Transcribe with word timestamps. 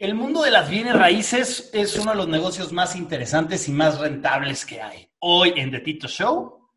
El 0.00 0.14
mundo 0.14 0.40
de 0.40 0.50
las 0.50 0.70
bienes 0.70 0.94
raíces 0.94 1.68
es 1.74 1.98
uno 1.98 2.12
de 2.12 2.16
los 2.16 2.26
negocios 2.26 2.72
más 2.72 2.96
interesantes 2.96 3.68
y 3.68 3.72
más 3.72 3.98
rentables 3.98 4.64
que 4.64 4.80
hay. 4.80 5.12
Hoy 5.18 5.52
en 5.56 5.70
The 5.70 5.80
Tito 5.80 6.08
Show 6.08 6.70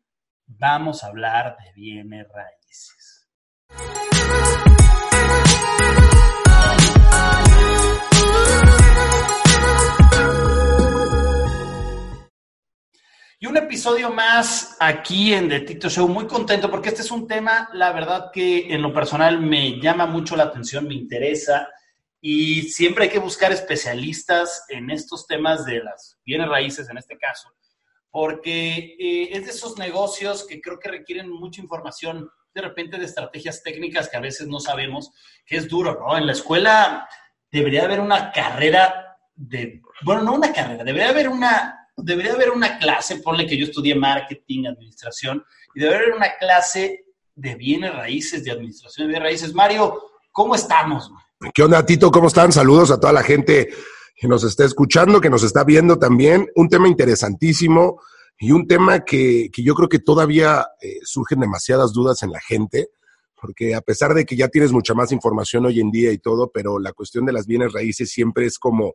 vamos 0.44 1.02
a 1.02 1.06
hablar 1.06 1.56
de 1.56 1.72
bienes 1.72 2.26
raíces. 2.28 3.30
Y 13.40 13.46
un 13.46 13.56
episodio 13.56 14.10
más 14.10 14.76
aquí 14.78 15.32
en 15.32 15.48
The 15.48 15.60
Tito 15.60 15.88
Show, 15.88 16.06
muy 16.08 16.26
contento 16.26 16.70
porque 16.70 16.90
este 16.90 17.00
es 17.00 17.10
un 17.10 17.26
tema, 17.26 17.70
la 17.72 17.90
verdad 17.92 18.30
que 18.30 18.70
en 18.70 18.82
lo 18.82 18.92
personal 18.92 19.40
me 19.40 19.80
llama 19.80 20.04
mucho 20.04 20.36
la 20.36 20.42
atención, 20.42 20.86
me 20.86 20.92
interesa 20.92 21.70
y 22.26 22.62
siempre 22.70 23.04
hay 23.04 23.10
que 23.10 23.18
buscar 23.18 23.52
especialistas 23.52 24.64
en 24.70 24.88
estos 24.88 25.26
temas 25.26 25.66
de 25.66 25.84
las 25.84 26.18
bienes 26.24 26.48
raíces, 26.48 26.88
en 26.88 26.96
este 26.96 27.18
caso, 27.18 27.50
porque 28.10 28.96
eh, 28.98 29.28
es 29.32 29.44
de 29.44 29.50
esos 29.50 29.76
negocios 29.76 30.46
que 30.46 30.58
creo 30.62 30.78
que 30.78 30.88
requieren 30.88 31.28
mucha 31.28 31.60
información, 31.60 32.30
de 32.54 32.62
repente 32.62 32.96
de 32.96 33.04
estrategias 33.04 33.62
técnicas 33.62 34.08
que 34.08 34.16
a 34.16 34.20
veces 34.20 34.48
no 34.48 34.58
sabemos, 34.58 35.10
que 35.44 35.58
es 35.58 35.68
duro, 35.68 36.00
¿no? 36.00 36.16
En 36.16 36.24
la 36.24 36.32
escuela 36.32 37.06
debería 37.52 37.84
haber 37.84 38.00
una 38.00 38.32
carrera 38.32 39.18
de, 39.34 39.82
bueno, 40.00 40.22
no 40.22 40.32
una 40.32 40.50
carrera, 40.50 40.82
debería 40.82 41.10
haber 41.10 41.28
una, 41.28 41.90
debería 41.94 42.32
haber 42.32 42.52
una 42.52 42.78
clase, 42.78 43.16
ponle 43.16 43.46
que 43.46 43.58
yo 43.58 43.66
estudié 43.66 43.94
marketing, 43.96 44.64
administración, 44.64 45.44
y 45.74 45.80
debería 45.80 46.04
haber 46.04 46.14
una 46.14 46.38
clase 46.38 47.04
de 47.34 47.54
bienes 47.54 47.94
raíces, 47.94 48.42
de 48.44 48.50
administración 48.50 49.06
de 49.06 49.08
bienes 49.08 49.28
raíces. 49.28 49.52
Mario, 49.52 50.00
¿cómo 50.32 50.54
estamos? 50.54 51.12
¿Qué 51.52 51.62
onda, 51.62 51.84
Tito? 51.84 52.10
¿Cómo 52.10 52.28
están? 52.28 52.52
Saludos 52.52 52.90
a 52.90 53.00
toda 53.00 53.12
la 53.12 53.22
gente 53.22 53.68
que 54.14 54.28
nos 54.28 54.44
está 54.44 54.64
escuchando, 54.64 55.20
que 55.20 55.30
nos 55.30 55.42
está 55.42 55.64
viendo 55.64 55.98
también. 55.98 56.48
Un 56.54 56.68
tema 56.68 56.88
interesantísimo 56.88 58.00
y 58.38 58.52
un 58.52 58.66
tema 58.66 59.04
que, 59.04 59.48
que 59.52 59.62
yo 59.62 59.74
creo 59.74 59.88
que 59.88 59.98
todavía 59.98 60.66
eh, 60.80 61.00
surgen 61.02 61.40
demasiadas 61.40 61.92
dudas 61.92 62.22
en 62.22 62.30
la 62.30 62.40
gente, 62.40 62.88
porque 63.40 63.74
a 63.74 63.80
pesar 63.80 64.14
de 64.14 64.24
que 64.24 64.36
ya 64.36 64.48
tienes 64.48 64.72
mucha 64.72 64.94
más 64.94 65.12
información 65.12 65.66
hoy 65.66 65.80
en 65.80 65.90
día 65.90 66.12
y 66.12 66.18
todo, 66.18 66.50
pero 66.52 66.78
la 66.78 66.92
cuestión 66.92 67.26
de 67.26 67.32
las 67.32 67.46
bienes 67.46 67.72
raíces 67.72 68.10
siempre 68.10 68.46
es 68.46 68.58
como 68.58 68.94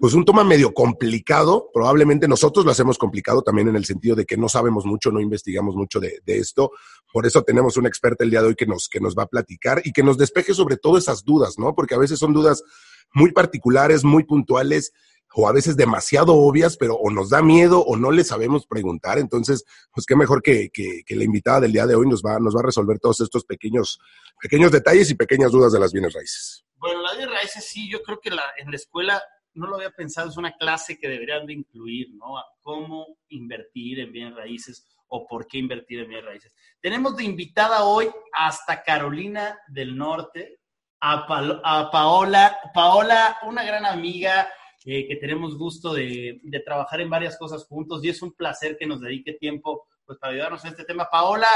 pues 0.00 0.14
un 0.14 0.24
tema 0.24 0.42
medio 0.42 0.72
complicado. 0.72 1.70
Probablemente 1.72 2.26
nosotros 2.26 2.64
lo 2.64 2.72
hacemos 2.72 2.98
complicado 2.98 3.42
también 3.42 3.68
en 3.68 3.76
el 3.76 3.84
sentido 3.84 4.16
de 4.16 4.24
que 4.24 4.36
no 4.36 4.48
sabemos 4.48 4.84
mucho, 4.86 5.12
no 5.12 5.20
investigamos 5.20 5.76
mucho 5.76 6.00
de, 6.00 6.18
de, 6.24 6.38
esto. 6.38 6.72
Por 7.14 7.26
eso 7.26 7.44
tenemos 7.44 7.76
una 7.76 7.88
experta 7.88 8.24
el 8.24 8.30
día 8.30 8.42
de 8.42 8.48
hoy 8.48 8.54
que 8.56 8.66
nos, 8.66 8.88
que 8.88 8.98
nos 8.98 9.14
va 9.16 9.22
a 9.22 9.28
platicar 9.28 9.80
y 9.84 9.92
que 9.92 10.02
nos 10.02 10.18
despeje 10.18 10.52
sobre 10.52 10.76
todo 10.76 10.98
esas 10.98 11.22
dudas, 11.22 11.60
¿no? 11.60 11.72
Porque 11.72 11.94
a 11.94 11.98
veces 11.98 12.18
son 12.18 12.32
dudas 12.32 12.64
muy 13.12 13.30
particulares, 13.30 14.02
muy 14.02 14.24
puntuales 14.24 14.92
o 15.32 15.46
a 15.46 15.52
veces 15.52 15.76
demasiado 15.76 16.34
obvias, 16.34 16.76
pero 16.76 16.96
o 16.96 17.12
nos 17.12 17.30
da 17.30 17.40
miedo 17.40 17.84
o 17.84 17.96
no 17.96 18.10
le 18.10 18.24
sabemos 18.24 18.66
preguntar. 18.66 19.20
Entonces, 19.20 19.64
pues 19.92 20.06
qué 20.06 20.16
mejor 20.16 20.42
que, 20.42 20.70
que, 20.72 21.04
la 21.14 21.22
invitada 21.22 21.60
del 21.60 21.72
día 21.72 21.86
de 21.86 21.94
hoy 21.94 22.08
nos 22.08 22.20
va, 22.20 22.40
nos 22.40 22.56
va 22.56 22.62
a 22.62 22.66
resolver 22.66 22.98
todos 22.98 23.20
estos 23.20 23.44
pequeños, 23.44 24.00
pequeños 24.42 24.72
detalles 24.72 25.08
y 25.08 25.14
pequeñas 25.14 25.52
dudas 25.52 25.72
de 25.72 25.78
las 25.78 25.92
bienes 25.92 26.14
raíces. 26.14 26.64
Bueno, 26.78 27.00
las 27.00 27.16
bienes 27.16 27.32
raíces 27.32 27.64
sí, 27.64 27.88
yo 27.88 28.02
creo 28.02 28.18
que 28.18 28.30
la, 28.30 28.42
en 28.58 28.72
la 28.72 28.76
escuela 28.76 29.22
no 29.52 29.68
lo 29.68 29.76
había 29.76 29.92
pensado, 29.92 30.30
es 30.30 30.36
una 30.36 30.56
clase 30.56 30.98
que 30.98 31.06
deberían 31.06 31.46
de 31.46 31.52
incluir, 31.52 32.08
¿no? 32.14 32.38
A 32.38 32.44
cómo 32.60 33.06
invertir 33.28 34.00
en 34.00 34.10
bienes 34.10 34.34
raíces 34.34 34.84
o 35.08 35.26
por 35.26 35.46
qué 35.46 35.58
invertir 35.58 36.00
en 36.00 36.08
bienes 36.08 36.26
raíces. 36.26 36.54
Tenemos 36.80 37.16
de 37.16 37.24
invitada 37.24 37.84
hoy 37.84 38.10
hasta 38.32 38.82
Carolina 38.82 39.58
del 39.68 39.96
Norte, 39.96 40.60
a, 41.00 41.26
pa 41.26 41.60
a 41.62 41.90
Paola. 41.90 42.58
Paola, 42.72 43.38
una 43.42 43.64
gran 43.64 43.86
amiga 43.86 44.48
eh, 44.84 45.06
que 45.06 45.16
tenemos 45.16 45.56
gusto 45.56 45.94
de, 45.94 46.40
de, 46.42 46.60
trabajar 46.60 47.00
en 47.00 47.10
varias 47.10 47.38
cosas 47.38 47.64
juntos 47.66 48.04
y 48.04 48.08
es 48.08 48.22
un 48.22 48.32
placer 48.32 48.76
que 48.78 48.86
nos 48.86 49.00
dedique 49.00 49.34
tiempo 49.34 49.86
pues, 50.04 50.18
para 50.18 50.32
ayudarnos 50.32 50.64
en 50.64 50.70
este 50.70 50.84
tema. 50.84 51.08
Paola, 51.10 51.48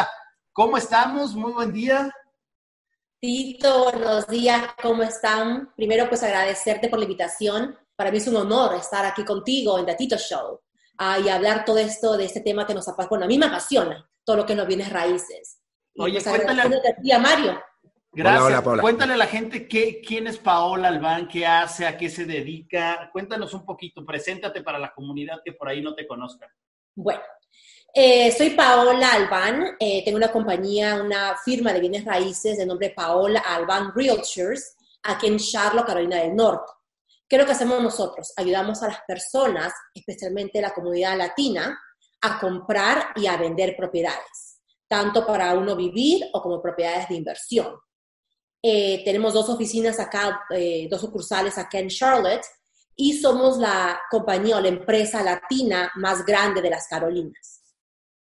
¿cómo 0.52 0.76
estamos? 0.76 1.34
Muy 1.34 1.52
buen 1.52 1.72
día. 1.72 2.10
Tito, 3.20 3.84
buenos 3.84 4.28
días, 4.28 4.62
¿cómo 4.80 5.02
están? 5.02 5.74
Primero, 5.74 6.08
pues 6.08 6.22
agradecerte 6.22 6.88
por 6.88 7.00
la 7.00 7.04
invitación 7.04 7.76
para 7.98 8.12
mí 8.12 8.18
es 8.18 8.28
un 8.28 8.36
honor 8.36 8.76
estar 8.76 9.04
aquí 9.04 9.24
contigo 9.24 9.76
en 9.76 9.84
The 9.84 9.96
Tito 9.96 10.16
Show 10.16 10.60
uh, 11.00 11.22
y 11.24 11.28
hablar 11.28 11.64
todo 11.64 11.78
esto 11.78 12.16
de 12.16 12.24
este 12.24 12.40
tema 12.40 12.66
que 12.66 12.74
nos 12.74 12.88
apasiona. 12.88 13.08
Bueno, 13.08 13.24
a 13.24 13.28
mí 13.28 13.38
me 13.38 13.46
apasiona 13.46 14.08
todo 14.24 14.36
lo 14.36 14.46
que 14.46 14.54
nos 14.54 14.66
bienes 14.66 14.92
raíces. 14.92 15.60
Y 15.94 16.02
Oye, 16.02 16.20
pues, 16.20 16.28
cuéntale 16.28 16.62
a 16.62 17.02
ti, 17.02 17.12
a 17.12 17.18
Mario. 17.18 17.60
Gracias. 18.12 18.66
Hola. 18.66 18.82
Cuéntale 18.82 19.14
a 19.14 19.16
la 19.16 19.26
gente 19.26 19.68
qué, 19.68 20.00
quién 20.00 20.26
es 20.26 20.38
Paola 20.38 20.88
Albán, 20.88 21.28
qué 21.28 21.46
hace, 21.46 21.86
a 21.86 21.96
qué 21.96 22.08
se 22.08 22.24
dedica. 22.24 23.10
Cuéntanos 23.12 23.52
un 23.54 23.64
poquito, 23.64 24.04
preséntate 24.04 24.62
para 24.62 24.78
la 24.78 24.92
comunidad 24.92 25.40
que 25.44 25.52
por 25.52 25.68
ahí 25.68 25.82
no 25.82 25.94
te 25.94 26.06
conozca. 26.06 26.46
Bueno, 26.94 27.20
eh, 27.94 28.32
soy 28.32 28.50
Paola 28.50 29.12
Albán, 29.12 29.76
eh, 29.78 30.04
tengo 30.04 30.18
una 30.18 30.32
compañía, 30.32 31.00
una 31.02 31.36
firma 31.44 31.72
de 31.72 31.80
bienes 31.80 32.04
raíces 32.04 32.58
de 32.58 32.66
nombre 32.66 32.90
Paola 32.90 33.40
Albán 33.40 33.92
Realtors 33.94 34.76
aquí 35.02 35.26
en 35.26 35.38
Charlotte, 35.38 35.86
Carolina 35.86 36.16
del 36.16 36.34
Norte. 36.34 36.72
¿Qué 37.28 37.36
es 37.36 37.40
lo 37.42 37.46
que 37.46 37.52
hacemos 37.52 37.82
nosotros? 37.82 38.32
Ayudamos 38.36 38.82
a 38.82 38.88
las 38.88 39.00
personas, 39.06 39.72
especialmente 39.94 40.62
la 40.62 40.72
comunidad 40.72 41.16
latina, 41.18 41.78
a 42.22 42.40
comprar 42.40 43.08
y 43.16 43.26
a 43.26 43.36
vender 43.36 43.76
propiedades, 43.76 44.60
tanto 44.88 45.26
para 45.26 45.52
uno 45.54 45.76
vivir 45.76 46.24
o 46.32 46.40
como 46.40 46.62
propiedades 46.62 47.08
de 47.08 47.16
inversión. 47.16 47.76
Eh, 48.62 49.02
tenemos 49.04 49.34
dos 49.34 49.48
oficinas 49.50 50.00
acá, 50.00 50.40
eh, 50.50 50.88
dos 50.90 51.02
sucursales 51.02 51.58
acá 51.58 51.78
en 51.78 51.88
Charlotte, 51.88 52.44
y 52.96 53.12
somos 53.18 53.58
la 53.58 54.00
compañía 54.10 54.56
o 54.56 54.60
la 54.60 54.68
empresa 54.68 55.22
latina 55.22 55.92
más 55.96 56.24
grande 56.24 56.62
de 56.62 56.70
las 56.70 56.88
Carolinas. 56.88 57.62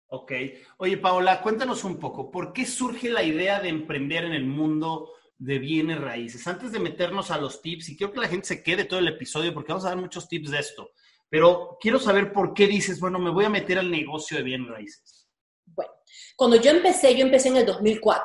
Ok. 0.08 0.32
Oye, 0.78 0.98
Paola, 0.98 1.42
cuéntanos 1.42 1.84
un 1.84 1.98
poco, 1.98 2.30
¿por 2.30 2.54
qué 2.54 2.66
surge 2.66 3.10
la 3.10 3.24
idea 3.24 3.60
de 3.60 3.70
emprender 3.70 4.26
en 4.26 4.34
el 4.34 4.46
mundo 4.46 5.10
de 5.42 5.58
bienes 5.58 6.00
raíces. 6.00 6.46
Antes 6.46 6.72
de 6.72 6.80
meternos 6.80 7.32
a 7.32 7.38
los 7.40 7.64
tips, 7.64 7.90
y 7.90 7.98
quiero 7.98 8.14
que 8.14 8.20
la 8.20 8.28
gente 8.28 8.48
se 8.48 8.62
quede 8.62 8.86
todo 8.86 9.00
el 9.00 9.08
episodio 9.08 9.52
porque 9.52 9.72
vamos 9.72 9.86
a 9.86 9.90
dar 9.90 9.98
muchos 9.98 10.28
tips 10.28 10.52
de 10.52 10.60
esto, 10.60 10.92
pero 11.30 11.78
quiero 11.82 11.98
saber 12.00 12.32
por 12.32 12.54
qué 12.54 12.68
dices, 12.68 13.00
bueno, 13.00 13.18
me 13.18 13.32
voy 13.32 13.46
a 13.46 13.50
meter 13.50 13.80
al 13.80 13.90
negocio 13.90 14.38
de 14.38 14.44
bienes 14.44 14.70
raíces. 14.70 15.28
Bueno, 15.66 15.92
cuando 16.36 16.58
yo 16.58 16.70
empecé, 16.70 17.16
yo 17.16 17.26
empecé 17.26 17.48
en 17.48 17.58
el 17.58 17.66
2004, 17.66 18.24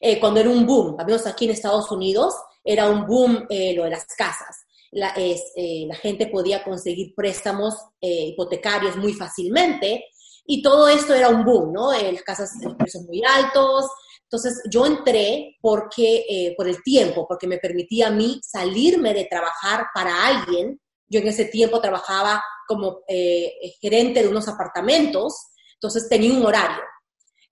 eh, 0.00 0.18
cuando 0.18 0.40
era 0.40 0.50
un 0.50 0.66
boom, 0.66 0.96
al 0.98 1.06
menos 1.06 1.24
aquí 1.24 1.44
en 1.44 1.52
Estados 1.52 1.88
Unidos, 1.92 2.34
era 2.64 2.88
un 2.88 3.06
boom 3.06 3.46
eh, 3.48 3.72
lo 3.76 3.84
de 3.84 3.90
las 3.90 4.06
casas. 4.06 4.64
La, 4.90 5.12
eh, 5.16 5.86
la 5.86 5.94
gente 5.94 6.26
podía 6.26 6.64
conseguir 6.64 7.14
préstamos 7.14 7.76
eh, 8.00 8.26
hipotecarios 8.28 8.96
muy 8.96 9.12
fácilmente 9.12 10.04
y 10.46 10.62
todo 10.62 10.88
esto 10.88 11.14
era 11.14 11.28
un 11.28 11.44
boom, 11.44 11.72
¿no? 11.72 11.92
las 11.92 12.22
casas, 12.22 12.52
los 12.62 12.74
precios 12.74 13.04
muy 13.04 13.22
altos, 13.24 13.86
entonces 14.24 14.62
yo 14.70 14.86
entré 14.86 15.56
porque, 15.60 16.24
eh, 16.28 16.54
por 16.56 16.68
el 16.68 16.82
tiempo, 16.82 17.26
porque 17.28 17.46
me 17.46 17.58
permitía 17.58 18.08
a 18.08 18.10
mí 18.10 18.40
salirme 18.42 19.14
de 19.14 19.26
trabajar 19.26 19.86
para 19.94 20.26
alguien. 20.26 20.80
Yo 21.08 21.20
en 21.20 21.28
ese 21.28 21.44
tiempo 21.44 21.80
trabajaba 21.80 22.42
como 22.66 23.00
eh, 23.06 23.52
gerente 23.80 24.22
de 24.22 24.28
unos 24.28 24.48
apartamentos, 24.48 25.34
entonces 25.74 26.08
tenía 26.08 26.32
un 26.32 26.44
horario. 26.44 26.82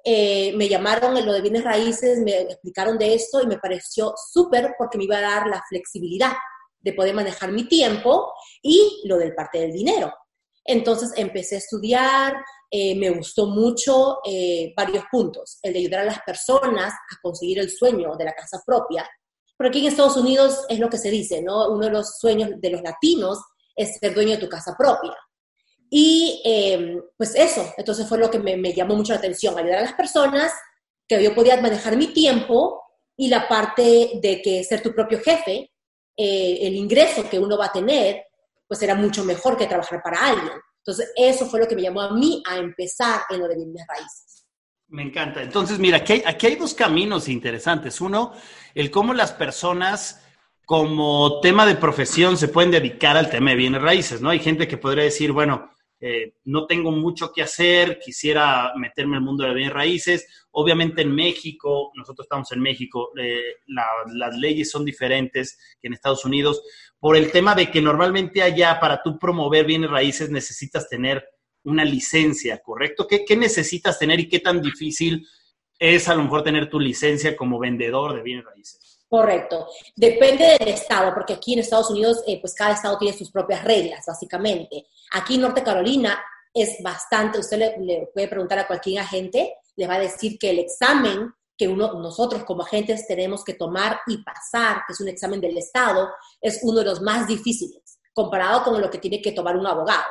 Eh, 0.04 0.52
me 0.56 0.68
llamaron 0.68 1.16
en 1.16 1.26
lo 1.26 1.32
de 1.32 1.42
bienes 1.42 1.62
raíces, 1.62 2.18
me 2.18 2.40
explicaron 2.40 2.98
de 2.98 3.14
esto 3.14 3.40
y 3.40 3.46
me 3.46 3.58
pareció 3.58 4.14
súper 4.32 4.74
porque 4.76 4.98
me 4.98 5.04
iba 5.04 5.18
a 5.18 5.20
dar 5.20 5.46
la 5.46 5.62
flexibilidad 5.68 6.32
de 6.80 6.92
poder 6.94 7.14
manejar 7.14 7.52
mi 7.52 7.68
tiempo 7.68 8.32
y 8.60 9.02
lo 9.04 9.16
del 9.18 9.34
parte 9.34 9.60
del 9.60 9.72
dinero. 9.72 10.12
Entonces 10.64 11.12
empecé 11.16 11.56
a 11.56 11.58
estudiar, 11.58 12.34
eh, 12.70 12.94
me 12.96 13.10
gustó 13.10 13.46
mucho 13.46 14.18
eh, 14.24 14.72
varios 14.76 15.04
puntos. 15.10 15.58
El 15.62 15.72
de 15.72 15.80
ayudar 15.80 16.00
a 16.00 16.04
las 16.04 16.20
personas 16.22 16.92
a 16.92 17.20
conseguir 17.22 17.58
el 17.58 17.70
sueño 17.70 18.16
de 18.16 18.24
la 18.24 18.32
casa 18.32 18.62
propia. 18.64 19.08
Pero 19.56 19.68
aquí 19.68 19.80
en 19.80 19.86
Estados 19.86 20.16
Unidos 20.16 20.64
es 20.68 20.78
lo 20.78 20.88
que 20.88 20.98
se 20.98 21.10
dice, 21.10 21.42
¿no? 21.42 21.70
Uno 21.70 21.86
de 21.86 21.92
los 21.92 22.18
sueños 22.18 22.50
de 22.56 22.70
los 22.70 22.82
latinos 22.82 23.38
es 23.76 23.96
ser 23.98 24.14
dueño 24.14 24.32
de 24.32 24.38
tu 24.38 24.48
casa 24.48 24.74
propia. 24.76 25.16
Y 25.90 26.40
eh, 26.44 26.98
pues 27.18 27.34
eso, 27.34 27.72
entonces 27.76 28.08
fue 28.08 28.18
lo 28.18 28.30
que 28.30 28.38
me, 28.38 28.56
me, 28.56 28.72
llamó 28.72 28.96
mucho 28.96 29.12
la 29.12 29.18
atención, 29.18 29.58
ayudar 29.58 29.78
a 29.78 29.82
las 29.82 29.92
personas, 29.92 30.52
que 31.06 31.22
yo 31.22 31.34
podía 31.34 31.60
manejar 31.60 31.96
mi 31.96 32.08
tiempo 32.08 32.82
y 33.16 33.28
la 33.28 33.46
parte 33.46 34.18
de 34.22 34.40
que 34.42 34.64
ser 34.64 34.82
tu 34.82 34.94
propio 34.94 35.20
jefe, 35.20 35.70
eh, 36.16 36.58
el 36.62 36.74
ingreso 36.74 37.28
que 37.28 37.38
uno 37.38 37.58
va 37.58 37.66
a 37.66 37.72
tener, 37.72 38.24
pues 38.72 38.82
era 38.82 38.94
mucho 38.94 39.22
mejor 39.22 39.58
que 39.58 39.66
trabajar 39.66 40.00
para 40.02 40.28
alguien. 40.28 40.54
Entonces, 40.78 41.12
eso 41.14 41.44
fue 41.44 41.60
lo 41.60 41.68
que 41.68 41.76
me 41.76 41.82
llamó 41.82 42.00
a 42.00 42.14
mí 42.14 42.42
a 42.48 42.56
empezar 42.56 43.20
en 43.28 43.40
lo 43.40 43.46
de 43.46 43.56
bienes 43.56 43.84
raíces. 43.86 44.46
Me 44.88 45.02
encanta. 45.02 45.42
Entonces, 45.42 45.78
mira, 45.78 45.98
aquí 45.98 46.14
hay, 46.14 46.22
aquí 46.24 46.46
hay 46.46 46.56
dos 46.56 46.72
caminos 46.72 47.28
interesantes. 47.28 48.00
Uno, 48.00 48.32
el 48.74 48.90
cómo 48.90 49.12
las 49.12 49.32
personas 49.32 50.24
como 50.64 51.40
tema 51.40 51.66
de 51.66 51.74
profesión 51.74 52.38
se 52.38 52.48
pueden 52.48 52.70
dedicar 52.70 53.18
al 53.18 53.28
tema 53.28 53.50
de 53.50 53.56
bienes 53.56 53.82
raíces, 53.82 54.22
¿no? 54.22 54.30
Hay 54.30 54.38
gente 54.38 54.66
que 54.66 54.78
podría 54.78 55.04
decir, 55.04 55.32
bueno, 55.32 55.70
eh, 56.00 56.36
no 56.44 56.66
tengo 56.66 56.92
mucho 56.92 57.30
que 57.30 57.42
hacer, 57.42 57.98
quisiera 58.02 58.72
meterme 58.76 59.16
al 59.16 59.22
mundo 59.22 59.44
de 59.44 59.52
bienes 59.52 59.74
raíces. 59.74 60.46
Obviamente 60.50 61.02
en 61.02 61.14
México, 61.14 61.92
nosotros 61.94 62.24
estamos 62.24 62.50
en 62.52 62.60
México, 62.62 63.10
eh, 63.20 63.56
las 63.66 64.34
leyes 64.38 64.70
son 64.70 64.86
diferentes 64.86 65.58
que 65.78 65.88
en 65.88 65.92
Estados 65.92 66.24
Unidos, 66.24 66.62
por 67.02 67.16
el 67.16 67.32
tema 67.32 67.56
de 67.56 67.68
que 67.68 67.82
normalmente 67.82 68.42
allá 68.42 68.78
para 68.78 69.02
tú 69.02 69.18
promover 69.18 69.66
bienes 69.66 69.90
raíces 69.90 70.30
necesitas 70.30 70.88
tener 70.88 71.28
una 71.64 71.84
licencia, 71.84 72.62
¿correcto? 72.62 73.08
¿Qué, 73.08 73.36
necesitas 73.36 73.98
tener 73.98 74.20
y 74.20 74.28
qué 74.28 74.38
tan 74.38 74.62
difícil 74.62 75.26
es 75.80 76.08
a 76.08 76.14
lo 76.14 76.22
mejor 76.22 76.44
tener 76.44 76.70
tu 76.70 76.78
licencia 76.78 77.36
como 77.36 77.58
vendedor 77.58 78.14
de 78.14 78.22
bienes 78.22 78.44
raíces? 78.44 79.04
Correcto. 79.08 79.66
Depende 79.96 80.56
del 80.60 80.68
estado, 80.68 81.12
porque 81.12 81.32
aquí 81.32 81.54
en 81.54 81.58
Estados 81.58 81.90
Unidos, 81.90 82.22
eh, 82.24 82.40
pues 82.40 82.54
cada 82.54 82.74
estado 82.74 82.96
tiene 82.98 83.18
sus 83.18 83.32
propias 83.32 83.64
reglas, 83.64 84.04
básicamente. 84.06 84.86
Aquí 85.10 85.34
en 85.34 85.40
Norte 85.40 85.64
Carolina 85.64 86.22
es 86.54 86.80
bastante, 86.84 87.40
usted 87.40 87.74
le, 87.80 88.10
puede 88.14 88.28
preguntar 88.28 88.60
a 88.60 88.68
cualquier 88.68 89.00
agente, 89.00 89.56
le 89.74 89.88
va 89.88 89.96
a 89.96 90.00
decir 90.00 90.38
que 90.38 90.50
el 90.50 90.60
examen 90.60 91.34
que 91.56 91.68
uno, 91.68 91.94
nosotros 91.94 92.44
como 92.44 92.62
agentes 92.62 93.06
tenemos 93.06 93.44
que 93.44 93.54
tomar 93.54 94.00
y 94.06 94.22
pasar, 94.22 94.82
que 94.86 94.92
es 94.92 95.00
un 95.00 95.08
examen 95.08 95.40
del 95.40 95.56
estado, 95.58 96.10
es 96.40 96.60
uno 96.62 96.80
de 96.80 96.86
los 96.86 97.00
más 97.00 97.26
difíciles, 97.26 97.98
comparado 98.12 98.64
con 98.64 98.80
lo 98.80 98.90
que 98.90 98.98
tiene 98.98 99.20
que 99.20 99.32
tomar 99.32 99.56
un 99.56 99.66
abogado. 99.66 100.04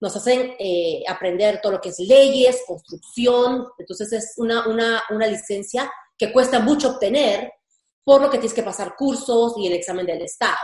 Nos 0.00 0.14
hacen 0.14 0.54
eh, 0.58 1.02
aprender 1.08 1.60
todo 1.62 1.72
lo 1.72 1.80
que 1.80 1.88
es 1.88 1.98
leyes, 1.98 2.62
construcción, 2.66 3.66
entonces 3.78 4.12
es 4.12 4.34
una, 4.36 4.66
una, 4.68 5.02
una 5.10 5.26
licencia 5.26 5.90
que 6.16 6.32
cuesta 6.32 6.60
mucho 6.60 6.90
obtener, 6.90 7.52
por 8.04 8.20
lo 8.20 8.30
que 8.30 8.38
tienes 8.38 8.54
que 8.54 8.62
pasar 8.62 8.94
cursos 8.96 9.54
y 9.58 9.66
el 9.66 9.72
examen 9.72 10.06
del 10.06 10.22
Estado. 10.22 10.56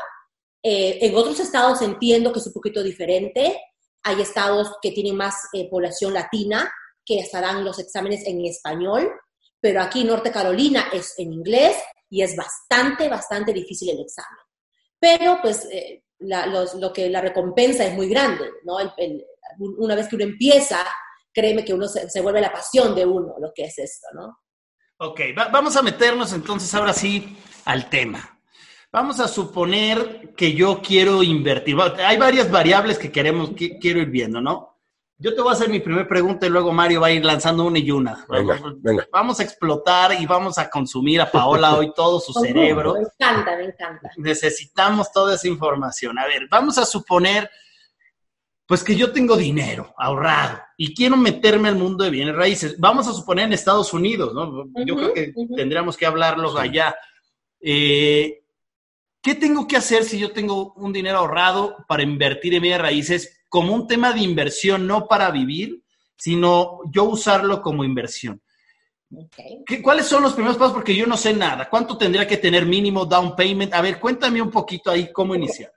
Eh, 0.63 0.99
en 1.01 1.17
otros 1.17 1.41
estados 1.41 1.83
entiendo 1.83 2.33
que 2.33 2.39
es 2.39 2.47
un 2.47 2.53
poquito 2.53 2.83
diferente. 2.83 3.61
Hay 4.05 4.21
estados 4.21 4.77
que 4.81 4.93
tienen 4.93 5.17
más 5.17 5.35
eh, 5.53 5.69
población 5.69 6.15
latina, 6.15 6.73
que 7.05 7.19
estarán 7.19 7.65
los 7.65 7.81
exámenes 7.81 8.25
en 8.27 8.45
español, 8.45 9.11
pero 9.63 9.81
aquí 9.81 10.03
Norte 10.03 10.33
Carolina 10.33 10.89
es 10.93 11.15
en 11.19 11.33
inglés 11.33 11.77
y 12.11 12.21
es 12.21 12.35
bastante, 12.35 13.09
bastante 13.09 13.53
difícil 13.53 13.91
el 13.91 14.01
examen. 14.01 14.41
Pero 14.99 15.39
pues 15.41 15.69
eh, 15.71 16.03
lo 16.19 16.93
que 16.93 17.09
la 17.09 17.21
recompensa 17.21 17.87
es 17.87 17.95
muy 17.95 18.09
grande, 18.09 18.51
¿no? 18.65 18.77
una 19.79 19.95
vez 19.95 20.09
que 20.09 20.17
uno 20.17 20.25
empieza, 20.25 20.85
créeme 21.33 21.65
que 21.65 21.75
uno 21.75 21.87
se, 21.87 22.11
se 22.11 22.21
vuelve 22.21 22.41
la 22.41 22.53
pasión 22.53 22.95
de 22.95 23.07
uno, 23.07 23.35
lo 23.39 23.53
que 23.55 23.65
es 23.65 23.79
esto, 23.79 24.09
¿no? 24.15 24.41
Ok, 24.99 25.21
vamos 25.35 25.77
a 25.77 25.83
meternos 25.83 26.33
entonces 26.33 26.73
ahora 26.75 26.93
sí 26.93 27.37
al 27.65 27.89
tema. 27.89 28.41
Vamos 28.91 29.21
a 29.21 29.29
suponer 29.29 30.35
que 30.37 30.55
yo 30.55 30.83
quiero 30.83 31.23
invertir. 31.23 31.77
Hay 32.05 32.19
varias 32.19 32.51
variables 32.51 32.99
que 32.99 33.11
queremos, 33.11 33.51
que, 33.57 33.79
quiero 33.79 34.01
ir 34.01 34.11
viendo, 34.11 34.41
¿no? 34.41 34.72
Yo 35.23 35.37
te 35.37 35.41
voy 35.41 35.51
a 35.51 35.53
hacer 35.53 35.69
mi 35.69 35.79
primera 35.79 36.09
pregunta 36.09 36.47
y 36.47 36.51
luego 36.51 36.73
Mario 36.73 37.01
va 37.01 37.07
a 37.07 37.13
ir 37.13 37.25
lanzando 37.25 37.65
una 37.65 37.79
y 37.79 37.93
una. 37.93 38.27
Vamos 39.13 39.39
a 39.39 39.45
explotar 39.45 40.21
y 40.21 40.27
vamos 40.27 40.59
a 40.59 40.69
consumir 40.69 41.21
a 41.21 41.31
Paola 41.31 41.77
hoy 41.77 41.93
todo 41.95 42.19
su 42.19 42.33
cerebro. 42.41 42.95
Me 42.95 43.01
encanta, 43.03 43.57
me 43.57 43.65
encanta. 43.67 44.11
Necesitamos 44.17 45.13
toda 45.13 45.37
esa 45.37 45.47
información. 45.47 46.19
A 46.19 46.27
ver, 46.27 46.49
vamos 46.51 46.77
a 46.77 46.85
suponer 46.85 47.49
pues 48.67 48.83
que 48.83 48.97
yo 48.97 49.13
tengo 49.13 49.37
dinero 49.37 49.95
ahorrado 49.97 50.59
y 50.77 50.93
quiero 50.93 51.17
meterme 51.17 51.69
al 51.69 51.77
mundo 51.77 52.03
de 52.03 52.11
bienes 52.11 52.35
raíces. 52.35 52.75
Vamos 52.81 53.07
a 53.07 53.13
suponer 53.13 53.45
en 53.45 53.53
Estados 53.53 53.93
Unidos, 53.93 54.35
¿no? 54.35 54.67
yo 54.85 54.97
creo 54.97 55.15
que 55.15 55.33
tendríamos 55.57 55.97
que 55.97 56.07
hablarlo 56.07 56.59
allá. 56.59 56.97
Eh, 57.61 58.43
¿Qué 59.23 59.37
tengo 59.37 59.69
que 59.69 59.77
hacer 59.77 60.03
si 60.03 60.19
yo 60.19 60.33
tengo 60.33 60.73
un 60.73 60.93
dinero 60.93 61.19
ahorrado 61.19 61.77
para 61.87 62.03
invertir 62.03 62.55
en 62.55 62.63
bienes 62.63 62.81
raíces 62.81 63.42
como 63.53 63.75
un 63.75 63.87
tema 63.87 64.15
de 64.15 64.21
inversión, 64.21 64.87
no 64.87 65.07
para 65.07 65.31
vivir, 65.31 65.83
sino 66.17 66.79
yo 66.91 67.05
usarlo 67.05 67.61
como 67.61 67.85
inversión? 67.85 68.41
¿Cuáles 69.83 70.07
son 70.07 70.23
los 70.23 70.33
primeros 70.33 70.57
pasos? 70.57 70.73
Porque 70.73 70.97
yo 70.97 71.07
no 71.07 71.19
sé 71.19 71.35
nada. 71.35 71.69
¿Cuánto 71.69 71.99
tendría 71.99 72.27
que 72.27 72.39
tener 72.39 72.65
mínimo 72.65 73.05
down 73.05 73.37
payment? 73.37 73.75
A 73.75 73.83
ver, 73.83 74.01
cuéntame 74.01 74.41
un 74.41 74.51
poquito 74.51 74.91
ahí 74.91 75.13
cómo 75.13 75.35
iniciar. 75.35 75.71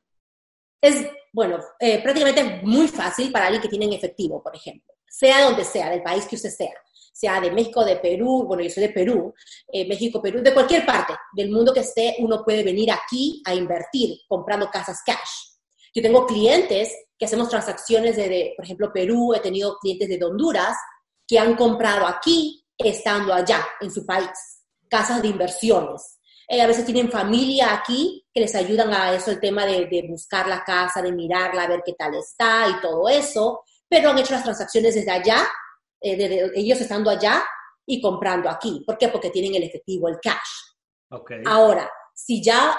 Es 0.79 1.05
bueno, 1.33 1.59
eh, 1.81 2.01
prácticamente 2.01 2.61
muy 2.63 2.87
fácil 2.87 3.29
para 3.29 3.47
alguien 3.47 3.61
que 3.61 3.67
tiene 3.67 3.83
en 3.87 3.93
efectivo, 3.93 4.41
por 4.41 4.55
ejemplo, 4.55 4.93
sea 5.05 5.43
donde 5.43 5.65
sea, 5.65 5.89
del 5.89 6.01
país 6.01 6.25
que 6.27 6.37
usted 6.37 6.49
sea, 6.49 6.71
sea 7.11 7.41
de 7.41 7.51
México, 7.51 7.83
de 7.83 7.97
Perú, 7.97 8.45
bueno, 8.47 8.63
yo 8.63 8.69
soy 8.69 8.83
de 8.83 8.93
Perú, 8.93 9.33
eh, 9.67 9.85
México, 9.85 10.21
Perú, 10.21 10.41
de 10.41 10.53
cualquier 10.53 10.85
parte 10.85 11.13
del 11.33 11.51
mundo 11.51 11.73
que 11.73 11.81
esté, 11.81 12.15
uno 12.19 12.41
puede 12.41 12.63
venir 12.63 12.89
aquí 12.89 13.41
a 13.45 13.53
invertir 13.53 14.17
comprando 14.29 14.69
casas 14.71 15.01
cash. 15.05 15.54
Yo 15.95 16.01
tengo 16.01 16.25
clientes 16.25 16.93
que 17.17 17.25
hacemos 17.25 17.47
transacciones 17.47 18.17
de, 18.17 18.53
por 18.57 18.65
ejemplo, 18.65 18.91
Perú, 18.93 19.33
he 19.33 19.39
tenido 19.39 19.77
clientes 19.79 20.09
de 20.09 20.23
Honduras 20.23 20.75
que 21.25 21.39
han 21.39 21.55
comprado 21.55 22.05
aquí 22.05 22.65
estando 22.77 23.33
allá, 23.33 23.65
en 23.79 23.89
su 23.89 24.05
país, 24.05 24.29
casas 24.89 25.21
de 25.21 25.29
inversiones. 25.29 26.19
Eh, 26.49 26.61
a 26.61 26.67
veces 26.67 26.85
tienen 26.85 27.09
familia 27.09 27.73
aquí 27.73 28.27
que 28.33 28.41
les 28.41 28.53
ayudan 28.53 28.93
a 28.93 29.13
eso, 29.13 29.31
el 29.31 29.39
tema 29.39 29.65
de, 29.65 30.05
buscar 30.09 30.47
la 30.47 30.63
casa, 30.65 31.01
de 31.01 31.13
mirarla, 31.13 31.65
ver 31.67 31.81
qué 31.85 31.93
tal 31.93 32.13
está 32.15 32.67
y 32.67 32.81
todo 32.81 33.07
eso, 33.07 33.61
pero 33.87 34.09
han 34.09 34.17
hecho 34.17 34.33
las 34.33 34.43
transacciones 34.43 34.95
desde 34.95 35.11
allá, 35.11 35.47
eh, 36.01 36.51
ellos 36.55 36.81
estando 36.81 37.09
allá 37.09 37.41
y 37.85 38.01
comprando 38.01 38.49
aquí. 38.49 38.83
¿Por 38.85 38.97
qué? 38.97 39.07
Porque 39.07 39.29
tienen 39.29 39.55
el 39.55 39.63
efectivo, 39.63 40.09
el 40.09 40.19
cash. 40.21 40.73
Ahora, 41.45 41.89
si 42.15 42.41
ya 42.41 42.77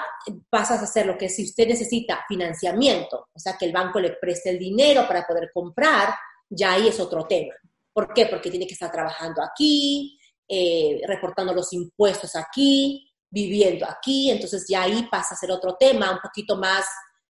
pasas 0.49 0.81
a 0.81 0.85
hacer 0.85 1.05
lo 1.05 1.15
que 1.15 1.29
si 1.29 1.43
usted 1.45 1.67
necesita 1.67 2.25
financiamiento, 2.27 3.27
o 3.31 3.39
sea, 3.39 3.55
que 3.55 3.65
el 3.65 3.71
banco 3.71 3.99
le 3.99 4.17
preste 4.19 4.49
el 4.49 4.57
dinero 4.57 5.07
para 5.07 5.27
poder 5.27 5.51
comprar, 5.53 6.15
ya 6.49 6.73
ahí 6.73 6.87
es 6.87 6.99
otro 6.99 7.25
tema. 7.25 7.53
¿Por 7.93 8.13
qué? 8.13 8.25
Porque 8.25 8.49
tiene 8.49 8.65
que 8.65 8.73
estar 8.73 8.91
trabajando 8.91 9.43
aquí, 9.43 10.17
eh, 10.47 11.01
reportando 11.07 11.53
los 11.53 11.71
impuestos 11.71 12.35
aquí, 12.35 13.07
viviendo 13.29 13.85
aquí, 13.87 14.31
entonces 14.31 14.65
ya 14.67 14.83
ahí 14.83 15.07
pasa 15.11 15.35
a 15.35 15.37
ser 15.37 15.51
otro 15.51 15.75
tema, 15.79 16.11
un 16.11 16.19
poquito 16.19 16.57
más, 16.57 16.85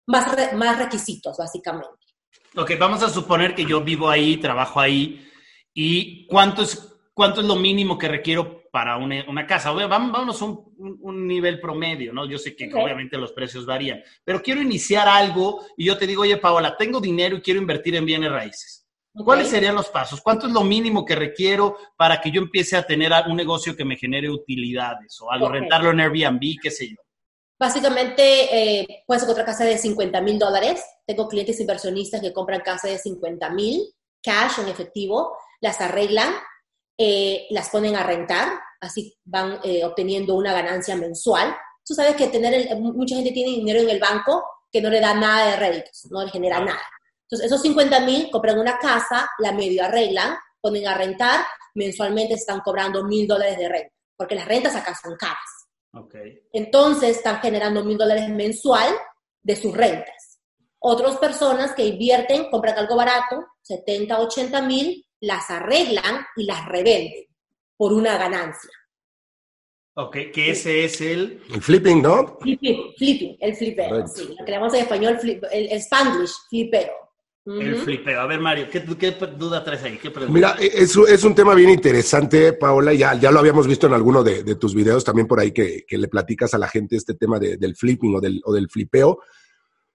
más, 0.06 0.54
más 0.54 0.78
requisitos, 0.78 1.36
básicamente. 1.38 1.90
Ok, 2.56 2.72
vamos 2.80 3.04
a 3.04 3.10
suponer 3.10 3.54
que 3.54 3.66
yo 3.66 3.82
vivo 3.82 4.10
ahí, 4.10 4.38
trabajo 4.38 4.80
ahí, 4.80 5.28
y 5.74 6.26
cuánto 6.28 6.62
es, 6.62 6.88
cuánto 7.14 7.42
es 7.42 7.48
lo 7.48 7.58
mínimo 7.58 7.98
que 7.98 8.08
requiero 8.08 8.64
para 8.78 8.96
una, 8.98 9.26
una 9.28 9.48
casa. 9.48 9.72
Vamos 9.72 10.40
a 10.40 10.46
un, 10.46 11.00
un, 11.02 11.26
nivel 11.26 11.60
promedio, 11.60 12.14
¿no? 12.14 12.30
Yo 12.30 12.38
sé 12.38 12.56
que 12.56 12.72
obviamente 12.72 13.18
los 13.18 13.32
precios 13.32 13.66
varían, 13.66 14.04
pero 14.24 14.40
quiero 14.40 14.62
iniciar 14.62 15.08
algo 15.08 15.66
y 15.76 15.86
yo 15.86 15.98
te 15.98 16.06
digo, 16.06 16.22
oye, 16.22 16.38
Paola, 16.38 16.78
tengo 16.78 17.02
dinero 17.02 17.38
y 17.38 17.42
quiero 17.42 17.60
invertir 17.60 17.96
en 17.96 18.06
bienes 18.06 18.32
raíces. 18.32 18.88
¿Cuáles 19.26 19.48
serían 19.48 19.74
los 19.74 19.90
pasos? 19.90 20.22
¿Cuánto 20.22 20.46
es 20.46 20.54
lo 20.54 20.64
mínimo 20.64 21.04
que 21.04 21.16
requiero 21.16 21.76
para 21.98 22.22
que 22.22 22.30
yo 22.30 22.40
empiece 22.40 22.78
a 22.78 22.86
tener 22.86 23.12
un 23.28 23.36
negocio 23.36 23.76
que 23.76 23.84
me 23.84 23.98
genere 23.98 24.30
utilidades 24.30 25.20
o 25.22 25.32
algo, 25.32 25.50
rentarlo 25.50 25.90
en 25.90 26.02
Airbnb, 26.02 26.60
qué 26.62 26.70
sé 26.70 26.90
yo? 26.90 26.98
Básicamente, 27.60 28.82
eh, 28.82 29.04
puedes 29.08 29.24
encontrar 29.24 29.48
casa 29.48 29.66
de 29.66 29.80
50 29.80 30.22
mil 30.22 30.38
dólares. 30.38 30.86
Tengo 31.08 31.28
clientes 31.28 31.60
inversionistas 31.60 32.22
que 32.22 32.32
compran 32.32 32.62
casa 32.62 32.90
de 32.90 33.00
50 33.00 33.50
mil, 33.50 33.82
cash 34.22 34.60
en 34.60 34.68
efectivo, 34.68 35.36
las 35.62 35.82
arreglan, 35.82 36.32
eh, 37.00 37.48
las 37.50 37.70
ponen 37.70 37.96
a 37.96 38.04
rentar, 38.04 38.67
así 38.82 39.16
van 39.26 39.60
eh, 39.64 39.84
obteniendo 39.84 40.36
una 40.36 40.54
ganancia 40.54 40.96
mensual. 40.96 41.56
Tú 41.86 41.94
sabes 41.94 42.16
que 42.16 42.28
tener 42.28 42.76
mucha 42.78 43.16
gente 43.16 43.32
tiene 43.32 43.52
dinero 43.52 43.80
en 43.80 43.90
el 43.90 44.00
banco 44.00 44.44
que 44.72 44.82
no 44.82 44.90
le 44.90 45.00
da 45.00 45.14
nada 45.14 45.52
de 45.52 45.56
réditos, 45.58 46.08
no 46.10 46.24
le 46.24 46.32
genera 46.32 46.60
nada. 46.60 46.82
Entonces, 47.24 47.48
esos 47.48 47.62
50 47.62 48.00
mil 48.02 48.30
compran 48.30 48.60
una 48.60 48.78
casa, 48.78 49.30
la 49.40 49.52
medio 49.52 49.84
arreglan, 49.84 50.38
ponen 50.62 50.88
a 50.88 50.94
rentar, 50.94 51.46
mensualmente 51.76 52.36
están 52.36 52.60
cobrando 52.62 53.04
mil 53.04 53.28
dólares 53.28 53.58
de 53.58 53.70
renta, 53.70 53.94
porque 54.16 54.36
las 54.36 54.48
rentas 54.48 54.76
acá 54.76 54.96
son 55.02 55.16
caras. 55.16 55.38
Okay. 55.94 56.42
Entonces, 56.54 57.18
están 57.18 57.40
generando 57.40 57.84
mil 57.84 57.98
dólares 57.98 58.30
mensual 58.30 58.94
de 59.42 59.56
sus 59.56 59.76
rentas. 59.76 60.40
Otras 60.80 61.18
personas 61.18 61.74
que 61.74 61.86
invierten, 61.86 62.50
compran 62.50 62.78
algo 62.78 62.96
barato, 62.96 63.46
70, 63.64 64.20
80 64.20 64.62
mil, 64.62 65.06
las 65.20 65.50
arreglan 65.50 66.26
y 66.36 66.46
las 66.46 66.66
revenden 66.66 67.27
por 67.78 67.94
una 67.94 68.18
ganancia. 68.18 68.72
Ok, 69.94 70.18
que 70.34 70.52
ese 70.52 70.86
es 70.86 71.02
el... 71.02 71.42
El 71.52 71.62
flipping, 71.62 72.02
¿no? 72.02 72.38
Flipping, 72.40 72.94
flipping 72.98 73.38
el 73.40 73.56
flipero, 73.56 74.08
sí. 74.08 74.36
Lo 74.38 74.46
que 74.46 74.52
llamamos 74.52 74.74
en 74.76 74.82
español 74.82 75.18
el, 75.24 75.42
el 75.52 75.78
spanglish, 75.80 76.34
flipero. 76.50 76.92
El 77.48 77.78
flipeo. 77.78 78.20
A 78.20 78.28
ver, 78.28 78.42
Mario, 78.42 78.68
¿qué, 78.70 78.82
duda 78.82 79.64
traes 79.64 79.82
ahí? 79.84 79.98
Mira, 80.28 80.58
es, 80.60 80.98
es, 80.98 81.24
un 81.24 81.34
tema 81.34 81.56
bien 81.56 81.70
interesante, 81.70 82.52
Paola. 82.52 82.94
Ya, 82.94 83.18
ya 83.18 83.32
lo 83.32 83.40
habíamos 83.40 83.66
visto 83.66 83.88
en 83.88 83.94
alguno 83.94 84.22
de, 84.22 84.56
tus 84.56 84.76
videos 84.76 85.06
también 85.06 85.28
por 85.28 85.40
ahí 85.40 85.54
que, 85.54 85.86
le 85.90 86.08
platicas 86.10 86.54
a 86.54 86.58
la 86.58 86.68
gente 86.68 86.98
este 86.98 87.14
tema 87.14 87.40
del 87.40 87.76
flipping 87.76 88.16
o 88.16 88.20
del, 88.20 88.42
o 88.44 88.54
del 88.54 88.70
flipeo. 88.70 89.20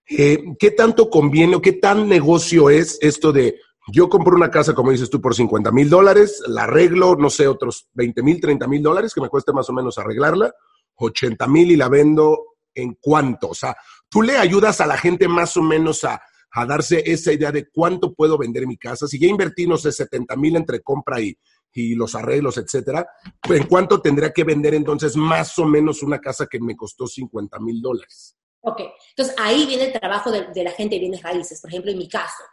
Eh, 0.08 0.42
¿Qué 0.58 0.70
tanto 0.70 1.10
conviene 1.10 1.56
o 1.56 1.62
qué 1.62 1.74
tan 1.74 2.08
negocio 2.08 2.70
es 2.70 2.98
esto 3.02 3.32
de 3.32 3.60
yo 3.88 4.08
compro 4.08 4.36
una 4.36 4.50
casa, 4.50 4.74
como 4.74 4.90
dices 4.90 5.10
tú, 5.10 5.20
por 5.20 5.34
50 5.34 5.70
mil 5.72 5.90
dólares, 5.90 6.42
la 6.46 6.64
arreglo, 6.64 7.16
no 7.16 7.30
sé, 7.30 7.48
otros 7.48 7.88
20 7.94 8.22
mil, 8.22 8.40
30 8.40 8.66
mil 8.68 8.82
dólares, 8.82 9.12
que 9.14 9.20
me 9.20 9.28
cueste 9.28 9.52
más 9.52 9.68
o 9.70 9.72
menos 9.72 9.98
arreglarla, 9.98 10.52
80 10.96 11.46
mil 11.48 11.70
y 11.70 11.76
la 11.76 11.88
vendo 11.88 12.56
en 12.74 12.96
cuánto? 13.00 13.48
O 13.48 13.54
sea, 13.54 13.76
tú 14.08 14.22
le 14.22 14.36
ayudas 14.36 14.80
a 14.80 14.86
la 14.86 14.96
gente 14.96 15.28
más 15.28 15.56
o 15.56 15.62
menos 15.62 16.04
a 16.04 16.22
a 16.52 16.66
darse 16.66 17.02
esa 17.06 17.32
idea 17.32 17.50
de 17.50 17.68
cuánto 17.70 18.12
puedo 18.12 18.36
vender 18.36 18.66
mi 18.66 18.76
casa. 18.76 19.06
Si 19.06 19.18
ya 19.18 19.26
invertí, 19.26 19.66
no 19.66 19.78
sé, 19.78 19.90
70 19.90 20.36
mil 20.36 20.56
entre 20.56 20.82
compra 20.82 21.20
y, 21.20 21.36
y 21.72 21.94
los 21.94 22.14
arreglos, 22.14 22.58
etcétera, 22.58 23.06
¿en 23.48 23.66
cuánto 23.66 24.00
tendría 24.02 24.32
que 24.32 24.44
vender 24.44 24.74
entonces 24.74 25.16
más 25.16 25.58
o 25.58 25.64
menos 25.64 26.02
una 26.02 26.20
casa 26.20 26.46
que 26.46 26.60
me 26.60 26.76
costó 26.76 27.06
50 27.06 27.58
mil 27.58 27.80
dólares? 27.80 28.36
Ok, 28.60 28.80
entonces 29.10 29.34
ahí 29.38 29.66
viene 29.66 29.86
el 29.86 29.92
trabajo 29.92 30.30
de, 30.30 30.62
la 30.62 30.70
gente 30.72 30.96
de 30.96 31.00
bienes 31.00 31.22
raíces. 31.22 31.60
Por 31.60 31.70
ejemplo, 31.70 31.90
en 31.90 31.98
mi 31.98 32.08
caso, 32.08 32.44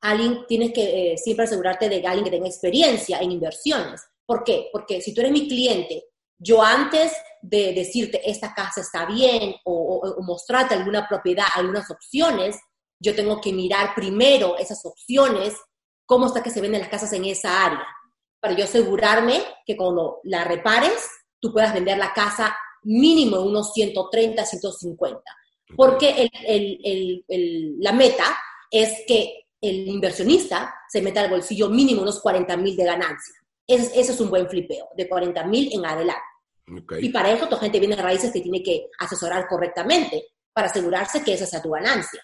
alguien 0.00 0.44
tienes 0.46 0.72
que 0.72 1.12
eh, 1.12 1.18
siempre 1.18 1.44
asegurarte 1.44 1.88
de 1.88 2.06
alguien 2.06 2.24
que 2.24 2.30
tenga 2.30 2.48
experiencia 2.48 3.18
en 3.18 3.32
inversiones. 3.32 4.02
¿Por 4.24 4.44
qué? 4.44 4.68
Porque 4.72 5.00
si 5.00 5.14
tú 5.14 5.20
eres 5.20 5.32
mi 5.32 5.48
cliente, 5.48 6.04
yo 6.38 6.62
antes 6.62 7.12
de 7.40 7.72
decirte 7.72 8.28
esta 8.28 8.52
casa 8.54 8.80
está 8.80 9.06
bien 9.06 9.54
o 9.64 10.16
mostrarte 10.22 10.74
alguna 10.74 11.06
propiedad, 11.08 11.46
algunas 11.54 11.90
opciones, 11.90 12.56
yo 12.98 13.14
tengo 13.14 13.40
que 13.40 13.52
mirar 13.52 13.94
primero 13.94 14.56
esas 14.58 14.84
opciones, 14.84 15.54
cómo 16.04 16.26
está 16.26 16.42
que 16.42 16.50
se 16.50 16.60
venden 16.60 16.80
las 16.80 16.90
casas 16.90 17.12
en 17.12 17.24
esa 17.24 17.64
área, 17.64 17.86
para 18.40 18.54
yo 18.54 18.64
asegurarme 18.64 19.42
que 19.64 19.76
cuando 19.76 20.20
la 20.24 20.44
repares, 20.44 21.08
tú 21.40 21.52
puedas 21.52 21.74
vender 21.74 21.98
la 21.98 22.12
casa 22.12 22.56
mínimo 22.82 23.40
unos 23.40 23.72
130, 23.72 24.44
150. 24.44 25.20
Porque 25.76 26.30
la 27.78 27.92
meta 27.92 28.24
es 28.70 29.02
que 29.06 29.45
el 29.60 29.88
inversionista 29.88 30.74
se 30.88 31.02
meta 31.02 31.20
al 31.22 31.30
bolsillo 31.30 31.68
mínimo 31.68 32.02
unos 32.02 32.20
40 32.20 32.56
mil 32.56 32.76
de 32.76 32.84
ganancia. 32.84 33.34
Ese, 33.66 34.00
es 34.00 34.20
un 34.20 34.30
buen 34.30 34.48
flipeo, 34.48 34.88
de 34.96 35.08
40 35.08 35.44
mil 35.44 35.70
en 35.72 35.84
adelante. 35.84 36.22
Y 37.00 37.08
para 37.10 37.30
eso 37.32 37.48
tu 37.48 37.56
gente 37.56 37.78
viene 37.78 37.94
a 37.94 38.02
raíces 38.02 38.32
que 38.32 38.40
tiene 38.40 38.62
que 38.62 38.88
asesorar 38.98 39.46
correctamente 39.48 40.24
para 40.52 40.68
asegurarse 40.68 41.22
que 41.22 41.34
esa 41.34 41.46
sea 41.46 41.62
tu 41.62 41.70
ganancia. 41.70 42.20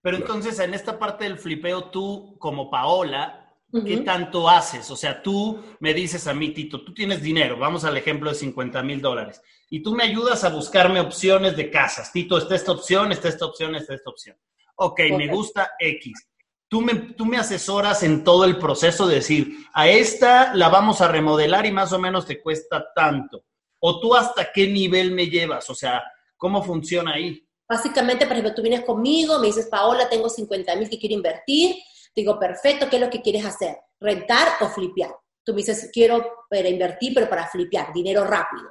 Pero 0.00 0.16
entonces, 0.16 0.58
en 0.58 0.74
esta 0.74 0.98
parte 0.98 1.24
del 1.24 1.38
flipeo, 1.38 1.90
tú 1.90 2.36
como 2.38 2.70
Paola, 2.70 3.56
¿qué 3.84 3.98
tanto 3.98 4.48
haces? 4.48 4.90
O 4.90 4.96
sea, 4.96 5.22
tú 5.22 5.62
me 5.80 5.92
dices 5.92 6.26
a 6.26 6.34
mí, 6.34 6.50
Tito, 6.50 6.84
tú 6.84 6.94
tienes 6.94 7.20
dinero, 7.20 7.58
vamos 7.58 7.84
al 7.84 7.96
ejemplo 7.96 8.30
de 8.30 8.36
50 8.36 8.82
mil 8.82 9.00
dólares, 9.00 9.42
y 9.68 9.82
tú 9.82 9.94
me 9.94 10.04
ayudas 10.04 10.44
a 10.44 10.50
buscarme 10.50 11.00
opciones 11.00 11.56
de 11.56 11.70
casas. 11.70 12.12
Tito, 12.12 12.38
está 12.38 12.54
esta 12.54 12.72
opción, 12.72 13.12
está 13.12 13.28
esta 13.28 13.46
opción, 13.46 13.74
está 13.74 13.94
esta 13.94 14.10
opción. 14.10 14.36
Ok, 14.76 15.00
me 15.16 15.28
gusta 15.28 15.72
X. 15.78 16.28
Tú 16.68 16.82
me, 16.82 16.94
tú 16.94 17.24
me 17.24 17.38
asesoras 17.38 18.02
en 18.02 18.24
todo 18.24 18.44
el 18.44 18.58
proceso 18.58 19.06
de 19.06 19.16
decir, 19.16 19.56
a 19.72 19.88
esta 19.88 20.54
la 20.54 20.68
vamos 20.68 21.00
a 21.00 21.08
remodelar 21.08 21.64
y 21.64 21.72
más 21.72 21.92
o 21.92 21.98
menos 21.98 22.26
te 22.26 22.42
cuesta 22.42 22.92
tanto. 22.94 23.44
O 23.80 24.00
tú 24.00 24.14
hasta 24.14 24.52
qué 24.52 24.66
nivel 24.68 25.12
me 25.12 25.26
llevas, 25.28 25.70
o 25.70 25.74
sea, 25.74 26.02
¿cómo 26.36 26.62
funciona 26.62 27.14
ahí? 27.14 27.42
Básicamente, 27.68 28.26
por 28.26 28.32
ejemplo, 28.32 28.54
tú 28.54 28.62
vienes 28.62 28.84
conmigo, 28.84 29.38
me 29.38 29.48
dices, 29.48 29.66
Paola, 29.66 30.08
tengo 30.08 30.28
50 30.28 30.74
mil 30.76 30.88
que 30.88 30.98
quiero 30.98 31.14
invertir. 31.14 31.76
digo, 32.14 32.38
perfecto, 32.38 32.88
¿qué 32.88 32.96
es 32.96 33.02
lo 33.02 33.10
que 33.10 33.20
quieres 33.20 33.44
hacer? 33.44 33.76
¿Rentar 34.00 34.48
o 34.60 34.68
flipear? 34.68 35.14
Tú 35.44 35.52
me 35.52 35.58
dices, 35.58 35.90
quiero 35.92 36.46
invertir, 36.50 37.12
pero 37.14 37.28
para 37.28 37.46
flipear, 37.46 37.92
dinero 37.92 38.24
rápido. 38.24 38.70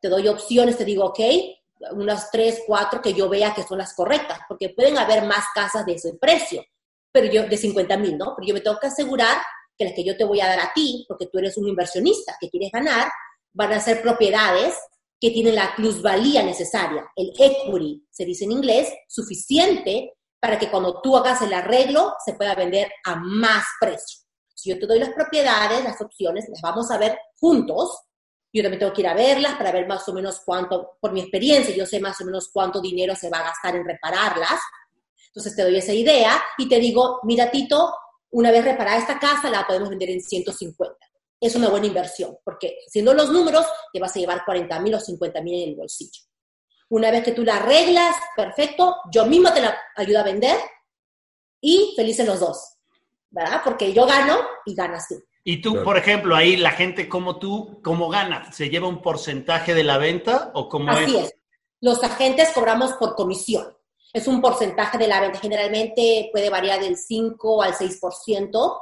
Te 0.00 0.08
doy 0.08 0.28
opciones, 0.28 0.78
te 0.78 0.84
digo, 0.84 1.04
ok, 1.04 1.20
unas 1.92 2.30
tres, 2.30 2.62
cuatro 2.66 3.00
que 3.00 3.12
yo 3.14 3.28
vea 3.28 3.54
que 3.54 3.62
son 3.62 3.78
las 3.78 3.94
correctas, 3.94 4.40
porque 4.48 4.70
pueden 4.70 4.98
haber 4.98 5.24
más 5.24 5.44
casas 5.54 5.84
de 5.84 5.94
ese 5.94 6.14
precio, 6.14 6.64
pero 7.20 7.32
yo, 7.32 7.48
de 7.48 7.56
50 7.56 7.96
mil, 7.96 8.16
¿no? 8.16 8.34
Pero 8.36 8.46
yo 8.46 8.54
me 8.54 8.60
tengo 8.60 8.78
que 8.78 8.86
asegurar 8.86 9.38
que 9.76 9.84
las 9.84 9.94
que 9.94 10.04
yo 10.04 10.16
te 10.16 10.24
voy 10.24 10.40
a 10.40 10.46
dar 10.46 10.60
a 10.60 10.72
ti, 10.72 11.04
porque 11.08 11.26
tú 11.26 11.38
eres 11.38 11.56
un 11.56 11.66
inversionista 11.66 12.36
que 12.40 12.48
quieres 12.48 12.70
ganar, 12.72 13.10
van 13.52 13.72
a 13.72 13.80
ser 13.80 14.02
propiedades 14.02 14.76
que 15.20 15.30
tienen 15.30 15.56
la 15.56 15.74
plusvalía 15.74 16.44
necesaria, 16.44 17.04
el 17.16 17.32
equity, 17.36 18.06
se 18.08 18.24
dice 18.24 18.44
en 18.44 18.52
inglés, 18.52 18.92
suficiente 19.08 20.14
para 20.40 20.58
que 20.58 20.70
cuando 20.70 21.00
tú 21.00 21.16
hagas 21.16 21.42
el 21.42 21.52
arreglo 21.52 22.14
se 22.24 22.34
pueda 22.34 22.54
vender 22.54 22.88
a 23.04 23.16
más 23.16 23.64
precio. 23.80 24.20
Si 24.54 24.70
yo 24.70 24.78
te 24.78 24.86
doy 24.86 25.00
las 25.00 25.10
propiedades, 25.10 25.82
las 25.82 26.00
opciones, 26.00 26.48
las 26.48 26.60
vamos 26.60 26.90
a 26.92 26.98
ver 26.98 27.18
juntos. 27.36 27.98
Yo 28.52 28.62
también 28.62 28.78
tengo 28.78 28.92
que 28.92 29.02
ir 29.02 29.08
a 29.08 29.14
verlas 29.14 29.56
para 29.56 29.72
ver 29.72 29.88
más 29.88 30.08
o 30.08 30.12
menos 30.12 30.40
cuánto, 30.44 30.96
por 31.00 31.12
mi 31.12 31.20
experiencia, 31.20 31.74
yo 31.74 31.84
sé 31.84 32.00
más 32.00 32.20
o 32.20 32.24
menos 32.24 32.48
cuánto 32.52 32.80
dinero 32.80 33.14
se 33.16 33.28
va 33.28 33.40
a 33.40 33.44
gastar 33.44 33.74
en 33.74 33.84
repararlas. 33.84 34.60
Entonces 35.28 35.54
te 35.54 35.62
doy 35.62 35.76
esa 35.76 35.92
idea 35.92 36.42
y 36.58 36.68
te 36.68 36.78
digo, 36.78 37.20
mira 37.22 37.50
Tito, 37.50 37.94
una 38.30 38.50
vez 38.50 38.64
reparada 38.64 38.98
esta 38.98 39.18
casa 39.18 39.50
la 39.50 39.66
podemos 39.66 39.88
vender 39.88 40.10
en 40.10 40.20
150 40.20 40.96
es 41.40 41.54
una 41.54 41.68
buena 41.68 41.86
inversión, 41.86 42.36
porque 42.44 42.78
siendo 42.88 43.14
los 43.14 43.30
números, 43.30 43.66
te 43.92 44.00
vas 44.00 44.14
a 44.16 44.18
llevar 44.18 44.44
40 44.44 44.80
mil 44.80 44.94
o 44.94 45.00
50 45.00 45.40
mil 45.42 45.62
en 45.62 45.68
el 45.70 45.76
bolsillo. 45.76 46.22
Una 46.90 47.10
vez 47.10 47.22
que 47.22 47.32
tú 47.32 47.44
la 47.44 47.56
arreglas, 47.56 48.16
perfecto, 48.34 48.96
yo 49.12 49.26
misma 49.26 49.52
te 49.52 49.60
la 49.60 49.76
ayudo 49.96 50.20
a 50.20 50.24
vender 50.24 50.56
y 51.60 51.92
felices 51.96 52.26
los 52.26 52.40
dos, 52.40 52.76
¿verdad? 53.30 53.60
Porque 53.62 53.92
yo 53.92 54.06
gano 54.06 54.38
y 54.64 54.74
ganas 54.74 55.06
tú. 55.08 55.22
Y 55.44 55.62
tú, 55.62 55.82
por 55.82 55.96
ejemplo, 55.96 56.34
ahí 56.34 56.56
la 56.56 56.72
gente 56.72 57.08
como 57.08 57.38
tú, 57.38 57.80
¿cómo 57.82 58.08
gana? 58.08 58.52
¿Se 58.52 58.68
lleva 58.68 58.88
un 58.88 59.00
porcentaje 59.00 59.74
de 59.74 59.84
la 59.84 59.96
venta 59.96 60.50
o 60.54 60.68
cómo 60.68 60.90
Así 60.90 61.16
es? 61.16 61.34
Los 61.80 62.02
agentes 62.02 62.50
cobramos 62.52 62.94
por 62.94 63.14
comisión. 63.14 63.77
Es 64.12 64.26
un 64.26 64.40
porcentaje 64.40 64.98
de 64.98 65.08
la 65.08 65.20
venta. 65.20 65.38
Generalmente 65.38 66.30
puede 66.32 66.50
variar 66.50 66.80
del 66.80 66.96
5 66.96 67.62
al 67.62 67.74
6% 67.74 68.78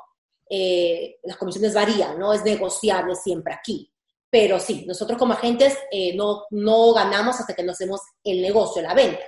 eh, 0.49 1.19
las 1.25 1.37
comisiones 1.37 1.75
varían, 1.75 2.19
no 2.19 2.33
es 2.33 2.45
negociable 2.45 3.15
siempre 3.15 3.53
aquí. 3.53 3.93
Pero 4.31 4.61
sí, 4.61 4.85
nosotros 4.87 5.19
como 5.19 5.33
agentes 5.33 5.77
eh, 5.91 6.15
no, 6.15 6.45
no 6.51 6.93
ganamos 6.93 7.41
hasta 7.41 7.55
que 7.55 7.63
no 7.63 7.73
hacemos 7.73 8.01
el 8.23 8.43
negocio, 8.43 8.83
la 8.83 8.95
venta. 8.95 9.23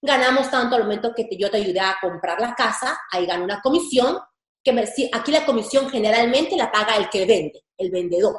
Ganamos 0.00 0.50
tanto 0.50 0.76
al 0.76 0.82
momento 0.82 1.14
que 1.14 1.28
yo 1.36 1.50
te 1.50 1.58
ayudé 1.58 1.80
a 1.80 1.96
comprar 2.00 2.40
la 2.40 2.54
casa, 2.54 2.98
ahí 3.10 3.26
gano 3.26 3.44
una 3.44 3.60
comisión, 3.60 4.18
que 4.62 5.08
aquí 5.12 5.32
la 5.32 5.44
comisión 5.44 5.88
generalmente 5.90 6.56
la 6.56 6.70
paga 6.70 6.96
el 6.96 7.08
que 7.08 7.26
vende, 7.26 7.64
el 7.76 7.90
vendedor. 7.90 8.36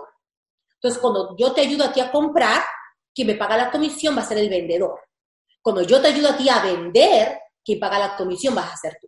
Entonces, 0.75 0.99
cuando 0.99 1.35
yo 1.37 1.53
te 1.53 1.61
ayudo 1.61 1.85
a 1.85 1.93
ti 1.93 2.01
a 2.01 2.11
comprar, 2.11 2.63
quien 3.13 3.27
me 3.27 3.35
paga 3.35 3.57
la 3.57 3.71
comisión 3.71 4.15
va 4.15 4.21
a 4.21 4.25
ser 4.25 4.37
el 4.37 4.49
vendedor. 4.49 4.99
Cuando 5.65 5.81
yo 5.81 5.99
te 5.99 6.09
ayudo 6.09 6.29
a 6.29 6.37
ti 6.37 6.47
a 6.47 6.61
vender, 6.61 7.39
quien 7.63 7.79
paga 7.79 7.97
la 7.97 8.15
comisión 8.15 8.53
vas 8.53 8.71
a 8.71 8.77
ser 8.77 8.99
tú. 9.01 9.07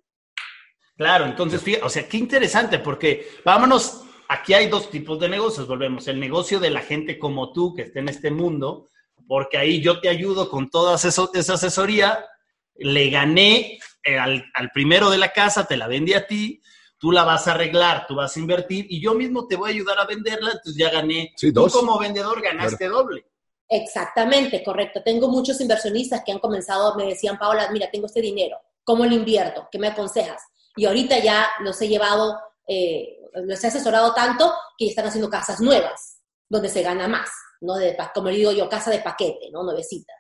Claro, 0.96 1.26
entonces, 1.26 1.62
fíjate, 1.62 1.86
o 1.86 1.90
sea, 1.90 2.10
qué 2.10 2.18
interesante, 2.18 2.80
porque 2.80 3.30
vámonos, 3.46 4.02
aquí 4.28 4.56
hay 4.56 4.68
dos 4.68 4.90
tipos 4.90 5.20
de 5.20 5.30
negocios, 5.30 5.68
volvemos, 5.68 6.08
el 6.08 6.20
negocio 6.20 6.60
de 6.60 6.72
la 6.72 6.82
gente 6.82 7.20
como 7.20 7.54
tú 7.54 7.76
que 7.76 7.84
está 7.84 8.00
en 8.00 8.10
este 8.10 8.32
mundo, 8.32 8.90
porque 9.28 9.60
ahí 9.60 9.84
yo 9.84 10.00
te 10.02 10.10
ayudo 10.10 10.50
con 10.50 10.72
toda 10.72 10.96
esa 10.96 11.54
asesoría, 11.54 12.26
le 12.74 13.12
gané 13.12 13.78
eh, 14.04 14.18
al, 14.18 14.72
primero 14.74 15.12
de 15.12 15.20
la 15.20 15.32
casa, 15.32 15.68
te 15.68 15.78
la 15.78 15.88
vendí 15.88 16.16
a 16.16 16.26
ti, 16.26 16.60
tú 16.98 17.12
la 17.12 17.24
vas 17.24 17.48
a 17.48 17.52
arreglar, 17.52 18.08
tú 18.08 18.16
vas 18.16 18.36
a 18.36 18.40
invertir 18.40 18.88
y 18.90 19.00
yo 19.00 19.14
mismo 19.14 19.46
te 19.46 19.58
voy 19.58 19.70
a 19.70 19.74
ayudar 19.76 20.00
a 20.00 20.08
venderla, 20.08 20.54
entonces 20.54 20.76
ya 20.76 20.90
gané. 20.90 21.36
tú 21.54 21.68
como 21.68 22.00
vendedor 22.00 22.42
ganaste 22.42 22.88
doble. 22.88 23.28
Exactamente, 23.70 24.64
correcto. 24.64 25.02
Tengo 25.04 25.28
muchos 25.28 25.60
inversionistas 25.60 26.24
que 26.26 26.32
han 26.32 26.40
comenzado, 26.40 26.96
me 26.96 27.06
decían, 27.06 27.38
Paola, 27.38 27.70
mira, 27.72 27.90
tengo 27.92 28.06
este 28.06 28.22
dinero, 28.22 28.58
¿cómo 28.84 29.06
lo 29.06 29.14
invierto? 29.14 29.68
¿Qué 29.72 29.78
me 29.78 29.88
aconsejas? 29.88 30.42
y 30.78 30.86
ahorita 30.86 31.20
ya 31.20 31.50
los 31.60 31.82
he 31.82 31.90
llevado, 31.90 32.40
eh, 32.68 33.20
los 33.34 33.62
he 33.64 33.68
asesorado 33.68 34.14
tanto 34.14 34.54
que 34.78 34.88
están 34.88 35.08
haciendo 35.08 35.30
casas 35.30 35.60
nuevas, 35.60 36.22
donde 36.48 36.70
se 36.70 36.84
gana 36.84 37.08
más, 37.08 37.30
¿no? 37.60 37.76
De, 37.76 37.98
como 38.14 38.30
digo 38.30 38.52
yo, 38.52 38.70
casa 38.70 38.92
de 38.92 39.00
paquete, 39.00 39.50
¿no? 39.52 39.64
Nuevecita. 39.64 40.14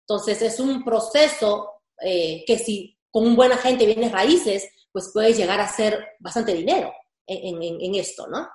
Entonces 0.00 0.40
es 0.40 0.58
un 0.58 0.82
proceso 0.82 1.82
eh, 2.00 2.42
que 2.46 2.58
si 2.58 2.98
con 3.10 3.26
un 3.26 3.36
buen 3.36 3.52
agente 3.52 3.84
vienes 3.84 4.10
raíces, 4.10 4.68
pues 4.90 5.10
puedes 5.12 5.36
llegar 5.36 5.60
a 5.60 5.64
hacer 5.64 6.16
bastante 6.18 6.54
dinero 6.54 6.92
en, 7.26 7.94
esto, 7.94 8.26
¿no? 8.26 8.48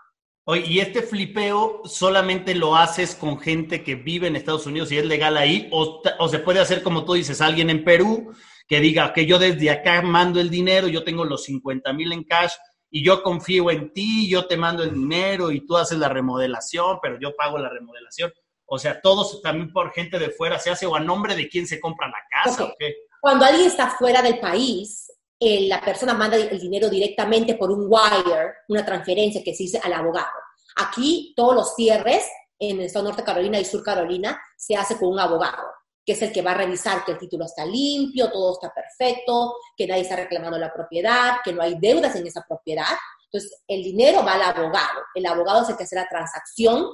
Oye, 0.45 0.63
¿y 0.67 0.79
este 0.79 1.01
flipeo 1.01 1.81
solamente 1.85 2.53
lo 2.53 2.75
haces 2.75 3.15
con 3.15 3.39
gente 3.39 3.81
que 3.81 3.95
vive 3.95 4.27
en 4.27 4.35
Estados 4.35 4.65
Unidos 4.65 4.91
y 4.91 4.97
es 4.97 5.05
legal 5.05 5.37
ahí? 5.37 5.69
¿O, 5.71 6.01
o 6.19 6.27
se 6.27 6.39
puede 6.39 6.59
hacer 6.59 6.83
como 6.83 7.05
tú 7.05 7.13
dices, 7.13 7.39
alguien 7.39 7.69
en 7.69 7.85
Perú 7.85 8.33
que 8.67 8.81
diga 8.81 9.13
que 9.13 9.25
yo 9.25 9.39
desde 9.39 9.69
acá 9.69 10.01
mando 10.01 10.41
el 10.41 10.49
dinero, 10.49 10.87
yo 10.87 11.03
tengo 11.03 11.23
los 11.23 11.45
50 11.45 11.93
mil 11.93 12.11
en 12.11 12.23
cash 12.23 12.53
y 12.89 13.03
yo 13.03 13.23
confío 13.23 13.71
en 13.71 13.93
ti, 13.93 14.29
yo 14.29 14.45
te 14.45 14.57
mando 14.57 14.83
el 14.83 14.93
dinero 14.93 15.49
y 15.49 15.65
tú 15.65 15.77
haces 15.77 15.97
la 15.97 16.09
remodelación, 16.09 16.99
pero 17.01 17.17
yo 17.19 17.35
pago 17.35 17.57
la 17.57 17.69
remodelación. 17.69 18.31
O 18.65 18.77
sea, 18.77 19.01
todos 19.01 19.41
también 19.41 19.71
por 19.71 19.91
gente 19.93 20.19
de 20.19 20.29
fuera 20.29 20.59
se 20.59 20.71
hace 20.71 20.85
o 20.85 20.95
a 20.95 20.99
nombre 20.99 21.35
de 21.35 21.47
quién 21.47 21.65
se 21.67 21.79
compra 21.79 22.07
la 22.07 22.19
casa 22.29 22.65
o 22.65 22.73
qué. 22.77 22.95
Cuando 23.21 23.45
alguien 23.45 23.67
está 23.67 23.89
fuera 23.91 24.21
del 24.21 24.39
país, 24.39 25.02
eh, 25.43 25.67
la 25.67 25.81
persona 25.81 26.13
manda 26.13 26.37
el 26.37 26.59
dinero 26.59 26.89
directamente 26.89 27.55
por 27.55 27.71
un 27.71 27.87
wire, 27.89 28.53
una 28.69 28.85
transferencia 28.85 29.43
que 29.43 29.53
se 29.53 29.63
dice 29.63 29.81
al 29.83 29.93
abogado. 29.93 30.31
Aquí 30.77 31.33
todos 31.35 31.55
los 31.55 31.75
cierres 31.75 32.25
en 32.59 32.79
el 32.79 32.85
estado 32.85 33.05
Norte 33.05 33.23
Carolina 33.23 33.59
y 33.59 33.65
Sur 33.65 33.83
Carolina 33.83 34.41
se 34.57 34.75
hace 34.75 34.97
con 34.97 35.09
un 35.09 35.19
abogado 35.19 35.63
que 36.05 36.13
es 36.13 36.21
el 36.21 36.33
que 36.33 36.41
va 36.41 36.51
a 36.51 36.55
revisar 36.55 37.05
que 37.05 37.13
el 37.13 37.17
título 37.17 37.45
está 37.45 37.65
limpio, 37.65 38.29
todo 38.29 38.53
está 38.53 38.73
perfecto, 38.73 39.55
que 39.77 39.87
nadie 39.87 40.01
está 40.01 40.17
reclamando 40.17 40.57
la 40.57 40.73
propiedad, 40.73 41.37
que 41.43 41.53
no 41.53 41.61
hay 41.61 41.75
deudas 41.79 42.15
en 42.15 42.27
esa 42.27 42.43
propiedad. 42.47 42.85
Entonces, 43.31 43.63
el 43.67 43.83
dinero 43.83 44.23
va 44.23 44.33
al 44.33 44.41
abogado. 44.41 45.01
El 45.15 45.25
abogado 45.25 45.63
es 45.63 45.69
el 45.69 45.77
que 45.77 45.83
hace 45.83 45.95
la 45.95 46.07
transacción, 46.07 46.87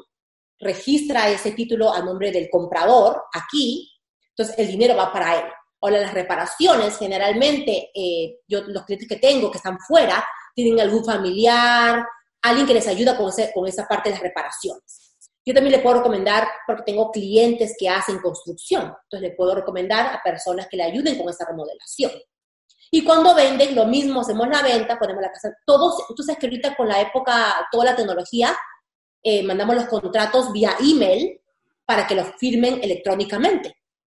registra 0.59 1.29
ese 1.29 1.51
título 1.51 1.91
a 1.91 2.01
nombre 2.01 2.31
del 2.31 2.49
comprador 2.51 3.23
aquí, 3.33 3.91
entonces 4.29 4.57
el 4.59 4.67
dinero 4.67 4.95
va 4.95 5.11
para 5.11 5.39
él. 5.39 5.45
O 5.81 5.89
las 5.89 6.13
reparaciones, 6.13 6.97
generalmente 6.97 7.91
eh, 7.93 8.39
yo, 8.47 8.61
los 8.67 8.83
clientes 8.83 9.07
que 9.07 9.15
tengo 9.15 9.49
que 9.49 9.57
están 9.57 9.77
fuera 9.79 10.25
tienen 10.53 10.79
algún 10.79 11.05
familiar, 11.05 12.05
alguien 12.41 12.67
que 12.67 12.73
les 12.73 12.87
ayuda 12.87 13.15
con, 13.15 13.31
con 13.53 13.67
esa 13.67 13.87
parte 13.87 14.09
de 14.09 14.15
las 14.15 14.23
reparaciones. 14.23 15.15
Yo 15.45 15.53
también 15.53 15.77
le 15.77 15.79
puedo 15.79 15.97
recomendar, 15.97 16.47
porque 16.67 16.83
tengo 16.83 17.11
clientes 17.11 17.75
que 17.79 17.89
hacen 17.89 18.19
construcción, 18.19 18.93
entonces 19.03 19.29
le 19.29 19.35
puedo 19.35 19.55
recomendar 19.55 20.13
a 20.13 20.21
personas 20.23 20.67
que 20.67 20.77
le 20.77 20.83
ayuden 20.83 21.17
con 21.17 21.29
esa 21.29 21.45
remodelación. 21.45 22.11
Y 22.91 23.03
cuando 23.03 23.35
venden, 23.35 23.75
lo 23.75 23.85
mismo, 23.85 24.21
hacemos 24.21 24.47
la 24.47 24.61
venta, 24.61 24.97
ponemos 24.97 25.21
la 25.21 25.31
casa. 25.31 25.53
Todos, 25.65 26.03
tú 26.15 26.23
sabes 26.23 26.39
que 26.39 26.47
ahorita 26.47 26.75
con 26.75 26.87
la 26.87 27.01
época, 27.01 27.67
toda 27.71 27.85
la 27.85 27.95
tecnología, 27.95 28.55
eh, 29.23 29.43
mandamos 29.43 29.75
los 29.75 29.85
contratos 29.85 30.51
vía 30.51 30.75
email 30.79 31.39
para 31.85 32.07
que 32.07 32.15
los 32.15 32.27
firmen 32.37 32.79
electrónicamente. 32.83 33.75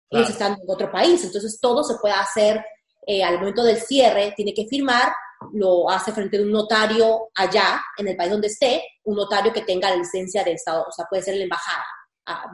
Ellos 0.09 0.29
están 0.29 0.53
en 0.53 0.67
otro 0.67 0.91
país, 0.91 1.23
entonces 1.23 1.59
todo 1.61 1.83
se 1.83 1.95
puede 2.01 2.15
hacer 2.15 2.63
eh, 3.05 3.23
al 3.23 3.39
momento 3.39 3.63
del 3.63 3.77
cierre, 3.77 4.33
tiene 4.35 4.53
que 4.53 4.67
firmar, 4.67 5.11
lo 5.53 5.89
hace 5.89 6.11
frente 6.11 6.37
a 6.37 6.41
un 6.41 6.51
notario 6.51 7.29
allá, 7.35 7.81
en 7.97 8.07
el 8.07 8.15
país 8.15 8.31
donde 8.31 8.47
esté, 8.47 8.83
un 9.03 9.15
notario 9.15 9.53
que 9.53 9.61
tenga 9.61 9.89
la 9.89 9.95
licencia 9.95 10.43
de 10.43 10.53
Estado, 10.53 10.85
o 10.87 10.91
sea, 10.91 11.05
puede 11.09 11.23
ser 11.23 11.35
la 11.35 11.43
embajada. 11.43 11.85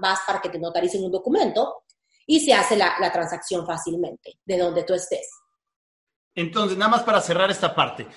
Vas 0.02 0.20
para 0.26 0.40
que 0.40 0.50
te 0.50 0.60
notaricen 0.60 1.04
un 1.04 1.12
documento 1.12 1.84
y 2.26 2.40
se 2.40 2.54
hace 2.54 2.78
la, 2.78 2.96
la 3.00 3.12
transacción 3.12 3.66
fácilmente, 3.66 4.40
de 4.46 4.58
donde 4.58 4.84
tú 4.84 4.94
estés. 4.94 5.28
Entonces, 6.34 6.78
nada 6.78 6.92
más 6.92 7.04
para 7.04 7.22
cerrar 7.22 7.50
esta 7.52 7.74
parte. 7.74 8.08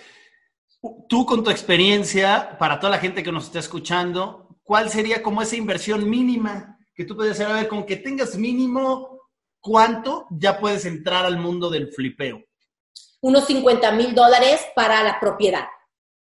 Tú 1.09 1.27
con 1.27 1.43
tu 1.43 1.51
experiencia, 1.51 2.57
para 2.59 2.79
toda 2.79 2.91
la 2.91 2.99
gente 2.99 3.23
que 3.23 3.33
nos 3.33 3.47
está 3.47 3.59
escuchando, 3.59 4.61
¿cuál 4.63 4.91
sería 4.91 5.23
como 5.23 5.43
esa 5.43 5.57
inversión 5.57 6.09
mínima 6.09 6.79
que 6.95 7.05
tú 7.05 7.17
puedes 7.17 7.33
hacer? 7.33 7.47
A 7.47 7.55
ver, 7.55 7.69
con 7.69 7.85
que 7.85 7.97
tengas 7.97 8.37
mínimo, 8.37 9.18
¿cuánto 9.61 10.27
ya 10.31 10.59
puedes 10.59 10.85
entrar 10.85 11.25
al 11.25 11.39
mundo 11.39 11.71
del 11.71 11.93
flipeo? 11.93 12.43
Unos 13.21 13.47
50 13.47 13.93
mil 13.93 14.15
dólares 14.15 14.65
para 14.75 15.03
la 15.03 15.19
propiedad 15.19 15.67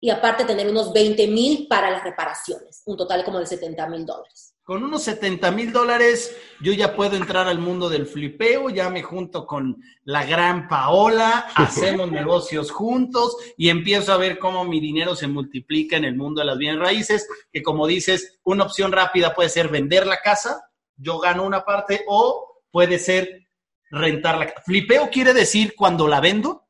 y 0.00 0.10
aparte 0.10 0.44
tener 0.44 0.68
unos 0.68 0.92
20 0.92 1.26
mil 1.28 1.66
para 1.68 1.90
las 1.90 2.04
reparaciones, 2.04 2.82
un 2.86 2.96
total 2.96 3.24
como 3.24 3.40
de 3.40 3.46
70 3.46 3.88
mil 3.88 4.06
dólares. 4.06 4.54
Con 4.62 4.84
unos 4.84 5.02
70 5.04 5.50
mil 5.50 5.72
dólares 5.72 6.36
yo 6.60 6.72
ya 6.72 6.94
puedo 6.94 7.16
entrar 7.16 7.48
al 7.48 7.58
mundo 7.58 7.88
del 7.88 8.06
flipeo, 8.06 8.68
ya 8.68 8.90
me 8.90 9.02
junto 9.02 9.46
con 9.46 9.82
la 10.04 10.24
gran 10.26 10.68
Paola, 10.68 11.46
hacemos 11.54 12.10
negocios 12.12 12.70
juntos 12.70 13.36
y 13.56 13.70
empiezo 13.70 14.12
a 14.12 14.18
ver 14.18 14.38
cómo 14.38 14.64
mi 14.64 14.78
dinero 14.78 15.16
se 15.16 15.26
multiplica 15.26 15.96
en 15.96 16.04
el 16.04 16.16
mundo 16.16 16.40
de 16.40 16.46
las 16.46 16.58
bienes 16.58 16.80
raíces, 16.80 17.26
que 17.50 17.62
como 17.62 17.86
dices, 17.86 18.38
una 18.44 18.64
opción 18.64 18.92
rápida 18.92 19.34
puede 19.34 19.48
ser 19.48 19.68
vender 19.68 20.06
la 20.06 20.18
casa, 20.18 20.70
yo 20.96 21.18
gano 21.18 21.44
una 21.44 21.64
parte, 21.64 22.04
o 22.06 22.47
puede 22.70 22.98
ser 22.98 23.48
rentar 23.90 24.38
la 24.38 24.46
casa. 24.46 24.62
¿Flipeo 24.64 25.10
quiere 25.10 25.32
decir 25.32 25.74
cuando 25.76 26.06
la 26.06 26.20
vendo? 26.20 26.68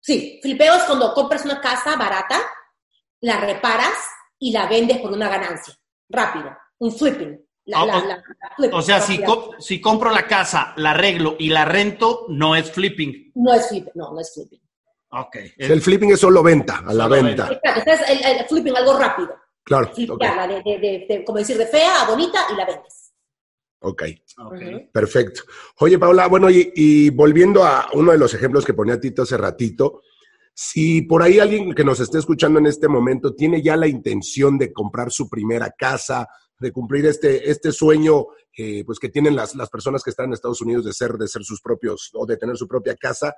Sí, 0.00 0.38
flipeo 0.42 0.74
es 0.74 0.82
cuando 0.84 1.14
compras 1.14 1.44
una 1.44 1.60
casa 1.60 1.96
barata, 1.96 2.38
la 3.20 3.38
reparas 3.40 3.96
y 4.38 4.52
la 4.52 4.66
vendes 4.66 4.98
por 4.98 5.12
una 5.12 5.28
ganancia, 5.28 5.74
rápido 6.08 6.54
un 6.78 6.92
flipping. 6.92 7.40
Ah, 7.72 7.86
o, 8.72 8.82
sea, 8.82 9.00
si, 9.00 9.18
si 9.58 9.80
compro 9.80 10.10
la 10.10 10.26
casa, 10.26 10.74
la 10.76 10.90
arreglo 10.90 11.36
y 11.38 11.48
la 11.48 11.64
rento, 11.64 12.26
no 12.28 12.54
es 12.54 12.70
flipping. 12.70 13.32
No 13.36 13.54
es 13.54 13.68
flipping, 13.68 13.92
no, 13.94 14.12
no 14.12 14.20
es 14.20 14.34
flipping. 14.34 14.60
Ok. 15.12 15.36
El, 15.56 15.80
flipping 15.80 16.12
es 16.12 16.20
solo 16.20 16.42
venta, 16.42 16.82
a 16.86 16.92
la 16.92 17.08
venta. 17.08 17.48
Exacto, 17.50 17.90
es 17.90 18.00
el, 18.22 18.44
flipping 18.46 18.76
algo 18.76 18.98
rápido. 18.98 19.34
Claro. 19.62 19.90
como 21.24 21.38
decir, 21.38 21.56
de 21.56 21.66
fea 21.66 22.02
a 22.02 22.06
bonita 22.06 22.46
y 22.52 22.56
la 22.56 22.66
vendes. 22.66 23.03
Ok. 23.80 24.02
okay. 24.38 24.88
Perfecto. 24.92 25.42
Oye, 25.80 25.98
Paula, 25.98 26.26
bueno, 26.26 26.48
y, 26.50 26.72
y, 26.74 27.10
volviendo 27.10 27.64
a 27.64 27.88
uno 27.92 28.12
de 28.12 28.18
los 28.18 28.32
ejemplos 28.32 28.64
que 28.64 28.74
ponía 28.74 29.00
Tito 29.00 29.22
hace 29.22 29.36
ratito, 29.36 30.00
si 30.54 31.02
por 31.02 31.22
ahí 31.22 31.38
alguien 31.38 31.74
que 31.74 31.84
nos 31.84 32.00
esté 32.00 32.18
escuchando 32.18 32.58
en 32.60 32.66
este 32.66 32.88
momento 32.88 33.34
tiene 33.34 33.60
ya 33.60 33.76
la 33.76 33.88
intención 33.88 34.56
de 34.56 34.72
comprar 34.72 35.10
su 35.10 35.28
primera 35.28 35.74
casa, 35.76 36.28
de 36.58 36.72
cumplir 36.72 37.06
este, 37.06 37.50
este 37.50 37.72
sueño 37.72 38.26
eh, 38.56 38.84
pues 38.84 39.00
que 39.00 39.08
tienen 39.08 39.34
las, 39.34 39.56
las 39.56 39.68
personas 39.68 40.02
que 40.02 40.10
están 40.10 40.26
en 40.26 40.34
Estados 40.34 40.60
Unidos 40.60 40.84
de 40.84 40.92
ser, 40.92 41.14
de 41.14 41.26
ser 41.26 41.42
sus 41.42 41.60
propios 41.60 42.10
o 42.14 42.24
de 42.24 42.36
tener 42.36 42.56
su 42.56 42.68
propia 42.68 42.94
casa. 42.94 43.34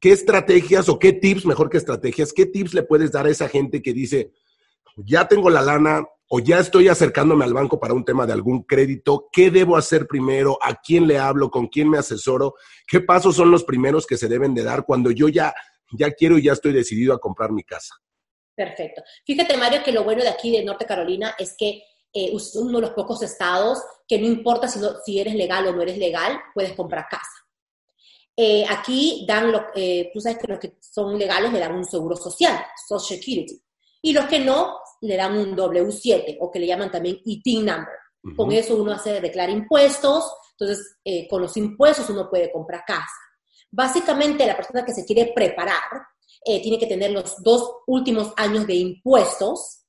¿Qué 0.00 0.10
estrategias 0.10 0.88
o 0.88 0.98
qué 0.98 1.12
tips, 1.12 1.46
mejor 1.46 1.70
que 1.70 1.76
estrategias, 1.76 2.32
qué 2.32 2.46
tips 2.46 2.74
le 2.74 2.82
puedes 2.82 3.12
dar 3.12 3.26
a 3.26 3.30
esa 3.30 3.48
gente 3.48 3.80
que 3.80 3.92
dice, 3.92 4.32
ya 4.96 5.28
tengo 5.28 5.48
la 5.48 5.62
lana 5.62 6.04
o 6.28 6.40
ya 6.40 6.58
estoy 6.58 6.88
acercándome 6.88 7.44
al 7.44 7.54
banco 7.54 7.78
para 7.78 7.94
un 7.94 8.04
tema 8.04 8.26
de 8.26 8.32
algún 8.32 8.62
crédito? 8.62 9.28
¿Qué 9.32 9.50
debo 9.50 9.76
hacer 9.76 10.06
primero? 10.06 10.58
¿A 10.62 10.74
quién 10.80 11.06
le 11.06 11.18
hablo? 11.18 11.50
¿Con 11.50 11.68
quién 11.68 11.88
me 11.88 11.98
asesoro? 11.98 12.54
¿Qué 12.86 13.00
pasos 13.00 13.36
son 13.36 13.50
los 13.50 13.64
primeros 13.64 14.06
que 14.06 14.16
se 14.16 14.28
deben 14.28 14.54
de 14.54 14.64
dar 14.64 14.84
cuando 14.84 15.10
yo 15.10 15.28
ya, 15.28 15.54
ya 15.92 16.10
quiero 16.12 16.38
y 16.38 16.42
ya 16.42 16.52
estoy 16.52 16.72
decidido 16.72 17.14
a 17.14 17.18
comprar 17.18 17.52
mi 17.52 17.62
casa? 17.62 17.94
Perfecto. 18.54 19.02
Fíjate, 19.24 19.56
Mario, 19.56 19.82
que 19.84 19.92
lo 19.92 20.04
bueno 20.04 20.22
de 20.22 20.30
aquí 20.30 20.50
de 20.50 20.64
Norte 20.64 20.86
Carolina 20.86 21.34
es 21.38 21.54
que 21.56 21.82
eh, 22.12 22.32
uno 22.54 22.78
de 22.78 22.86
los 22.86 22.90
pocos 22.90 23.22
estados 23.22 23.82
que 24.08 24.18
no 24.18 24.26
importa 24.26 24.68
si, 24.68 24.80
si 25.04 25.20
eres 25.20 25.34
legal 25.34 25.66
o 25.66 25.72
no 25.72 25.82
eres 25.82 25.98
legal, 25.98 26.40
puedes 26.54 26.72
comprar 26.72 27.06
casa. 27.10 27.46
Eh, 28.38 28.64
aquí 28.68 29.24
dan, 29.26 29.50
lo, 29.50 29.66
eh, 29.74 30.10
tú 30.12 30.20
sabes 30.20 30.38
que 30.38 30.46
los 30.46 30.58
que 30.58 30.76
son 30.80 31.18
legales 31.18 31.52
le 31.52 31.58
dan 31.58 31.74
un 31.74 31.84
seguro 31.84 32.16
social, 32.16 32.58
Social 32.86 33.18
Security, 33.18 33.62
y 34.02 34.12
los 34.12 34.26
que 34.26 34.40
no 34.40 34.78
le 35.00 35.16
dan 35.16 35.36
un 35.36 35.56
W7 35.56 36.38
o 36.40 36.50
que 36.50 36.58
le 36.58 36.66
llaman 36.66 36.90
también 36.90 37.20
ITIN 37.24 37.64
number. 37.64 37.94
Con 38.36 38.50
eso 38.50 38.76
uno 38.76 38.92
hace 38.92 39.20
declarar 39.20 39.50
impuestos, 39.50 40.24
entonces 40.58 40.96
con 41.30 41.42
los 41.42 41.56
impuestos 41.56 42.10
uno 42.10 42.28
puede 42.28 42.50
comprar 42.50 42.82
casa. 42.84 43.06
Básicamente 43.70 44.44
la 44.46 44.56
persona 44.56 44.84
que 44.84 44.92
se 44.92 45.04
quiere 45.04 45.32
preparar 45.32 45.78
tiene 46.44 46.78
que 46.78 46.86
tener 46.86 47.12
los 47.12 47.40
dos 47.42 47.82
últimos 47.86 48.32
años 48.36 48.66
de 48.66 48.74
impuestos 48.74 49.86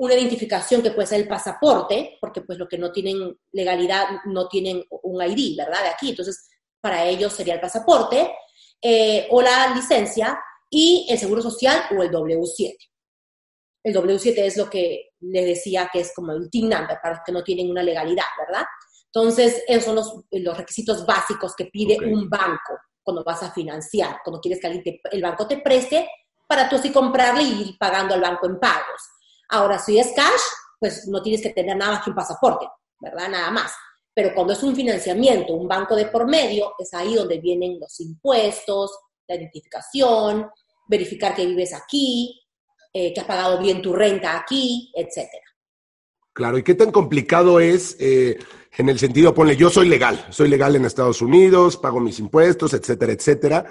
una 0.00 0.14
identificación 0.14 0.82
que 0.82 0.92
puede 0.92 1.06
ser 1.06 1.20
el 1.20 1.28
pasaporte, 1.28 2.16
porque 2.22 2.40
pues 2.40 2.58
los 2.58 2.66
que 2.68 2.78
no 2.78 2.90
tienen 2.90 3.38
legalidad 3.52 4.06
no 4.24 4.48
tienen 4.48 4.82
un 5.02 5.22
ID, 5.22 5.58
¿verdad? 5.58 5.82
De 5.82 5.88
aquí, 5.90 6.08
entonces 6.08 6.48
para 6.80 7.04
ellos 7.04 7.34
sería 7.34 7.52
el 7.52 7.60
pasaporte, 7.60 8.32
eh, 8.80 9.28
o 9.30 9.42
la 9.42 9.74
licencia, 9.74 10.40
y 10.70 11.06
el 11.10 11.18
seguro 11.18 11.42
social 11.42 11.82
o 11.94 12.02
el 12.02 12.10
W7. 12.10 12.76
El 13.82 13.94
W7 13.94 14.34
es 14.38 14.56
lo 14.56 14.68
que 14.68 15.10
les 15.20 15.44
decía 15.44 15.88
que 15.92 16.00
es 16.00 16.12
como 16.14 16.32
el 16.32 16.50
TIN 16.50 16.68
number 16.68 16.98
para 17.02 17.14
los 17.16 17.24
que 17.24 17.32
no 17.32 17.42
tienen 17.42 17.70
una 17.70 17.82
legalidad, 17.82 18.24
¿verdad? 18.38 18.66
Entonces, 19.06 19.62
esos 19.66 19.84
son 19.84 19.96
los, 19.96 20.14
los 20.30 20.56
requisitos 20.56 21.04
básicos 21.04 21.54
que 21.56 21.66
pide 21.66 21.98
un 21.98 22.28
banco 22.28 22.78
cuando 23.02 23.24
vas 23.24 23.42
a 23.42 23.50
financiar, 23.50 24.18
cuando 24.22 24.40
quieres 24.40 24.60
que 24.60 25.00
el 25.10 25.22
banco 25.22 25.46
te 25.46 25.58
preste 25.58 26.08
para 26.46 26.68
tú 26.68 26.76
así 26.76 26.92
comprarle 26.92 27.42
y 27.42 27.62
ir 27.62 27.78
pagando 27.78 28.14
al 28.14 28.20
banco 28.20 28.46
en 28.46 28.58
pagos. 28.58 29.02
Ahora, 29.48 29.78
si 29.78 29.98
es 29.98 30.12
cash, 30.14 30.40
pues 30.78 31.06
no 31.08 31.22
tienes 31.22 31.42
que 31.42 31.50
tener 31.50 31.76
nada 31.76 31.92
más 31.92 32.04
que 32.04 32.10
un 32.10 32.16
pasaporte, 32.16 32.66
¿verdad? 33.00 33.28
Nada 33.28 33.50
más. 33.50 33.72
Pero 34.14 34.34
cuando 34.34 34.52
es 34.52 34.62
un 34.62 34.74
financiamiento, 34.74 35.54
un 35.54 35.68
banco 35.68 35.94
de 35.96 36.06
por 36.06 36.26
medio, 36.26 36.74
es 36.78 36.92
ahí 36.94 37.14
donde 37.14 37.38
vienen 37.38 37.78
los 37.80 37.98
impuestos, 38.00 38.90
la 39.28 39.36
identificación, 39.36 40.50
verificar 40.88 41.34
que 41.34 41.46
vives 41.46 41.72
aquí, 41.72 42.39
eh, 42.92 43.12
que 43.12 43.20
has 43.20 43.26
pagado 43.26 43.60
bien 43.60 43.82
tu 43.82 43.92
renta 43.92 44.38
aquí, 44.38 44.92
etcétera. 44.94 45.44
Claro, 46.32 46.58
¿y 46.58 46.62
qué 46.62 46.74
tan 46.74 46.90
complicado 46.90 47.60
es 47.60 47.96
eh, 48.00 48.38
en 48.78 48.88
el 48.88 48.98
sentido, 48.98 49.34
ponle, 49.34 49.56
yo 49.56 49.68
soy 49.68 49.88
legal, 49.88 50.26
soy 50.30 50.48
legal 50.48 50.76
en 50.76 50.84
Estados 50.84 51.22
Unidos, 51.22 51.76
pago 51.76 52.00
mis 52.00 52.18
impuestos, 52.18 52.72
etcétera, 52.72 53.12
etcétera, 53.12 53.66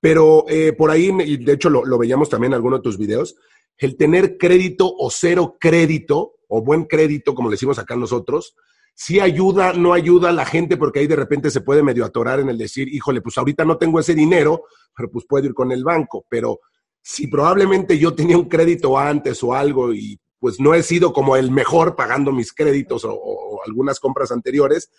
pero 0.00 0.44
eh, 0.48 0.72
por 0.72 0.90
ahí, 0.90 1.10
y 1.24 1.36
de 1.36 1.52
hecho 1.52 1.68
lo, 1.68 1.84
lo, 1.84 1.98
veíamos 1.98 2.28
también 2.28 2.52
en 2.52 2.56
alguno 2.56 2.76
de 2.76 2.82
tus 2.82 2.96
videos, 2.96 3.36
el 3.76 3.96
tener 3.96 4.38
crédito 4.38 4.92
o 4.98 5.10
cero 5.10 5.56
crédito, 5.60 6.36
o 6.48 6.62
buen 6.62 6.84
crédito, 6.84 7.34
como 7.34 7.50
decimos 7.50 7.78
acá 7.78 7.96
nosotros, 7.96 8.54
sí 8.94 9.20
ayuda, 9.20 9.72
no 9.72 9.94
ayuda 9.94 10.28
a 10.28 10.32
la 10.32 10.44
gente, 10.44 10.76
porque 10.76 10.98
ahí 10.98 11.06
de 11.06 11.16
repente 11.16 11.50
se 11.50 11.62
puede 11.62 11.82
medio 11.82 12.04
atorar 12.04 12.40
en 12.40 12.50
el 12.50 12.58
decir, 12.58 12.86
híjole, 12.88 13.22
pues 13.22 13.38
ahorita 13.38 13.64
no 13.64 13.78
tengo 13.78 14.00
ese 14.00 14.14
dinero, 14.14 14.64
pero 14.94 15.10
pues 15.10 15.24
puedo 15.26 15.46
ir 15.46 15.54
con 15.54 15.72
el 15.72 15.84
banco. 15.84 16.26
Pero 16.28 16.60
si 17.02 17.26
probablemente 17.26 17.98
yo 17.98 18.14
tenía 18.14 18.36
un 18.36 18.48
crédito 18.48 18.98
antes 18.98 19.42
o 19.42 19.54
algo 19.54 19.92
y 19.92 20.18
pues 20.38 20.58
no 20.58 20.74
he 20.74 20.82
sido 20.82 21.12
como 21.12 21.36
el 21.36 21.50
mejor 21.50 21.96
pagando 21.96 22.32
mis 22.32 22.52
créditos 22.52 23.04
o, 23.04 23.12
o 23.12 23.62
algunas 23.64 24.00
compras 24.00 24.32
anteriores, 24.32 24.90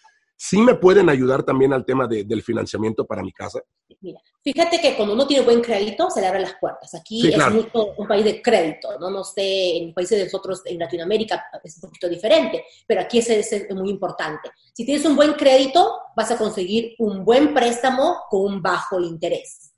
sí 0.42 0.58
me 0.58 0.74
pueden 0.74 1.08
ayudar 1.08 1.44
también 1.44 1.72
al 1.72 1.86
tema 1.86 2.08
de, 2.08 2.24
del 2.24 2.42
financiamiento 2.42 3.06
para 3.06 3.22
mi 3.22 3.32
casa. 3.32 3.62
Mira, 4.00 4.20
fíjate 4.44 4.82
que 4.82 4.96
cuando 4.96 5.14
uno 5.14 5.28
tiene 5.28 5.46
buen 5.46 5.62
crédito, 5.62 6.10
se 6.10 6.20
le 6.20 6.26
abren 6.26 6.42
las 6.42 6.56
puertas. 6.60 6.96
Aquí 6.96 7.32
es 7.32 7.52
mucho 7.52 7.94
un 7.96 8.08
país 8.08 8.26
de 8.26 8.42
crédito, 8.42 8.98
¿no? 9.00 9.12
No 9.12 9.24
sé, 9.24 9.78
en 9.78 9.94
países 9.94 10.18
de 10.18 10.24
nosotros, 10.24 10.64
en 10.66 10.80
Latinoamérica, 10.80 11.44
es 11.64 11.76
un 11.76 11.82
poquito 11.82 12.10
diferente, 12.10 12.66
pero 12.88 13.02
aquí 13.02 13.20
es 13.20 13.70
muy 13.76 13.92
importante. 13.92 14.50
Si 14.74 14.84
tienes 14.84 15.06
un 15.06 15.16
buen 15.16 15.34
crédito, 15.34 15.94
vas 16.16 16.32
a 16.32 16.38
conseguir 16.40 16.96
un 16.98 17.24
buen 17.24 17.54
préstamo 17.54 18.22
con 18.28 18.54
un 18.54 18.62
bajo 18.64 19.00
interés. 19.00 19.71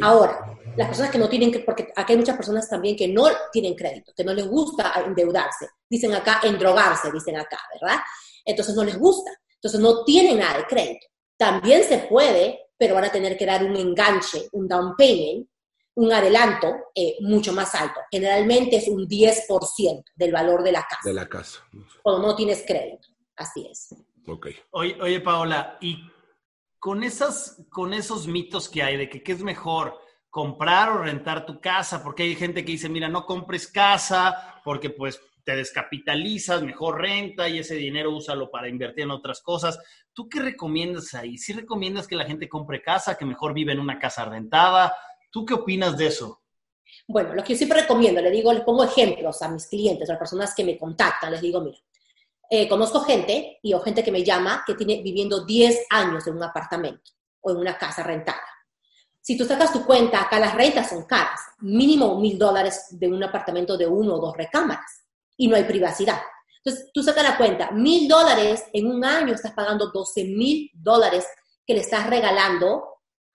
Ahora, 0.00 0.56
las 0.76 0.88
personas 0.88 1.10
que 1.10 1.18
no 1.18 1.28
tienen, 1.28 1.62
porque 1.64 1.88
aquí 1.94 2.12
hay 2.12 2.18
muchas 2.18 2.36
personas 2.36 2.68
también 2.68 2.96
que 2.96 3.08
no 3.08 3.26
tienen 3.52 3.74
crédito, 3.74 4.12
que 4.16 4.24
no 4.24 4.32
les 4.32 4.46
gusta 4.46 4.92
endeudarse, 5.04 5.68
dicen 5.88 6.14
acá 6.14 6.40
endrogarse, 6.44 7.10
dicen 7.12 7.36
acá, 7.36 7.58
¿verdad? 7.80 8.00
Entonces 8.44 8.74
no 8.74 8.84
les 8.84 8.98
gusta. 8.98 9.30
Entonces 9.54 9.80
no 9.80 10.04
tiene 10.04 10.34
nada 10.34 10.58
de 10.58 10.64
crédito. 10.64 11.06
También 11.36 11.84
se 11.84 11.98
puede 11.98 12.70
pero 12.80 12.94
van 12.94 13.04
a 13.04 13.12
tener 13.12 13.36
que 13.36 13.44
dar 13.44 13.62
un 13.62 13.76
enganche, 13.76 14.48
un 14.52 14.66
down 14.66 14.96
payment, 14.96 15.46
un 15.96 16.10
adelanto 16.10 16.74
eh, 16.94 17.18
mucho 17.20 17.52
más 17.52 17.74
alto. 17.74 18.00
Generalmente 18.10 18.76
es 18.76 18.88
un 18.88 19.06
10% 19.06 20.02
del 20.14 20.32
valor 20.32 20.62
de 20.62 20.72
la 20.72 20.80
casa. 20.88 21.02
De 21.04 21.12
la 21.12 21.28
casa. 21.28 21.62
Cuando 22.02 22.28
no 22.28 22.34
tienes 22.34 22.64
crédito. 22.66 23.06
Así 23.36 23.68
es. 23.70 23.94
Ok. 24.26 24.46
Oye, 24.70 24.96
oye 24.98 25.20
Paola, 25.20 25.76
y 25.82 25.98
con, 26.80 27.04
esas, 27.04 27.64
con 27.70 27.92
esos 27.92 28.26
mitos 28.26 28.68
que 28.68 28.82
hay 28.82 28.96
de 28.96 29.08
que 29.08 29.22
qué 29.22 29.32
es 29.32 29.42
mejor, 29.42 30.00
comprar 30.30 30.88
o 30.90 30.98
rentar 31.02 31.44
tu 31.44 31.60
casa, 31.60 32.02
porque 32.02 32.22
hay 32.22 32.34
gente 32.34 32.64
que 32.64 32.72
dice, 32.72 32.88
mira, 32.88 33.08
no 33.08 33.26
compres 33.26 33.68
casa 33.68 34.60
porque 34.64 34.90
pues 34.90 35.20
te 35.44 35.56
descapitalizas, 35.56 36.62
mejor 36.62 37.00
renta 37.00 37.48
y 37.48 37.58
ese 37.58 37.74
dinero 37.74 38.14
úsalo 38.14 38.50
para 38.50 38.68
invertir 38.68 39.04
en 39.04 39.10
otras 39.10 39.42
cosas. 39.42 39.78
¿Tú 40.12 40.28
qué 40.28 40.40
recomiendas 40.40 41.14
ahí? 41.14 41.36
¿Sí 41.36 41.52
recomiendas 41.52 42.08
que 42.08 42.16
la 42.16 42.24
gente 42.24 42.48
compre 42.48 42.82
casa, 42.82 43.16
que 43.16 43.24
mejor 43.24 43.52
vive 43.52 43.72
en 43.72 43.80
una 43.80 43.98
casa 43.98 44.24
rentada? 44.24 44.96
¿Tú 45.30 45.44
qué 45.44 45.54
opinas 45.54 45.96
de 45.96 46.06
eso? 46.06 46.42
Bueno, 47.06 47.34
lo 47.34 47.42
que 47.42 47.52
yo 47.52 47.58
siempre 47.58 47.82
recomiendo, 47.82 48.20
le 48.20 48.30
digo, 48.30 48.52
le 48.52 48.60
pongo 48.60 48.84
ejemplos 48.84 49.42
a 49.42 49.48
mis 49.48 49.66
clientes, 49.66 50.08
a 50.08 50.12
las 50.12 50.18
personas 50.18 50.54
que 50.54 50.64
me 50.64 50.78
contactan, 50.78 51.32
les 51.32 51.40
digo, 51.40 51.60
mira, 51.60 51.78
eh, 52.52 52.68
conozco 52.68 53.00
gente 53.02 53.60
y 53.62 53.72
o 53.74 53.80
gente 53.80 54.02
que 54.02 54.10
me 54.10 54.24
llama 54.24 54.64
que 54.66 54.74
tiene 54.74 55.00
viviendo 55.02 55.44
10 55.44 55.86
años 55.88 56.26
en 56.26 56.36
un 56.36 56.42
apartamento 56.42 57.12
o 57.40 57.52
en 57.52 57.58
una 57.58 57.78
casa 57.78 58.02
rentada. 58.02 58.42
Si 59.20 59.38
tú 59.38 59.44
sacas 59.44 59.72
tu 59.72 59.86
cuenta, 59.86 60.22
acá 60.22 60.40
las 60.40 60.54
rentas 60.54 60.88
son 60.88 61.04
caras, 61.04 61.40
mínimo 61.60 62.18
mil 62.18 62.36
dólares 62.36 62.86
de 62.90 63.06
un 63.06 63.22
apartamento 63.22 63.76
de 63.76 63.86
uno 63.86 64.16
o 64.16 64.20
dos 64.20 64.36
recámaras 64.36 65.04
y 65.36 65.46
no 65.46 65.54
hay 65.54 65.62
privacidad. 65.62 66.20
Entonces, 66.64 66.90
tú 66.92 67.04
sacas 67.04 67.22
la 67.22 67.36
cuenta, 67.36 67.70
mil 67.70 68.08
dólares 68.08 68.64
en 68.72 68.86
un 68.86 69.04
año 69.04 69.32
estás 69.32 69.52
pagando 69.52 69.92
12 69.92 70.24
mil 70.24 70.70
dólares 70.74 71.26
que 71.64 71.74
le 71.74 71.80
estás 71.80 72.08
regalando 72.08 72.82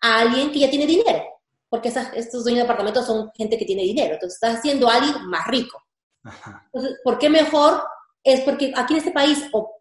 a 0.02 0.20
alguien 0.20 0.52
que 0.52 0.60
ya 0.60 0.70
tiene 0.70 0.86
dinero, 0.86 1.24
porque 1.70 1.88
estos 1.88 2.44
dueños 2.44 2.60
de 2.60 2.64
apartamentos 2.66 3.06
son 3.06 3.32
gente 3.34 3.58
que 3.58 3.66
tiene 3.66 3.84
dinero, 3.84 4.16
entonces 4.16 4.36
estás 4.36 4.60
haciendo 4.60 4.90
a 4.90 4.96
alguien 4.96 5.26
más 5.28 5.48
rico. 5.48 5.82
Entonces, 6.66 7.00
¿por 7.04 7.18
qué 7.18 7.30
mejor 7.30 7.82
es 8.26 8.42
porque 8.42 8.74
aquí 8.76 8.94
en 8.96 9.00
este 9.00 9.12
país 9.12 9.48
o, 9.52 9.80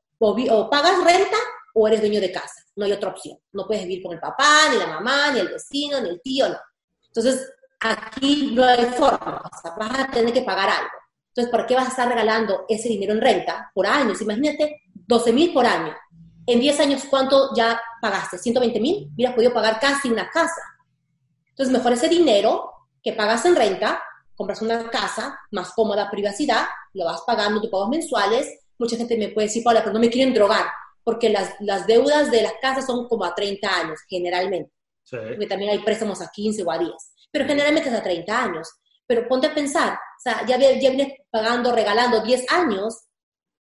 pagas 0.70 1.02
renta 1.02 1.36
o 1.74 1.88
eres 1.88 2.00
dueño 2.00 2.20
de 2.20 2.30
casa. 2.30 2.62
No 2.76 2.84
hay 2.84 2.92
otra 2.92 3.10
opción. 3.10 3.38
No 3.52 3.66
puedes 3.66 3.84
vivir 3.84 4.02
con 4.02 4.12
el 4.12 4.20
papá, 4.20 4.68
ni 4.70 4.76
la 4.76 4.86
mamá, 4.86 5.30
ni 5.32 5.40
el 5.40 5.48
vecino, 5.48 6.00
ni 6.00 6.10
el 6.10 6.20
tío, 6.20 6.48
no. 6.48 6.58
Entonces, 7.06 7.50
aquí 7.80 8.52
no 8.52 8.64
hay 8.64 8.84
forma. 8.84 9.42
O 9.42 9.78
vas 9.78 9.98
a 9.98 10.10
tener 10.10 10.32
que 10.32 10.42
pagar 10.42 10.68
algo. 10.68 10.90
Entonces, 11.28 11.50
¿por 11.50 11.66
qué 11.66 11.74
vas 11.74 11.86
a 11.86 11.90
estar 11.90 12.06
regalando 12.06 12.66
ese 12.68 12.88
dinero 12.88 13.14
en 13.14 13.20
renta 13.20 13.70
por 13.74 13.86
años? 13.86 14.20
Imagínate, 14.20 14.82
12 14.94 15.32
mil 15.32 15.52
por 15.52 15.66
año. 15.66 15.94
En 16.46 16.60
10 16.60 16.80
años, 16.80 17.04
¿cuánto 17.08 17.50
ya 17.56 17.80
pagaste? 18.00 18.36
¿120 18.36 18.80
mil? 18.80 19.10
Hubieras 19.14 19.34
podido 19.34 19.54
pagar 19.54 19.80
casi 19.80 20.10
una 20.10 20.28
casa. 20.28 20.62
Entonces, 21.48 21.72
mejor 21.72 21.94
ese 21.94 22.08
dinero 22.08 22.70
que 23.02 23.14
pagas 23.14 23.44
en 23.46 23.56
renta, 23.56 24.02
compras 24.34 24.62
una 24.62 24.90
casa, 24.90 25.38
más 25.50 25.72
cómoda, 25.72 26.10
privacidad, 26.10 26.66
lo 26.92 27.04
vas 27.04 27.22
pagando, 27.26 27.60
tus 27.60 27.70
pagos 27.70 27.88
mensuales. 27.88 28.48
Mucha 28.78 28.96
gente 28.96 29.16
me 29.16 29.28
puede 29.28 29.48
decir, 29.48 29.62
Paula, 29.62 29.80
pero 29.80 29.92
no 29.92 30.00
me 30.00 30.10
quieren 30.10 30.34
drogar, 30.34 30.66
porque 31.02 31.28
las, 31.28 31.54
las 31.60 31.86
deudas 31.86 32.30
de 32.30 32.42
las 32.42 32.54
casas 32.60 32.86
son 32.86 33.08
como 33.08 33.24
a 33.24 33.34
30 33.34 33.68
años, 33.68 34.00
generalmente. 34.08 34.72
Porque 35.08 35.46
también 35.46 35.70
hay 35.70 35.78
préstamos 35.80 36.20
a 36.20 36.30
15 36.30 36.62
o 36.62 36.70
a 36.70 36.78
10. 36.78 36.92
Pero 37.30 37.46
generalmente 37.46 37.88
es 37.88 37.94
a 37.94 38.02
30 38.02 38.42
años. 38.42 38.68
Pero 39.06 39.28
ponte 39.28 39.48
a 39.48 39.54
pensar, 39.54 39.92
o 39.92 40.20
sea, 40.20 40.46
ya, 40.46 40.58
ya 40.58 40.90
vienes 40.90 41.12
pagando, 41.30 41.72
regalando 41.72 42.20
10 42.20 42.50
años, 42.50 43.04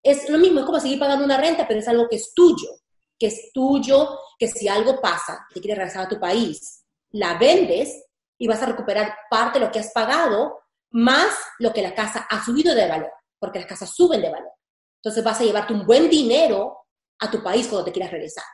es 0.01 0.29
lo 0.29 0.37
mismo, 0.37 0.59
es 0.59 0.65
como 0.65 0.79
seguir 0.79 0.99
pagando 0.99 1.25
una 1.25 1.37
renta, 1.37 1.67
pero 1.67 1.79
es 1.79 1.87
algo 1.87 2.07
que 2.09 2.17
es 2.17 2.33
tuyo, 2.33 2.69
que 3.17 3.27
es 3.27 3.51
tuyo, 3.53 4.19
que 4.37 4.47
si 4.47 4.67
algo 4.67 4.99
pasa, 4.99 5.45
te 5.53 5.61
quieres 5.61 5.77
regresar 5.77 6.05
a 6.05 6.09
tu 6.09 6.19
país, 6.19 6.83
la 7.11 7.37
vendes 7.37 8.03
y 8.37 8.47
vas 8.47 8.61
a 8.61 8.65
recuperar 8.65 9.15
parte 9.29 9.59
de 9.59 9.65
lo 9.65 9.71
que 9.71 9.79
has 9.79 9.91
pagado, 9.93 10.62
más 10.93 11.35
lo 11.59 11.73
que 11.73 11.81
la 11.81 11.93
casa 11.93 12.25
ha 12.29 12.43
subido 12.43 12.73
de 12.73 12.87
valor 12.87 13.11
porque 13.43 13.59
las 13.59 13.67
casas 13.67 13.93
suben 13.93 14.21
de 14.21 14.29
valor. 14.29 14.53
Entonces 15.01 15.21
vas 15.21 15.41
a 15.41 15.43
llevarte 15.43 15.73
un 15.73 15.85
buen 15.85 16.09
dinero 16.09 16.77
a 17.19 17.29
tu 17.29 17.43
país 17.43 17.67
cuando 17.67 17.83
te 17.83 17.91
quieras 17.91 18.09
regresar. 18.09 18.45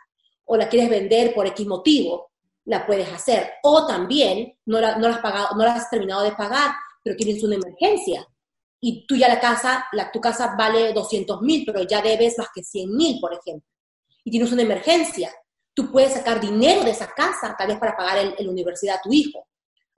O 0.46 0.58
la 0.58 0.68
quieres 0.68 0.90
vender 0.90 1.32
por 1.32 1.46
X 1.46 1.68
motivo, 1.68 2.32
la 2.66 2.88
puedes 2.88 3.08
hacer. 3.14 3.52
O 3.62 3.86
también 3.86 4.58
no 4.66 4.82
la, 4.82 4.96
no 4.96 5.06
has, 5.06 5.20
pagado, 5.20 5.56
no 5.56 5.64
la 5.64 5.76
has 5.76 5.92
terminado 5.92 6.24
de 6.24 6.32
pagar, 6.32 6.72
pero 7.04 7.16
tienes 7.16 7.44
una 7.44 7.54
emergencia. 7.54 8.26
Y 8.82 9.06
tú 9.06 9.16
ya 9.16 9.28
la 9.28 9.40
casa, 9.40 9.86
la, 9.92 10.12
tu 10.12 10.20
casa 10.20 10.56
vale 10.58 10.92
200 10.92 11.40
mil, 11.44 11.64
pero 11.68 11.84
ya 11.84 12.02
debes 12.02 12.40
más 12.40 12.48
que 12.52 12.64
100 12.64 12.92
mil, 12.92 13.20
por 13.20 13.32
ejemplo. 13.32 13.70
Y 14.24 14.32
tienes 14.32 14.52
una 14.52 14.64
emergencia. 14.64 15.32
Tú 15.76 15.92
puedes 15.92 16.14
sacar 16.14 16.40
dinero 16.42 16.84
de 16.84 16.90
esa 16.90 17.14
casa, 17.14 17.56
tal 17.56 17.68
vez 17.68 17.78
para 17.78 17.96
pagar 17.96 18.34
la 18.40 18.50
universidad 18.50 18.96
a 18.96 19.02
tu 19.04 19.14
hijo. 19.14 19.48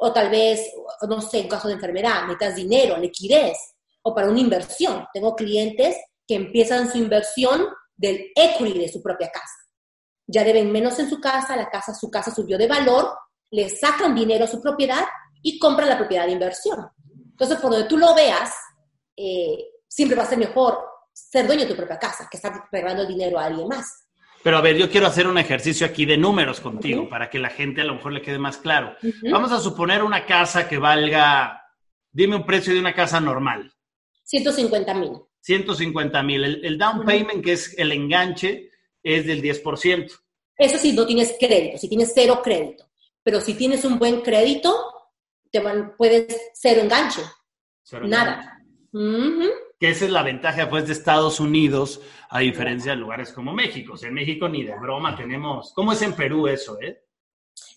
O 0.04 0.12
tal 0.12 0.32
vez, 0.32 0.74
no 1.08 1.22
sé, 1.22 1.42
en 1.42 1.48
caso 1.48 1.68
de 1.68 1.76
enfermedad, 1.76 2.24
necesitas 2.24 2.56
dinero, 2.56 2.98
liquidez 2.98 3.56
o 4.02 4.16
para 4.16 4.30
una 4.30 4.40
inversión. 4.40 5.06
Tengo 5.14 5.36
clientes 5.36 5.96
que 6.28 6.36
empiezan 6.36 6.92
su 6.92 6.98
inversión 6.98 7.68
del 7.96 8.32
equity 8.36 8.80
de 8.80 8.90
su 8.92 9.02
propia 9.02 9.30
casa. 9.30 9.54
Ya 10.26 10.44
deben 10.44 10.72
menos 10.72 10.98
en 10.98 11.08
su 11.08 11.22
casa, 11.22 11.56
la 11.56 11.70
casa, 11.70 11.94
su 11.94 12.10
casa 12.10 12.34
subió 12.34 12.58
de 12.58 12.68
valor, 12.68 13.16
le 13.52 13.70
sacan 13.70 14.16
dinero 14.16 14.46
a 14.46 14.48
su 14.48 14.60
propiedad 14.60 15.06
y 15.44 15.60
compran 15.60 15.90
la 15.90 15.98
propiedad 16.00 16.26
de 16.26 16.32
inversión. 16.32 16.90
Entonces, 17.32 17.60
por 17.60 17.70
donde 17.70 17.88
tú 17.88 17.98
lo 17.98 18.16
veas, 18.16 18.56
eh, 19.16 19.66
siempre 19.88 20.18
va 20.18 20.24
a 20.24 20.30
ser 20.30 20.40
mejor 20.40 20.80
ser 21.14 21.46
dueño 21.46 21.64
de 21.64 21.70
tu 21.70 21.76
propia 21.76 22.00
casa 22.00 22.28
que 22.30 22.38
estar 22.38 22.68
regalando 22.72 23.06
dinero 23.06 23.38
a 23.38 23.46
alguien 23.46 23.68
más. 23.68 23.86
Pero 24.44 24.58
a 24.58 24.62
ver, 24.62 24.78
yo 24.78 24.90
quiero 24.90 25.08
hacer 25.08 25.28
un 25.28 25.38
ejercicio 25.38 25.86
aquí 25.86 26.06
de 26.06 26.18
números 26.18 26.60
contigo 26.60 27.08
para 27.08 27.30
que 27.30 27.40
la 27.40 27.50
gente 27.50 27.82
a 27.82 27.86
lo 27.86 27.96
mejor 27.96 28.14
le 28.14 28.22
quede 28.22 28.40
más 28.40 28.58
claro. 28.58 28.96
Vamos 29.30 29.52
a 29.52 29.60
suponer 29.60 30.04
una 30.04 30.26
casa 30.26 30.68
que 30.68 30.78
valga, 30.78 31.64
dime 32.12 32.36
un 32.36 32.46
precio 32.46 32.74
de 32.74 32.80
una 32.80 32.94
casa 32.94 33.20
normal. 33.20 33.72
150 34.24 34.94
mil. 34.96 35.12
150 35.42 36.24
mil. 36.24 36.44
El, 36.64 36.78
down 36.78 37.06
payment, 37.06 37.44
que 37.44 37.54
es 37.54 37.78
el 37.78 37.92
enganche, 37.92 38.70
es 39.04 39.26
del 39.26 39.42
10%. 39.42 40.12
Eso 40.58 40.78
sí, 40.78 40.94
no 40.94 41.06
tienes 41.06 41.36
crédito, 41.40 41.78
si 41.78 41.90
tienes 41.90 42.12
cero 42.14 42.42
crédito. 42.44 42.86
Pero 43.24 43.42
si 43.42 43.54
tienes 43.56 43.84
un 43.86 44.00
buen 44.00 44.22
crédito, 44.22 44.74
te 45.52 45.60
van, 45.60 45.96
puedes 45.98 46.52
cero 46.54 46.82
enganche. 46.82 47.22
Nada. 48.04 48.60
Que 49.82 49.90
esa 49.90 50.06
es 50.06 50.12
la 50.12 50.22
ventaja 50.22 50.70
pues, 50.70 50.86
de 50.86 50.94
Estados 50.94 51.40
Unidos, 51.40 52.02
a 52.30 52.40
diferencia 52.42 52.92
de 52.92 52.98
lugares 52.98 53.34
como 53.34 53.52
México. 53.52 53.96
en 54.00 54.14
México 54.14 54.48
ni 54.48 54.64
de 54.64 54.78
broma 54.78 55.16
tenemos. 55.16 55.74
¿Cómo 55.74 55.94
es 55.94 56.02
en 56.04 56.14
Perú 56.14 56.48
eso, 56.48 56.80
eh? 56.80 57.04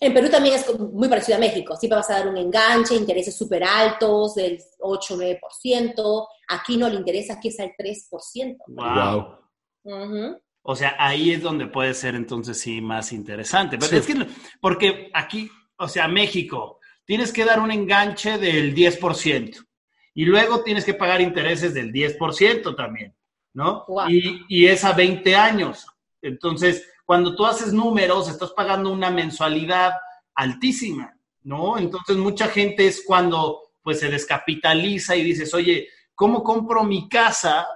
En 0.00 0.12
Perú 0.12 0.28
también 0.28 0.56
es 0.56 0.78
muy 0.78 1.08
parecido 1.08 1.38
a 1.38 1.40
México. 1.40 1.74
Siempre 1.76 1.96
vas 1.96 2.10
a 2.10 2.18
dar 2.18 2.28
un 2.28 2.36
enganche, 2.36 2.94
intereses 2.94 3.34
súper 3.34 3.64
altos, 3.64 4.34
del 4.34 4.60
8 4.80 5.16
9%. 5.16 6.26
Aquí 6.48 6.76
no 6.76 6.90
le 6.90 6.96
interesa, 6.96 7.32
aquí 7.32 7.48
es 7.48 7.58
el 7.58 7.70
3%. 7.70 8.58
Wow. 8.66 9.38
O 10.60 10.76
sea, 10.76 10.96
ahí 10.98 11.30
es 11.32 11.40
donde 11.40 11.68
puede 11.68 11.94
ser 11.94 12.16
entonces 12.16 12.60
sí 12.60 12.82
más 12.82 13.14
interesante. 13.14 13.78
Pero 13.78 13.96
es 13.96 14.06
que, 14.06 14.26
porque 14.60 15.10
aquí, 15.14 15.50
o 15.78 15.88
sea, 15.88 16.06
México, 16.06 16.80
tienes 17.06 17.32
que 17.32 17.46
dar 17.46 17.60
un 17.60 17.70
enganche 17.70 18.36
del 18.36 18.74
10%. 18.74 19.64
Y 20.14 20.24
luego 20.24 20.62
tienes 20.62 20.84
que 20.84 20.94
pagar 20.94 21.20
intereses 21.20 21.74
del 21.74 21.92
10% 21.92 22.76
también, 22.76 23.14
¿no? 23.52 23.84
Y, 24.08 24.44
y 24.48 24.66
es 24.66 24.84
a 24.84 24.92
20 24.92 25.34
años. 25.34 25.86
Entonces, 26.22 26.88
cuando 27.04 27.34
tú 27.34 27.44
haces 27.44 27.72
números, 27.72 28.28
estás 28.28 28.52
pagando 28.52 28.90
una 28.90 29.10
mensualidad 29.10 29.92
altísima, 30.34 31.14
¿no? 31.42 31.78
Entonces 31.78 32.16
mucha 32.16 32.48
gente 32.48 32.86
es 32.86 33.02
cuando 33.06 33.60
pues 33.82 34.00
se 34.00 34.08
descapitaliza 34.08 35.14
y 35.14 35.22
dices, 35.22 35.52
oye, 35.52 35.88
¿cómo 36.14 36.42
compro 36.42 36.84
mi 36.84 37.08
casa 37.08 37.66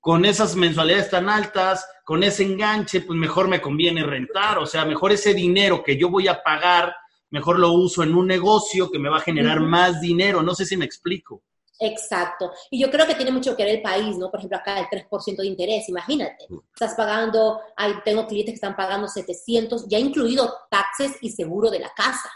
con 0.00 0.24
esas 0.24 0.56
mensualidades 0.56 1.10
tan 1.10 1.28
altas, 1.28 1.86
con 2.04 2.24
ese 2.24 2.42
enganche? 2.42 3.02
Pues 3.02 3.18
mejor 3.18 3.48
me 3.48 3.60
conviene 3.60 4.02
rentar, 4.02 4.58
o 4.58 4.66
sea, 4.66 4.84
mejor 4.84 5.12
ese 5.12 5.34
dinero 5.34 5.82
que 5.84 5.96
yo 5.96 6.10
voy 6.10 6.26
a 6.26 6.42
pagar, 6.42 6.94
mejor 7.30 7.58
lo 7.58 7.72
uso 7.72 8.02
en 8.02 8.14
un 8.14 8.26
negocio 8.26 8.90
que 8.90 8.98
me 8.98 9.08
va 9.08 9.18
a 9.18 9.22
generar 9.22 9.60
más 9.60 10.00
dinero, 10.00 10.42
no 10.42 10.54
sé 10.54 10.66
si 10.66 10.76
me 10.76 10.84
explico. 10.84 11.42
Exacto. 11.78 12.52
Y 12.70 12.80
yo 12.80 12.90
creo 12.90 13.06
que 13.06 13.14
tiene 13.14 13.30
mucho 13.30 13.56
que 13.56 13.64
ver 13.64 13.76
el 13.76 13.82
país, 13.82 14.16
¿no? 14.16 14.30
Por 14.30 14.40
ejemplo, 14.40 14.58
acá 14.58 14.78
el 14.78 14.86
3% 14.86 15.36
de 15.36 15.46
interés, 15.46 15.88
imagínate. 15.88 16.46
Estás 16.72 16.94
pagando, 16.94 17.60
hay, 17.76 17.94
tengo 18.04 18.26
clientes 18.26 18.52
que 18.52 18.56
están 18.56 18.76
pagando 18.76 19.08
700, 19.08 19.86
ya 19.88 19.98
incluido 19.98 20.54
taxes 20.70 21.16
y 21.20 21.30
seguro 21.30 21.70
de 21.70 21.80
la 21.80 21.92
casa, 21.94 22.30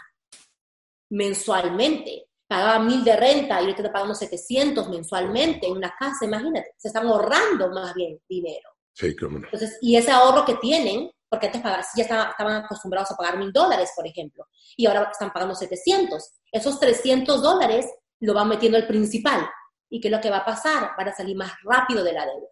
mensualmente. 1.09 2.27
Pagaba 2.47 2.79
mil 2.79 3.03
de 3.03 3.15
renta 3.15 3.55
y 3.55 3.63
ahorita 3.63 3.81
está 3.81 3.93
pagando 3.93 4.13
700 4.13 4.89
mensualmente 4.89 5.67
en 5.67 5.77
una 5.77 5.95
casa, 5.97 6.25
imagínate. 6.25 6.73
Se 6.77 6.89
están 6.89 7.07
ahorrando 7.07 7.69
más 7.69 7.93
bien 7.93 8.19
dinero. 8.27 8.69
Sí, 8.93 9.15
cómo 9.15 9.37
Entonces, 9.37 9.77
y 9.81 9.95
ese 9.95 10.11
ahorro 10.11 10.43
que 10.43 10.55
tienen, 10.55 11.09
porque 11.29 11.47
antes 11.47 11.63
ya 11.95 12.03
estaban, 12.03 12.63
acostumbrados 12.63 13.09
a 13.11 13.15
pagar 13.15 13.37
mil 13.37 13.53
dólares, 13.53 13.91
por 13.95 14.05
ejemplo, 14.05 14.45
y 14.75 14.85
ahora 14.85 15.09
están 15.09 15.31
pagando 15.31 15.55
700. 15.55 16.21
Esos 16.51 16.77
300 16.77 17.41
dólares 17.41 17.87
lo 18.21 18.33
van 18.33 18.47
metiendo 18.47 18.77
al 18.77 18.87
principal. 18.87 19.47
¿Y 19.89 19.99
qué 19.99 20.07
es 20.07 20.11
lo 20.11 20.21
que 20.21 20.29
va 20.29 20.37
a 20.37 20.45
pasar? 20.45 20.91
Van 20.97 21.09
a 21.09 21.13
salir 21.13 21.35
más 21.35 21.53
rápido 21.63 22.03
de 22.03 22.13
la 22.13 22.25
deuda. 22.25 22.47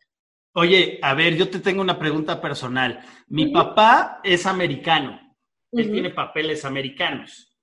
Oye, 0.55 0.99
a 1.01 1.13
ver, 1.13 1.37
yo 1.37 1.49
te 1.49 1.59
tengo 1.59 1.81
una 1.81 1.97
pregunta 1.97 2.41
personal. 2.41 2.99
Mi 3.27 3.51
papá 3.51 4.19
es 4.23 4.45
americano 4.45 5.29
él 5.71 5.91
tiene 5.91 6.09
papeles 6.11 6.65
americanos. 6.65 7.55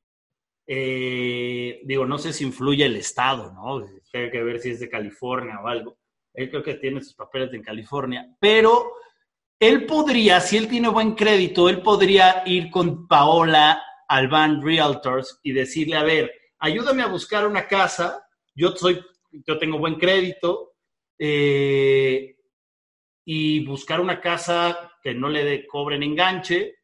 Eh, 0.66 1.81
digo, 1.85 2.07
no 2.07 2.19
sé 2.19 2.33
si 2.33 2.45
influye 2.45 2.85
el 2.85 2.97
estado, 2.97 3.53
¿no? 3.53 3.79
Hay 4.12 4.31
que 4.31 4.42
ver 4.42 4.59
si 4.61 4.71
es 4.71 4.81
de 4.81 4.88
California 4.88 5.61
o 5.62 5.66
algo. 5.66 5.99
Él 6.35 6.51
creo 6.51 6.62
que 6.62 6.75
tiene 6.75 7.03
sus 7.03 7.14
papeles 7.14 7.53
en 7.55 7.62
California, 7.62 8.27
pero 8.38 8.92
él 9.59 9.87
podría, 9.87 10.40
si 10.40 10.57
él 10.57 10.69
tiene 10.69 10.88
buen 10.88 11.14
crédito, 11.14 11.69
él 11.69 11.83
podría 11.83 12.42
ir 12.45 12.71
con 12.71 13.09
Paola 13.09 13.83
al 14.09 14.29
Van 14.29 14.62
Realtors 14.62 15.40
y 15.42 15.53
decirle, 15.53 15.97
a 15.97 16.03
ver, 16.03 16.31
ayúdame 16.59 17.03
a 17.03 17.09
buscar 17.09 17.47
una 17.47 17.66
casa, 17.66 18.27
yo 18.55 18.71
soy, 18.77 19.05
yo 19.47 19.59
tengo 19.59 19.79
buen 19.79 19.97
crédito, 19.97 20.75
eh, 21.19 22.37
y 23.25 23.64
buscar 23.64 24.01
una 24.01 24.21
casa 24.21 24.92
que 25.03 25.14
no 25.14 25.29
le 25.29 25.45
de, 25.45 25.66
cobren 25.66 26.03
enganche 26.03 26.77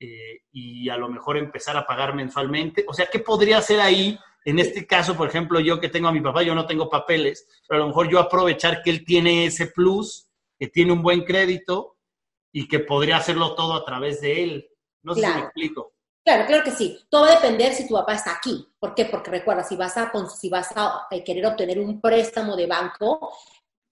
eh, 0.00 0.42
y 0.50 0.88
a 0.88 0.96
lo 0.96 1.08
mejor 1.08 1.36
empezar 1.36 1.76
a 1.76 1.86
pagar 1.86 2.14
mensualmente. 2.14 2.84
O 2.88 2.92
sea, 2.92 3.06
¿qué 3.06 3.20
podría 3.20 3.58
hacer 3.58 3.80
ahí? 3.80 4.18
En 4.44 4.58
este 4.58 4.86
caso, 4.86 5.16
por 5.16 5.28
ejemplo, 5.28 5.60
yo 5.60 5.78
que 5.78 5.88
tengo 5.88 6.08
a 6.08 6.12
mi 6.12 6.20
papá, 6.20 6.42
yo 6.42 6.54
no 6.54 6.66
tengo 6.66 6.88
papeles, 6.88 7.46
pero 7.68 7.80
a 7.80 7.82
lo 7.82 7.88
mejor 7.88 8.10
yo 8.10 8.18
aprovechar 8.18 8.82
que 8.82 8.90
él 8.90 9.04
tiene 9.04 9.46
ese 9.46 9.68
plus, 9.68 10.28
que 10.58 10.68
tiene 10.68 10.92
un 10.92 11.02
buen 11.02 11.24
crédito 11.24 11.96
y 12.52 12.66
que 12.66 12.80
podría 12.80 13.18
hacerlo 13.18 13.54
todo 13.54 13.74
a 13.74 13.84
través 13.84 14.20
de 14.20 14.42
él. 14.42 14.68
No 15.02 15.14
sé 15.14 15.20
si 15.20 15.32
me 15.32 15.40
explico. 15.40 15.92
Claro, 16.28 16.44
claro 16.44 16.62
que 16.62 16.72
sí. 16.72 17.06
Todo 17.08 17.22
va 17.22 17.28
a 17.28 17.34
depender 17.36 17.72
si 17.72 17.88
tu 17.88 17.94
papá 17.94 18.12
está 18.12 18.32
aquí. 18.32 18.62
¿Por 18.78 18.94
qué? 18.94 19.06
Porque 19.06 19.30
recuerda, 19.30 19.64
si 19.64 19.76
vas 19.76 19.96
a, 19.96 20.12
si 20.38 20.50
vas 20.50 20.68
a 20.76 21.06
eh, 21.10 21.24
querer 21.24 21.46
obtener 21.46 21.80
un 21.80 22.02
préstamo 22.02 22.54
de 22.54 22.66
banco, 22.66 23.32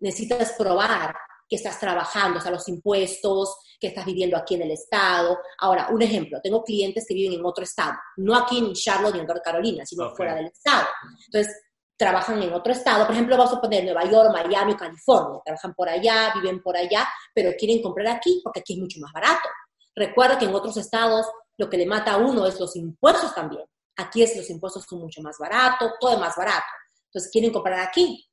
necesitas 0.00 0.52
probar 0.52 1.16
que 1.48 1.56
estás 1.56 1.80
trabajando, 1.80 2.38
o 2.38 2.42
sea, 2.42 2.50
los 2.50 2.68
impuestos, 2.68 3.56
que 3.80 3.86
estás 3.86 4.04
viviendo 4.04 4.36
aquí 4.36 4.54
en 4.54 4.64
el 4.64 4.72
estado. 4.72 5.38
Ahora, 5.60 5.88
un 5.90 6.02
ejemplo, 6.02 6.38
tengo 6.42 6.62
clientes 6.62 7.06
que 7.08 7.14
viven 7.14 7.38
en 7.38 7.46
otro 7.46 7.64
estado, 7.64 7.94
no 8.18 8.36
aquí 8.36 8.58
en 8.58 8.74
Charlotte 8.74 9.14
ni 9.14 9.20
en 9.20 9.26
North 9.26 9.42
Carolina, 9.42 9.86
sino 9.86 10.14
fuera 10.14 10.34
del 10.34 10.48
estado. 10.48 10.88
Entonces, 11.24 11.56
trabajan 11.96 12.42
en 12.42 12.52
otro 12.52 12.70
estado, 12.70 13.06
por 13.06 13.14
ejemplo, 13.14 13.38
vamos 13.38 13.54
a 13.54 13.60
poner 13.62 13.82
Nueva 13.82 14.04
York, 14.04 14.30
Miami, 14.30 14.76
California, 14.76 15.40
trabajan 15.42 15.72
por 15.72 15.88
allá, 15.88 16.34
viven 16.34 16.62
por 16.62 16.76
allá, 16.76 17.08
pero 17.32 17.52
quieren 17.58 17.80
comprar 17.80 18.08
aquí 18.08 18.42
porque 18.44 18.60
aquí 18.60 18.74
es 18.74 18.80
mucho 18.80 19.00
más 19.00 19.12
barato. 19.14 19.48
Recuerda 19.94 20.38
que 20.38 20.44
en 20.44 20.54
otros 20.54 20.76
estados 20.76 21.26
lo 21.58 21.70
que 21.70 21.76
le 21.76 21.86
mata 21.86 22.12
a 22.12 22.16
uno 22.18 22.46
es 22.46 22.60
los 22.60 22.76
impuestos 22.76 23.34
también. 23.34 23.64
Aquí 23.96 24.22
es 24.22 24.36
los 24.36 24.48
impuestos 24.50 24.84
son 24.88 25.00
mucho 25.00 25.22
más 25.22 25.38
baratos, 25.38 25.92
todo 25.98 26.12
es 26.12 26.18
más 26.18 26.36
barato. 26.36 26.66
Entonces 27.06 27.30
quieren 27.32 27.52
comprar 27.52 27.80
aquí. 27.80 28.26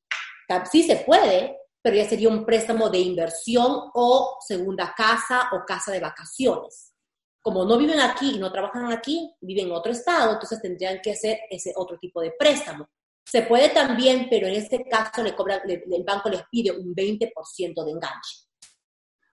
Sí 0.69 0.83
se 0.83 0.97
puede, 0.97 1.57
pero 1.81 1.95
ya 1.95 2.07
sería 2.07 2.29
un 2.29 2.45
préstamo 2.45 2.89
de 2.89 2.99
inversión 2.99 3.89
o 3.93 4.37
segunda 4.45 4.93
casa 4.95 5.49
o 5.53 5.63
casa 5.65 5.91
de 5.91 5.99
vacaciones. 5.99 6.93
Como 7.41 7.65
no 7.65 7.77
viven 7.77 7.99
aquí 7.99 8.35
y 8.35 8.39
no 8.39 8.51
trabajan 8.51 8.91
aquí, 8.91 9.33
viven 9.41 9.67
en 9.67 9.73
otro 9.73 9.91
estado, 9.91 10.33
entonces 10.33 10.61
tendrían 10.61 10.99
que 11.01 11.11
hacer 11.11 11.39
ese 11.49 11.73
otro 11.75 11.97
tipo 11.97 12.21
de 12.21 12.31
préstamo. 12.37 12.89
Se 13.25 13.43
puede 13.43 13.69
también, 13.69 14.27
pero 14.29 14.47
en 14.47 14.55
este 14.55 14.83
caso 14.87 15.23
le 15.23 15.33
cobra, 15.33 15.61
el 15.65 16.03
banco 16.03 16.29
les 16.29 16.43
pide 16.51 16.71
un 16.71 16.93
20% 16.93 17.85
de 17.85 17.91
enganche. 17.91 18.47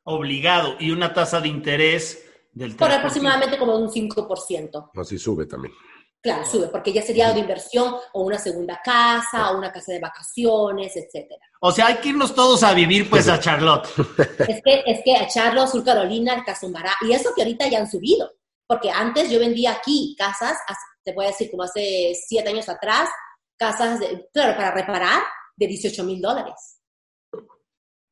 Obligado. 0.04 0.76
Y 0.78 0.90
una 0.90 1.12
tasa 1.12 1.40
de 1.40 1.48
interés 1.48 2.29
del 2.52 2.76
3%. 2.76 2.78
Por 2.78 2.90
aproximadamente 2.90 3.58
como 3.58 3.76
un 3.76 3.88
5%. 3.88 4.90
Así 4.94 5.18
sube 5.18 5.46
también. 5.46 5.74
Claro, 6.22 6.44
sube, 6.44 6.68
porque 6.68 6.92
ya 6.92 7.00
sería 7.00 7.32
de 7.32 7.40
inversión 7.40 7.94
o 8.12 8.22
una 8.22 8.38
segunda 8.38 8.78
casa 8.84 9.50
o 9.50 9.58
una 9.58 9.72
casa 9.72 9.92
de 9.92 10.00
vacaciones, 10.00 10.94
etcétera. 10.94 11.40
O 11.62 11.72
sea, 11.72 11.86
hay 11.86 11.96
que 11.96 12.10
irnos 12.10 12.34
todos 12.34 12.62
a 12.62 12.74
vivir 12.74 13.08
pues 13.08 13.26
a 13.28 13.40
Charlotte. 13.40 13.88
Es 14.46 14.60
que, 14.62 14.82
es 14.84 15.00
que 15.02 15.16
a 15.16 15.26
Charlotte, 15.28 15.70
Sur 15.70 15.82
Carolina, 15.82 16.34
el 16.34 16.44
Casumbará, 16.44 16.92
y 17.02 17.12
eso 17.12 17.30
que 17.34 17.42
ahorita 17.42 17.68
ya 17.68 17.78
han 17.78 17.90
subido, 17.90 18.30
porque 18.66 18.90
antes 18.90 19.30
yo 19.30 19.38
vendía 19.38 19.72
aquí 19.72 20.14
casas, 20.18 20.58
te 21.02 21.14
voy 21.14 21.24
a 21.24 21.28
decir 21.28 21.50
como 21.50 21.62
hace 21.62 22.12
siete 22.14 22.50
años 22.50 22.68
atrás, 22.68 23.08
casas, 23.56 24.00
de, 24.00 24.28
claro, 24.32 24.56
para 24.56 24.72
reparar, 24.72 25.22
de 25.56 25.66
18 25.66 26.04
mil 26.04 26.20
dólares. 26.20 26.80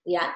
¿Ya? 0.07 0.35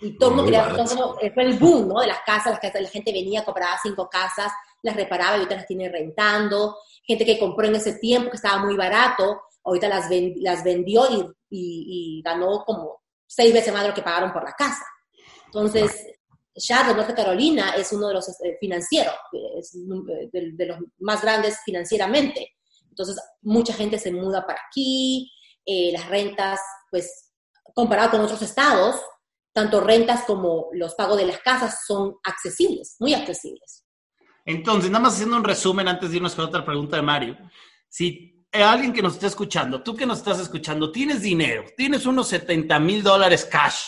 Y 0.00 0.18
todo 0.18 0.30
el 0.30 0.36
mundo 0.36 0.50
quería, 0.50 1.32
fue 1.32 1.42
el 1.44 1.58
boom, 1.58 1.88
¿no? 1.88 2.00
De 2.00 2.06
las 2.06 2.20
casas, 2.26 2.52
las 2.52 2.60
casas, 2.60 2.82
la 2.82 2.88
gente 2.88 3.12
venía, 3.12 3.44
compraba 3.44 3.78
cinco 3.82 4.08
casas, 4.08 4.52
las 4.82 4.96
reparaba 4.96 5.32
y 5.32 5.40
ahorita 5.40 5.56
las 5.56 5.66
tiene 5.66 5.88
rentando. 5.88 6.76
Gente 7.04 7.24
que 7.24 7.38
compró 7.38 7.66
en 7.66 7.76
ese 7.76 7.94
tiempo 7.94 8.30
que 8.30 8.36
estaba 8.36 8.62
muy 8.62 8.76
barato, 8.76 9.40
ahorita 9.64 9.88
las, 9.88 10.08
las 10.36 10.62
vendió 10.62 11.04
y, 11.48 12.22
ganó 12.22 12.64
como 12.64 13.00
seis 13.26 13.52
veces 13.52 13.72
más 13.72 13.82
de 13.82 13.88
lo 13.88 13.94
que 13.94 14.02
pagaron 14.02 14.32
por 14.32 14.44
la 14.44 14.52
casa. 14.52 14.84
Entonces, 15.46 16.06
Charlotte, 16.58 16.96
Norte 16.96 17.14
Carolina, 17.14 17.74
es 17.76 17.92
uno 17.92 18.08
de 18.08 18.14
los 18.14 18.28
eh, 18.28 18.56
financieros, 18.60 19.14
es 19.56 19.72
de, 19.72 20.66
los 20.66 20.78
más 20.98 21.22
grandes 21.22 21.58
financieramente. 21.64 22.56
Entonces, 22.88 23.16
mucha 23.40 23.72
gente 23.72 23.98
se 23.98 24.12
muda 24.12 24.46
para 24.46 24.60
aquí, 24.68 25.32
eh, 25.64 25.92
las 25.92 26.08
rentas, 26.08 26.60
pues, 26.90 27.32
comparado 27.74 28.10
con 28.10 28.20
otros 28.20 28.42
estados, 28.42 29.00
tanto 29.52 29.80
rentas 29.80 30.24
como 30.24 30.68
los 30.72 30.94
pagos 30.94 31.18
de 31.18 31.26
las 31.26 31.38
casas 31.40 31.84
son 31.86 32.16
accesibles, 32.22 32.96
muy 33.00 33.14
accesibles. 33.14 33.84
Entonces, 34.44 34.90
nada 34.90 35.04
más 35.04 35.14
haciendo 35.14 35.36
un 35.36 35.44
resumen 35.44 35.88
antes 35.88 36.10
de 36.10 36.16
irnos 36.16 36.34
con 36.34 36.46
otra 36.46 36.64
pregunta 36.64 36.96
de 36.96 37.02
Mario. 37.02 37.36
Si 37.88 38.46
alguien 38.52 38.92
que 38.92 39.02
nos 39.02 39.14
está 39.14 39.26
escuchando, 39.26 39.82
tú 39.82 39.94
que 39.94 40.06
nos 40.06 40.18
estás 40.18 40.40
escuchando, 40.40 40.90
tienes 40.90 41.22
dinero, 41.22 41.64
tienes 41.76 42.06
unos 42.06 42.28
70 42.28 42.78
mil 42.80 43.02
dólares 43.02 43.44
cash, 43.44 43.84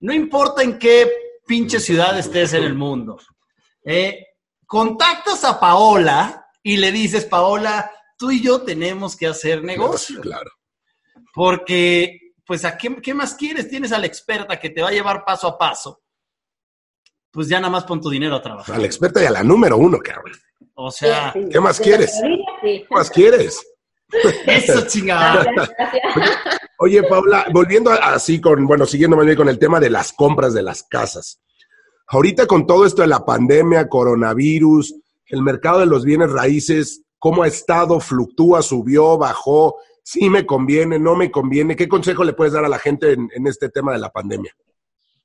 no 0.00 0.12
importa 0.12 0.62
en 0.62 0.78
qué 0.78 1.10
pinche 1.46 1.80
ciudad 1.80 2.18
estés 2.18 2.52
en 2.52 2.64
el 2.64 2.74
mundo, 2.74 3.18
eh, 3.84 4.26
contactas 4.66 5.44
a 5.44 5.58
Paola 5.58 6.46
y 6.62 6.76
le 6.76 6.92
dices, 6.92 7.24
Paola, 7.24 7.90
tú 8.18 8.30
y 8.30 8.42
yo 8.42 8.62
tenemos 8.62 9.16
que 9.16 9.26
hacer 9.26 9.64
negocio. 9.64 10.20
Claro. 10.20 10.50
Porque, 11.32 12.27
pues, 12.48 12.64
¿a 12.64 12.76
qué, 12.76 12.96
qué 12.96 13.14
más 13.14 13.34
quieres? 13.34 13.68
Tienes 13.68 13.92
a 13.92 13.98
la 13.98 14.06
experta 14.06 14.58
que 14.58 14.70
te 14.70 14.82
va 14.82 14.88
a 14.88 14.92
llevar 14.92 15.24
paso 15.24 15.46
a 15.46 15.56
paso 15.56 16.02
pues 17.30 17.48
ya 17.48 17.60
nada 17.60 17.70
más 17.70 17.84
pon 17.84 18.00
tu 18.00 18.10
dinero 18.10 18.36
a 18.36 18.42
trabajar. 18.42 18.74
A 18.74 18.78
la 18.78 18.86
experta 18.86 19.22
y 19.22 19.26
a 19.26 19.30
la 19.30 19.42
número 19.42 19.76
uno, 19.76 19.98
cabrón. 19.98 20.32
O 20.74 20.90
sea, 20.90 21.32
¿qué 21.32 21.60
más 21.60 21.80
quieres? 21.80 22.20
¿Qué 22.62 22.84
más 22.90 23.10
quieres? 23.10 23.64
Eso 24.46 24.80
chingada. 24.86 25.46
Oye, 26.78 27.02
Paula, 27.02 27.46
volviendo 27.52 27.90
así 27.90 28.40
con, 28.40 28.66
bueno, 28.66 28.86
siguiendo 28.86 29.16
más 29.16 29.26
bien 29.26 29.36
con 29.36 29.48
el 29.48 29.58
tema 29.58 29.80
de 29.80 29.90
las 29.90 30.12
compras 30.12 30.54
de 30.54 30.62
las 30.62 30.84
casas. 30.84 31.40
Ahorita 32.06 32.46
con 32.46 32.66
todo 32.66 32.86
esto 32.86 33.02
de 33.02 33.08
la 33.08 33.24
pandemia, 33.24 33.88
coronavirus, 33.88 34.94
el 35.26 35.42
mercado 35.42 35.80
de 35.80 35.86
los 35.86 36.04
bienes 36.04 36.32
raíces, 36.32 37.02
¿cómo 37.18 37.42
ha 37.42 37.48
estado? 37.48 38.00
¿Fluctúa? 38.00 38.62
¿Subió? 38.62 39.18
¿Bajó? 39.18 39.76
¿Sí 40.10 40.30
me 40.30 40.46
conviene? 40.46 40.98
¿No 40.98 41.14
me 41.16 41.30
conviene? 41.30 41.76
¿Qué 41.76 41.86
consejo 41.86 42.24
le 42.24 42.32
puedes 42.32 42.54
dar 42.54 42.64
a 42.64 42.68
la 42.68 42.78
gente 42.78 43.12
en 43.12 43.46
este 43.46 43.68
tema 43.68 43.92
de 43.92 43.98
la 43.98 44.10
pandemia? 44.10 44.54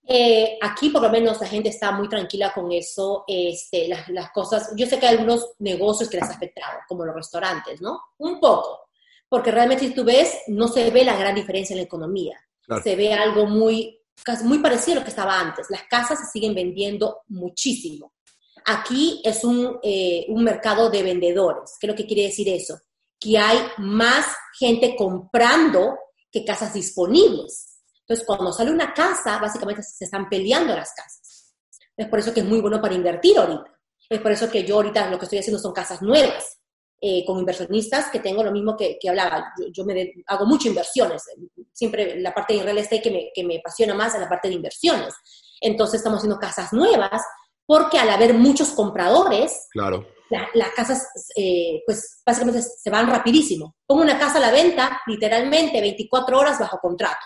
Eh, 0.05 0.57
aquí 0.61 0.89
por 0.89 1.01
lo 1.01 1.09
menos 1.09 1.39
la 1.39 1.47
gente 1.47 1.69
está 1.69 1.93
muy 1.93 2.09
tranquila 2.09 2.51
con 2.53 2.69
eso, 2.73 3.23
este, 3.25 3.87
las, 3.87 4.31
cosas, 4.31 4.73
yo 4.75 4.85
sé 4.85 4.99
que 4.99 5.07
hay 5.07 5.15
algunos 5.15 5.53
negocios 5.59 6.09
que 6.09 6.17
les 6.17 6.29
ha 6.29 6.33
afectado, 6.33 6.79
como 6.89 7.05
los 7.05 7.15
restaurantes, 7.15 7.81
¿no? 7.81 8.01
Un 8.17 8.37
poco, 8.37 8.89
porque 9.29 9.49
realmente 9.49 9.87
si 9.87 9.93
tú 9.93 10.03
ves, 10.03 10.39
no 10.47 10.67
se 10.67 10.91
ve 10.91 11.05
la 11.05 11.15
gran 11.15 11.33
diferencia 11.33 11.73
en 11.73 11.77
la 11.77 11.85
economía, 11.85 12.37
se 12.83 12.97
ve 12.97 13.13
algo 13.13 13.45
muy, 13.45 13.97
muy 14.43 14.59
parecido 14.59 14.97
a 14.97 14.99
lo 14.99 15.03
que 15.05 15.11
estaba 15.11 15.39
antes, 15.39 15.67
las 15.69 15.83
casas 15.83 16.19
se 16.19 16.31
siguen 16.31 16.53
vendiendo 16.53 17.21
muchísimo. 17.29 18.13
Aquí 18.65 19.21
es 19.23 19.45
un, 19.45 19.79
eh, 19.83 20.25
un 20.27 20.43
mercado 20.43 20.89
de 20.89 21.01
vendedores, 21.01 21.77
¿qué 21.79 21.87
es 21.87 21.91
lo 21.91 21.95
que 21.95 22.05
quiere 22.05 22.23
decir 22.23 22.49
eso? 22.49 22.77
Que 23.23 23.38
hay 23.38 23.59
más 23.77 24.25
gente 24.59 24.95
comprando 24.97 25.97
que 26.31 26.43
casas 26.43 26.73
disponibles. 26.73 27.79
Entonces, 28.01 28.25
cuando 28.25 28.51
sale 28.51 28.71
una 28.71 28.93
casa, 28.93 29.38
básicamente 29.39 29.81
se 29.83 30.05
están 30.05 30.27
peleando 30.27 30.75
las 30.75 30.93
casas. 30.93 31.53
Es 31.95 32.07
por 32.07 32.19
eso 32.19 32.33
que 32.33 32.41
es 32.41 32.45
muy 32.45 32.59
bueno 32.59 32.81
para 32.81 32.95
invertir 32.95 33.38
ahorita. 33.38 33.79
Es 34.09 34.19
por 34.19 34.31
eso 34.31 34.49
que 34.49 34.65
yo 34.65 34.75
ahorita 34.75 35.09
lo 35.09 35.17
que 35.17 35.25
estoy 35.25 35.39
haciendo 35.39 35.59
son 35.59 35.71
casas 35.71 36.01
nuevas, 36.01 36.59
eh, 36.99 37.23
con 37.25 37.39
inversionistas 37.39 38.09
que 38.09 38.19
tengo 38.19 38.43
lo 38.43 38.51
mismo 38.51 38.75
que, 38.75 38.97
que 38.99 39.09
hablaba. 39.09 39.53
Yo, 39.71 39.86
me 39.86 40.12
hago 40.27 40.45
muchas 40.45 40.67
inversiones. 40.67 41.23
Siempre 41.71 42.19
la 42.19 42.33
parte 42.33 42.55
de 42.55 42.63
real 42.63 42.77
estate 42.77 43.01
que 43.01 43.12
me, 43.12 43.31
que 43.33 43.43
me 43.43 43.57
apasiona 43.57 43.93
más 43.93 44.13
es 44.15 44.19
la 44.19 44.29
parte 44.29 44.49
de 44.49 44.55
inversiones. 44.55 45.13
Entonces, 45.62 45.99
estamos 45.99 46.17
haciendo 46.17 46.39
casas 46.39 46.73
nuevas 46.73 47.21
porque 47.65 47.97
al 47.97 48.09
haber 48.09 48.33
muchos 48.33 48.71
compradores, 48.71 49.67
claro. 49.71 50.05
Las 50.53 50.69
casas, 50.75 51.07
eh, 51.35 51.81
pues 51.85 52.21
básicamente 52.25 52.61
se 52.61 52.89
van 52.89 53.09
rapidísimo. 53.09 53.75
Pongo 53.85 54.01
una 54.01 54.19
casa 54.19 54.37
a 54.37 54.41
la 54.41 54.51
venta, 54.51 55.01
literalmente 55.07 55.81
24 55.81 56.39
horas 56.39 56.59
bajo 56.59 56.79
contrato 56.79 57.25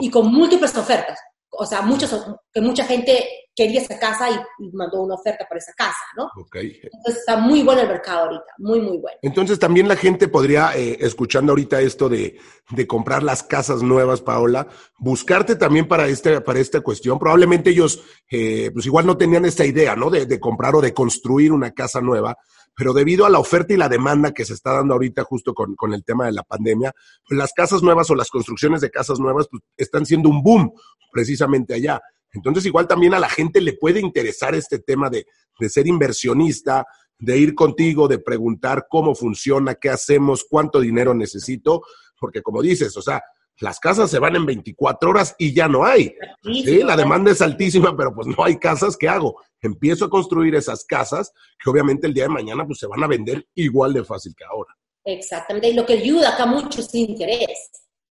y 0.00 0.10
con 0.10 0.32
múltiples 0.32 0.76
ofertas. 0.76 1.18
O 1.50 1.66
sea, 1.66 1.82
muchos, 1.82 2.14
que 2.52 2.60
mucha 2.60 2.84
gente 2.84 3.28
quería 3.54 3.80
esa 3.80 3.98
casa 3.98 4.28
y, 4.30 4.70
mandó 4.72 5.02
una 5.02 5.16
oferta 5.16 5.46
para 5.48 5.58
esa 5.58 5.72
casa, 5.74 5.98
¿no? 6.16 6.24
Ok. 6.40 6.56
Entonces 6.56 7.20
está 7.20 7.36
muy 7.36 7.62
bueno 7.62 7.82
el 7.82 7.88
mercado 7.88 8.24
ahorita, 8.24 8.54
muy, 8.58 8.80
muy 8.80 8.98
bueno. 8.98 9.18
Entonces 9.22 9.58
también 9.58 9.88
la 9.88 9.96
gente 9.96 10.28
podría, 10.28 10.76
eh, 10.76 10.96
escuchando 11.00 11.52
ahorita 11.52 11.80
esto 11.80 12.08
de, 12.08 12.38
de, 12.70 12.86
comprar 12.86 13.22
las 13.22 13.42
casas 13.42 13.82
nuevas, 13.82 14.22
Paola, 14.22 14.68
buscarte 14.98 15.56
también 15.56 15.88
para, 15.88 16.06
este, 16.06 16.40
para 16.40 16.60
esta 16.60 16.80
cuestión. 16.80 17.18
Probablemente 17.18 17.70
ellos, 17.70 18.02
eh, 18.30 18.70
pues 18.72 18.86
igual 18.86 19.06
no 19.06 19.16
tenían 19.16 19.44
esta 19.44 19.66
idea, 19.66 19.96
¿no? 19.96 20.08
De, 20.08 20.26
de 20.26 20.40
comprar 20.40 20.74
o 20.76 20.80
de 20.80 20.94
construir 20.94 21.52
una 21.52 21.72
casa 21.72 22.00
nueva, 22.00 22.36
pero 22.74 22.92
debido 22.92 23.26
a 23.26 23.30
la 23.30 23.38
oferta 23.38 23.74
y 23.74 23.76
la 23.76 23.88
demanda 23.88 24.32
que 24.32 24.44
se 24.44 24.54
está 24.54 24.72
dando 24.72 24.94
ahorita 24.94 25.24
justo 25.24 25.54
con, 25.54 25.74
con 25.74 25.92
el 25.92 26.04
tema 26.04 26.26
de 26.26 26.32
la 26.32 26.42
pandemia, 26.42 26.92
pues 27.26 27.38
las 27.38 27.52
casas 27.52 27.82
nuevas 27.82 28.10
o 28.10 28.14
las 28.14 28.30
construcciones 28.30 28.80
de 28.80 28.90
casas 28.90 29.18
nuevas 29.18 29.48
pues, 29.50 29.62
están 29.76 30.06
siendo 30.06 30.28
un 30.28 30.42
boom 30.42 30.72
precisamente 31.12 31.74
allá. 31.74 32.00
Entonces 32.32 32.64
igual 32.66 32.86
también 32.86 33.14
a 33.14 33.18
la 33.18 33.28
gente 33.28 33.60
le 33.60 33.74
puede 33.74 34.00
interesar 34.00 34.54
este 34.54 34.78
tema 34.78 35.10
de, 35.10 35.26
de 35.58 35.68
ser 35.68 35.86
inversionista, 35.86 36.86
de 37.18 37.38
ir 37.38 37.54
contigo, 37.54 38.08
de 38.08 38.18
preguntar 38.18 38.86
cómo 38.88 39.14
funciona, 39.14 39.74
qué 39.74 39.90
hacemos, 39.90 40.46
cuánto 40.48 40.80
dinero 40.80 41.12
necesito, 41.12 41.82
porque 42.18 42.42
como 42.42 42.62
dices, 42.62 42.96
o 42.96 43.02
sea, 43.02 43.22
las 43.60 43.78
casas 43.78 44.10
se 44.10 44.18
van 44.18 44.36
en 44.36 44.46
24 44.46 45.10
horas 45.10 45.34
y 45.38 45.54
ya 45.54 45.68
no 45.68 45.84
hay. 45.84 46.14
Sí, 46.42 46.82
la 46.82 46.96
demanda 46.96 47.30
es 47.30 47.42
altísima, 47.42 47.94
pero 47.96 48.14
pues 48.14 48.26
no 48.26 48.42
hay 48.42 48.58
casas. 48.58 48.96
¿Qué 48.96 49.08
hago? 49.08 49.36
Empiezo 49.60 50.06
a 50.06 50.10
construir 50.10 50.54
esas 50.54 50.84
casas 50.84 51.32
que 51.62 51.70
obviamente 51.70 52.06
el 52.06 52.14
día 52.14 52.24
de 52.24 52.30
mañana 52.30 52.66
pues 52.66 52.78
se 52.78 52.86
van 52.86 53.04
a 53.04 53.06
vender 53.06 53.46
igual 53.54 53.92
de 53.92 54.02
fácil 54.02 54.34
que 54.34 54.44
ahora. 54.44 54.74
Exactamente. 55.04 55.68
Y 55.68 55.74
lo 55.74 55.84
que 55.84 55.94
ayuda 55.94 56.30
acá 56.30 56.46
mucho 56.46 56.80
es 56.80 56.94
interés, 56.94 57.70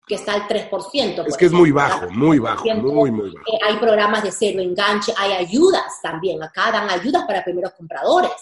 que 0.06 0.14
está 0.14 0.32
al 0.32 0.48
3%. 0.48 1.26
Es 1.26 1.36
que 1.36 1.46
es 1.46 1.52
muy 1.52 1.70
bajo, 1.70 2.10
muy 2.10 2.38
bajo, 2.38 2.64
muy, 2.76 3.10
muy 3.10 3.30
bajo. 3.30 3.46
Eh, 3.52 3.58
hay 3.66 3.76
programas 3.76 4.22
de 4.22 4.32
cero 4.32 4.60
enganche, 4.60 5.12
hay 5.16 5.32
ayudas 5.32 6.00
también. 6.02 6.42
Acá 6.42 6.72
dan 6.72 6.88
ayudas 6.88 7.24
para 7.26 7.44
primeros 7.44 7.72
compradores. 7.72 8.32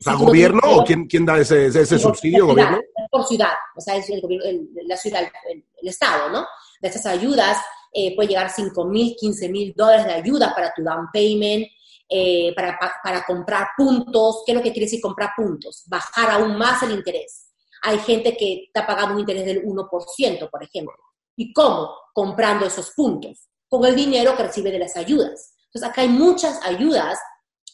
O 0.00 0.04
sea, 0.04 0.14
¿gobierno 0.14 0.60
o 0.64 0.84
quién, 0.84 1.06
quién 1.06 1.26
da 1.26 1.38
ese, 1.38 1.66
ese, 1.66 1.98
subsidio? 1.98 2.46
¿Gobierno? 2.46 2.78
Por 3.10 3.26
ciudad, 3.26 3.54
o 3.76 3.80
sea, 3.80 3.96
es 3.96 4.08
el, 4.10 4.22
el, 4.44 4.68
la 4.86 4.96
ciudad, 4.96 5.22
el, 5.50 5.64
el, 5.82 5.88
Estado, 5.88 6.30
¿no? 6.30 6.46
De 6.80 6.88
esas 6.88 7.06
ayudas 7.06 7.58
eh, 7.92 8.14
puede 8.14 8.28
llegar 8.28 8.50
5 8.50 8.84
mil, 8.84 9.16
15 9.18 9.48
mil 9.48 9.74
dólares 9.76 10.06
de 10.06 10.12
ayuda 10.12 10.54
para 10.54 10.72
tu 10.72 10.82
down 10.82 11.08
payment, 11.12 11.66
eh, 12.08 12.54
para, 12.54 12.78
para 13.02 13.24
comprar 13.24 13.68
puntos. 13.76 14.42
¿Qué 14.46 14.52
es 14.52 14.56
lo 14.56 14.62
que 14.62 14.72
quiere 14.72 14.86
decir 14.86 15.00
comprar 15.00 15.30
puntos? 15.36 15.84
Bajar 15.86 16.30
aún 16.30 16.56
más 16.56 16.82
el 16.82 16.92
interés. 16.92 17.48
Hay 17.82 17.98
gente 17.98 18.36
que 18.36 18.64
está 18.66 18.86
pagando 18.86 19.14
un 19.14 19.20
interés 19.20 19.44
del 19.46 19.64
1%, 19.64 20.50
por 20.50 20.62
ejemplo. 20.62 20.94
¿Y 21.36 21.52
cómo? 21.52 21.92
Comprando 22.12 22.66
esos 22.66 22.90
puntos, 22.90 23.48
con 23.68 23.84
el 23.84 23.94
dinero 23.94 24.36
que 24.36 24.44
recibe 24.44 24.70
de 24.70 24.78
las 24.78 24.96
ayudas. 24.96 25.54
Entonces, 25.66 25.90
acá 25.90 26.02
hay 26.02 26.08
muchas 26.08 26.60
ayudas 26.64 27.18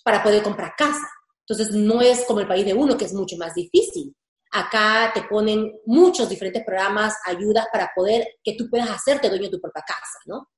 para 0.02 0.22
poder 0.22 0.42
comprar 0.42 0.74
casa. 0.76 1.08
Entonces, 1.46 1.74
no 1.74 2.00
es 2.00 2.24
como 2.26 2.40
el 2.40 2.48
país 2.48 2.64
de 2.64 2.74
uno, 2.74 2.96
que 2.96 3.04
es 3.04 3.12
mucho 3.12 3.36
más 3.36 3.54
difícil. 3.54 4.14
Acá 4.52 5.10
te 5.12 5.22
ponen 5.22 5.72
muchos 5.84 6.28
diferentes 6.28 6.64
programas, 6.64 7.14
ayudas 7.26 7.66
para 7.72 7.90
poder 7.94 8.26
que 8.42 8.54
tú 8.56 8.70
puedas 8.70 8.88
hacerte 8.90 9.28
dueño 9.28 9.44
de 9.44 9.50
tu 9.50 9.60
propia 9.60 9.82
casa, 9.86 10.18
¿no? 10.26 10.48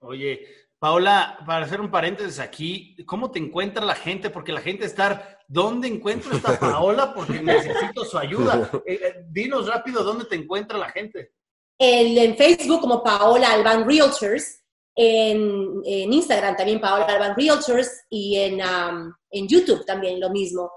Oye, 0.00 0.46
Paola, 0.78 1.38
para 1.46 1.64
hacer 1.64 1.80
un 1.80 1.90
paréntesis 1.90 2.38
aquí, 2.38 2.94
¿cómo 3.06 3.30
te 3.30 3.38
encuentra 3.38 3.84
la 3.84 3.94
gente? 3.94 4.28
Porque 4.28 4.52
la 4.52 4.60
gente 4.60 4.84
está, 4.84 5.38
¿dónde 5.48 5.88
encuentro 5.88 6.36
esta 6.36 6.58
Paola? 6.60 7.14
Porque 7.14 7.40
necesito 7.40 8.04
su 8.04 8.18
ayuda. 8.18 8.70
Eh, 8.86 9.00
eh, 9.02 9.24
dinos 9.30 9.66
rápido, 9.66 10.04
¿dónde 10.04 10.26
te 10.26 10.36
encuentra 10.36 10.76
la 10.76 10.90
gente? 10.90 11.32
El, 11.78 12.18
en 12.18 12.36
Facebook 12.36 12.82
como 12.82 13.02
Paola 13.02 13.52
Alban 13.52 13.86
Realtors, 13.86 14.62
en, 14.94 15.80
en, 15.84 16.12
Instagram 16.12 16.56
también 16.56 16.80
Paola 16.80 17.06
Alban 17.06 17.34
Realtors 17.36 17.90
y 18.10 18.36
en, 18.36 18.60
um, 18.60 19.12
en 19.38 19.48
YouTube 19.48 19.84
también 19.84 20.20
lo 20.20 20.30
mismo. 20.30 20.70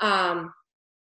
Um, 0.00 0.50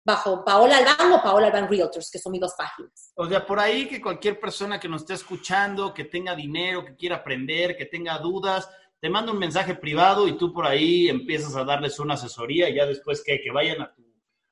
bajo 0.05 0.43
Paola 0.43 0.77
Alban 0.77 1.13
o 1.13 1.23
Paola 1.23 1.47
Alban 1.47 1.69
Realtors, 1.69 2.09
que 2.11 2.19
son 2.19 2.31
mis 2.31 2.41
dos 2.41 2.53
páginas. 2.57 3.11
O 3.15 3.27
sea, 3.27 3.45
por 3.45 3.59
ahí 3.59 3.87
que 3.87 4.01
cualquier 4.01 4.39
persona 4.39 4.79
que 4.79 4.89
nos 4.89 5.01
esté 5.01 5.13
escuchando, 5.13 5.93
que 5.93 6.05
tenga 6.05 6.35
dinero, 6.35 6.83
que 6.83 6.95
quiera 6.95 7.17
aprender, 7.17 7.77
que 7.77 7.85
tenga 7.85 8.17
dudas, 8.17 8.69
te 8.99 9.09
manda 9.09 9.31
un 9.31 9.39
mensaje 9.39 9.75
privado 9.75 10.27
y 10.27 10.37
tú 10.37 10.53
por 10.53 10.65
ahí 10.65 11.07
empiezas 11.07 11.55
a 11.55 11.63
darles 11.63 11.99
una 11.99 12.15
asesoría 12.15 12.69
y 12.69 12.75
ya 12.75 12.85
después 12.85 13.23
que, 13.23 13.39
que 13.41 13.51
vayan 13.51 13.81
a 13.81 13.93
tu, 13.93 14.03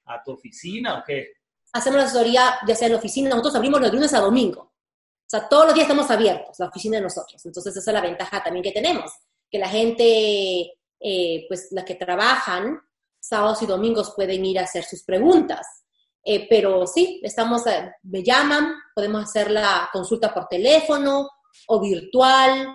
a 0.06 0.24
tu 0.24 0.32
oficina 0.32 1.00
o 1.00 1.04
qué. 1.06 1.34
Hacemos 1.74 2.00
la 2.00 2.06
asesoría 2.06 2.60
ya 2.68 2.76
sea 2.76 2.88
en 2.88 2.94
la 2.94 3.00
oficina, 3.00 3.30
nosotros 3.30 3.56
abrimos 3.56 3.80
los 3.82 3.94
lunes 3.94 4.14
a 4.14 4.20
domingo. 4.20 4.62
O 4.62 5.30
sea, 5.32 5.48
todos 5.48 5.68
los 5.68 5.74
días 5.74 5.86
estamos 5.86 6.12
abiertos, 6.12 6.60
la 6.60 6.68
oficina 6.68 6.98
de 6.98 7.04
nosotros. 7.04 7.46
Entonces, 7.46 7.78
esa 7.78 7.92
es 7.92 7.94
la 7.94 8.02
ventaja 8.02 8.44
también 8.44 8.64
que 8.64 8.74
tenemos, 8.74 9.14
que 9.50 9.60
la 9.60 9.70
gente, 9.70 10.74
eh, 11.04 11.46
pues, 11.48 11.70
las 11.72 11.86
que 11.86 11.96
trabajan 11.96 12.80
sábados 13.20 13.62
y 13.62 13.66
domingos 13.66 14.14
pueden 14.16 14.46
ir 14.46 14.60
a 14.60 14.64
hacer 14.64 14.84
sus 14.84 15.04
preguntas. 15.04 15.86
Eh, 16.24 16.48
pero 16.50 16.86
sí, 16.86 17.20
estamos, 17.24 17.66
eh, 17.68 17.92
me 18.04 18.24
llaman, 18.24 18.76
podemos 18.94 19.24
hacer 19.24 19.50
la 19.50 19.90
consulta 19.92 20.34
por 20.34 20.48
teléfono 20.48 21.30
o 21.68 21.82
virtual, 21.82 22.74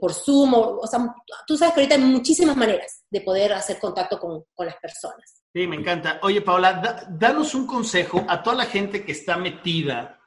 por 0.00 0.14
Zoom, 0.14 0.54
o, 0.54 0.78
o, 0.78 0.86
sea, 0.86 1.14
tú 1.46 1.58
sabes 1.58 1.74
que 1.74 1.80
ahorita 1.80 1.96
hay 1.96 2.00
muchísimas 2.00 2.56
maneras 2.56 3.04
de 3.10 3.20
poder 3.20 3.52
hacer 3.52 3.78
contacto 3.78 4.18
con, 4.18 4.44
con 4.54 4.64
las 4.64 4.76
personas. 4.76 5.42
Sí, 5.52 5.66
me 5.66 5.76
encanta. 5.76 6.20
Oye, 6.22 6.40
Paola, 6.40 6.72
da, 6.72 7.06
danos 7.10 7.54
un 7.54 7.66
consejo 7.66 8.24
a 8.26 8.42
toda 8.42 8.56
la 8.56 8.64
gente 8.64 9.04
que 9.04 9.12
está 9.12 9.36
metida 9.36 10.18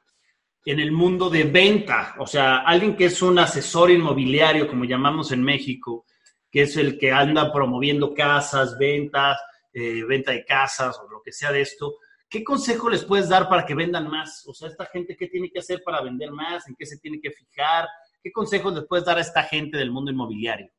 en 0.64 0.80
el 0.80 0.92
mundo 0.92 1.30
de 1.30 1.44
venta, 1.44 2.16
o 2.18 2.26
sea, 2.26 2.58
alguien 2.58 2.96
que 2.96 3.06
es 3.06 3.22
un 3.22 3.38
asesor 3.38 3.90
inmobiliario, 3.90 4.68
como 4.68 4.84
llamamos 4.84 5.30
en 5.30 5.42
México, 5.42 6.04
que 6.50 6.62
es 6.62 6.76
el 6.76 6.98
que 6.98 7.12
anda 7.12 7.52
promoviendo 7.52 8.14
casas, 8.14 8.76
ventas, 8.78 9.38
eh, 9.72 10.04
venta 10.04 10.32
de 10.32 10.44
casas 10.44 10.98
o 10.98 11.08
lo 11.08 11.20
que 11.22 11.32
sea 11.32 11.52
de 11.52 11.60
esto, 11.60 11.96
¿qué 12.28 12.42
consejo 12.42 12.88
les 12.88 13.04
puedes 13.04 13.28
dar 13.28 13.48
para 13.48 13.64
que 13.66 13.74
vendan 13.74 14.08
más? 14.08 14.46
O 14.46 14.54
sea, 14.54 14.68
esta 14.68 14.86
gente, 14.86 15.16
¿qué 15.16 15.28
tiene 15.28 15.50
que 15.50 15.58
hacer 15.58 15.82
para 15.84 16.02
vender 16.02 16.30
más? 16.30 16.66
¿En 16.68 16.74
qué 16.74 16.86
se 16.86 16.98
tiene 16.98 17.20
que 17.20 17.30
fijar? 17.30 17.86
¿Qué 18.22 18.32
consejos 18.32 18.74
les 18.74 18.86
puedes 18.86 19.04
dar 19.04 19.18
a 19.18 19.20
esta 19.20 19.42
gente 19.42 19.76
del 19.78 19.90
mundo 19.90 20.10
inmobiliario? 20.10 20.70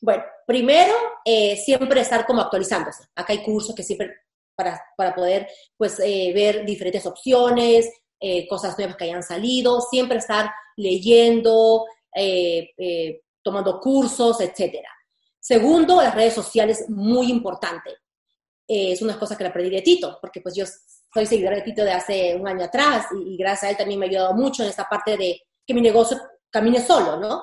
Bueno, 0.00 0.24
primero, 0.46 0.94
eh, 1.24 1.56
siempre 1.56 2.00
estar 2.00 2.26
como 2.26 2.40
actualizándose. 2.40 3.04
Acá 3.14 3.32
hay 3.32 3.42
cursos 3.42 3.74
que 3.74 3.82
siempre, 3.82 4.14
para, 4.54 4.80
para 4.96 5.14
poder, 5.14 5.48
pues, 5.76 6.00
eh, 6.00 6.32
ver 6.34 6.64
diferentes 6.64 7.06
opciones, 7.06 7.88
eh, 8.18 8.46
cosas 8.48 8.76
nuevas 8.78 8.96
que 8.96 9.04
hayan 9.04 9.22
salido, 9.22 9.80
siempre 9.80 10.18
estar 10.18 10.50
leyendo, 10.76 11.84
tomando 13.42 13.80
cursos, 13.80 14.40
etc. 14.40 14.76
Segundo, 15.38 16.00
las 16.00 16.14
redes 16.14 16.34
sociales, 16.34 16.88
muy 16.88 17.30
importante. 17.30 17.90
Eh, 18.68 18.92
es 18.92 19.02
una 19.02 19.18
cosa 19.18 19.36
que 19.36 19.44
la 19.44 19.50
aprendí 19.50 19.70
de 19.70 19.82
Tito, 19.82 20.18
porque 20.20 20.40
pues 20.40 20.54
yo 20.54 20.64
soy 21.12 21.26
seguidora 21.26 21.56
de 21.56 21.62
Tito 21.62 21.84
de 21.84 21.92
hace 21.92 22.36
un 22.36 22.46
año 22.46 22.64
atrás 22.64 23.06
y, 23.12 23.34
y, 23.34 23.36
gracias 23.36 23.64
a 23.64 23.70
él 23.70 23.76
también 23.76 23.98
me 23.98 24.06
ha 24.06 24.08
ayudado 24.08 24.34
mucho 24.34 24.62
en 24.62 24.68
esta 24.68 24.88
parte 24.88 25.16
de 25.16 25.40
que 25.66 25.74
mi 25.74 25.80
negocio 25.80 26.18
camine 26.50 26.80
solo, 26.80 27.18
¿no? 27.18 27.42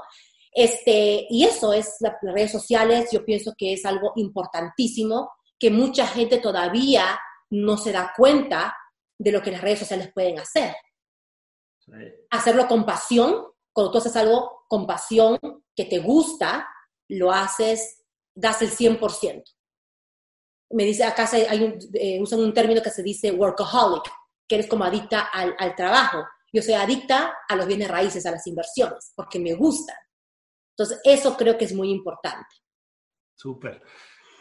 Este, 0.51 1.27
y 1.29 1.43
eso 1.43 1.73
es 1.73 1.97
la, 1.99 2.17
las 2.21 2.33
redes 2.33 2.51
sociales, 2.51 3.09
yo 3.11 3.23
pienso 3.25 3.53
que 3.57 3.73
es 3.73 3.85
algo 3.85 4.13
importantísimo, 4.15 5.31
que 5.59 5.69
mucha 5.69 6.07
gente 6.07 6.37
todavía 6.37 7.19
no 7.49 7.77
se 7.77 7.91
da 7.91 8.13
cuenta 8.15 8.75
de 9.17 9.31
lo 9.31 9.41
que 9.41 9.51
las 9.51 9.61
redes 9.61 9.79
sociales 9.79 10.11
pueden 10.13 10.39
hacer. 10.39 10.75
Sí. 11.79 11.91
Hacerlo 12.31 12.67
con 12.67 12.85
pasión, 12.85 13.45
cuando 13.73 13.91
tú 13.91 13.97
haces 13.97 14.15
algo 14.15 14.58
con 14.69 14.85
pasión, 14.85 15.37
que 15.75 15.85
te 15.85 15.99
gusta, 15.99 16.69
lo 17.09 17.31
haces, 17.31 18.05
das 18.35 18.61
el 18.61 18.69
100%. 18.69 19.43
Me 20.71 20.85
dice, 20.85 21.03
acá 21.03 21.25
se, 21.25 21.49
hay 21.49 21.63
un, 21.63 21.79
eh, 21.95 22.21
usan 22.21 22.39
un 22.39 22.53
término 22.53 22.81
que 22.81 22.91
se 22.91 23.01
dice 23.01 23.31
workaholic, 23.31 24.03
que 24.47 24.55
eres 24.55 24.67
como 24.67 24.83
adicta 24.83 25.21
al, 25.21 25.55
al, 25.57 25.75
trabajo. 25.75 26.23
Yo 26.53 26.61
soy 26.61 26.75
adicta 26.75 27.33
a 27.47 27.55
los 27.55 27.65
bienes 27.65 27.89
raíces, 27.89 28.25
a 28.27 28.31
las 28.31 28.45
inversiones, 28.45 29.11
porque 29.15 29.39
me 29.39 29.55
gustan. 29.55 29.97
Entonces, 30.77 31.01
eso 31.03 31.35
creo 31.35 31.57
que 31.57 31.65
es 31.65 31.73
muy 31.73 31.89
importante. 31.89 32.55
Súper. 33.35 33.81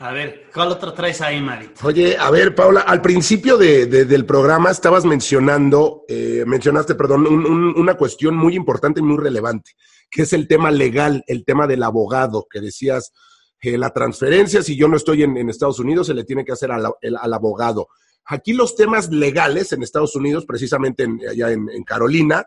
A 0.01 0.13
ver, 0.13 0.49
¿cuál 0.55 0.69
otro 0.69 0.93
traes 0.93 1.21
ahí, 1.23 1.41
Marito? 1.41 1.87
Oye, 1.87 2.17
a 2.17 2.31
ver, 2.31 2.55
Paula, 2.55 2.83
al 2.83 3.03
principio 3.03 3.57
de, 3.57 3.87
de, 3.87 4.05
del 4.05 4.25
programa 4.25 4.71
estabas 4.71 5.05
mencionando, 5.05 6.05
eh, 6.07 6.45
mencionaste, 6.47 6.95
perdón, 6.95 7.27
un, 7.27 7.45
un, 7.45 7.81
una 7.81 7.97
cuestión 7.97 8.37
muy 8.37 8.55
importante 8.55 9.01
y 9.01 9.03
muy 9.03 9.17
relevante, 9.17 9.73
que 10.11 10.23
es 10.23 10.33
el 10.33 10.49
tema 10.49 10.71
legal, 10.71 11.25
el 11.27 11.45
tema 11.45 11.67
del 11.67 11.83
abogado, 11.83 12.47
que 12.51 12.61
decías, 12.61 13.13
eh, 13.61 13.77
la 13.77 13.91
transferencia, 13.91 14.63
si 14.63 14.77
yo 14.77 14.89
no 14.89 14.97
estoy 14.97 15.23
en, 15.23 15.49
Estados 15.49 15.79
Unidos, 15.81 16.07
se 16.07 16.15
le 16.15 16.25
tiene 16.25 16.45
que 16.45 16.53
hacer 16.53 16.71
al, 16.71 16.87
al, 16.87 17.35
abogado. 17.35 17.89
Aquí 18.25 18.53
los 18.53 18.77
temas 18.77 19.11
legales 19.11 19.73
en 19.73 19.83
Estados 19.83 20.15
Unidos, 20.15 20.47
precisamente 20.47 21.03
en, 21.03 21.21
allá 21.29 21.51
en, 21.51 21.69
en 21.69 21.83
Carolina, 21.83 22.45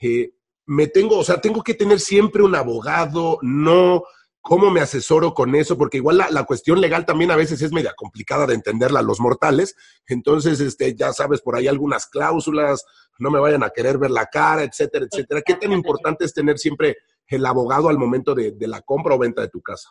eh, 0.00 0.32
me 0.66 0.86
tengo, 0.86 1.18
o 1.18 1.24
sea, 1.24 1.40
tengo 1.40 1.62
que 1.62 1.74
tener 1.74 2.00
siempre 2.00 2.42
un 2.42 2.54
abogado, 2.54 3.38
no 3.42 4.04
¿Cómo 4.46 4.70
me 4.70 4.82
asesoro 4.82 5.32
con 5.32 5.54
eso? 5.54 5.78
Porque 5.78 5.96
igual 5.96 6.18
la, 6.18 6.44
cuestión 6.44 6.78
legal 6.78 7.06
también 7.06 7.30
a 7.30 7.36
veces 7.36 7.62
es 7.62 7.72
media 7.72 7.94
complicada 7.96 8.46
de 8.46 8.52
entenderla 8.52 9.00
los 9.00 9.18
mortales. 9.18 9.74
Entonces, 10.06 10.60
este, 10.60 10.94
ya 10.94 11.14
sabes, 11.14 11.40
por 11.40 11.56
ahí 11.56 11.66
algunas 11.66 12.06
cláusulas, 12.06 12.84
no 13.18 13.30
me 13.30 13.40
vayan 13.40 13.62
a 13.62 13.70
querer 13.70 13.96
ver 13.96 14.10
la 14.10 14.26
cara, 14.26 14.62
etcétera, 14.62 15.06
etcétera. 15.10 15.40
¿Qué 15.40 15.54
tan 15.54 15.72
importante 15.72 16.26
es 16.26 16.34
tener 16.34 16.58
siempre 16.58 16.98
el 17.26 17.46
abogado 17.46 17.88
al 17.88 17.96
momento 17.96 18.34
de, 18.34 18.54
la 18.68 18.82
compra 18.82 19.14
o 19.14 19.18
venta 19.18 19.40
de 19.40 19.48
tu 19.48 19.62
casa? 19.62 19.88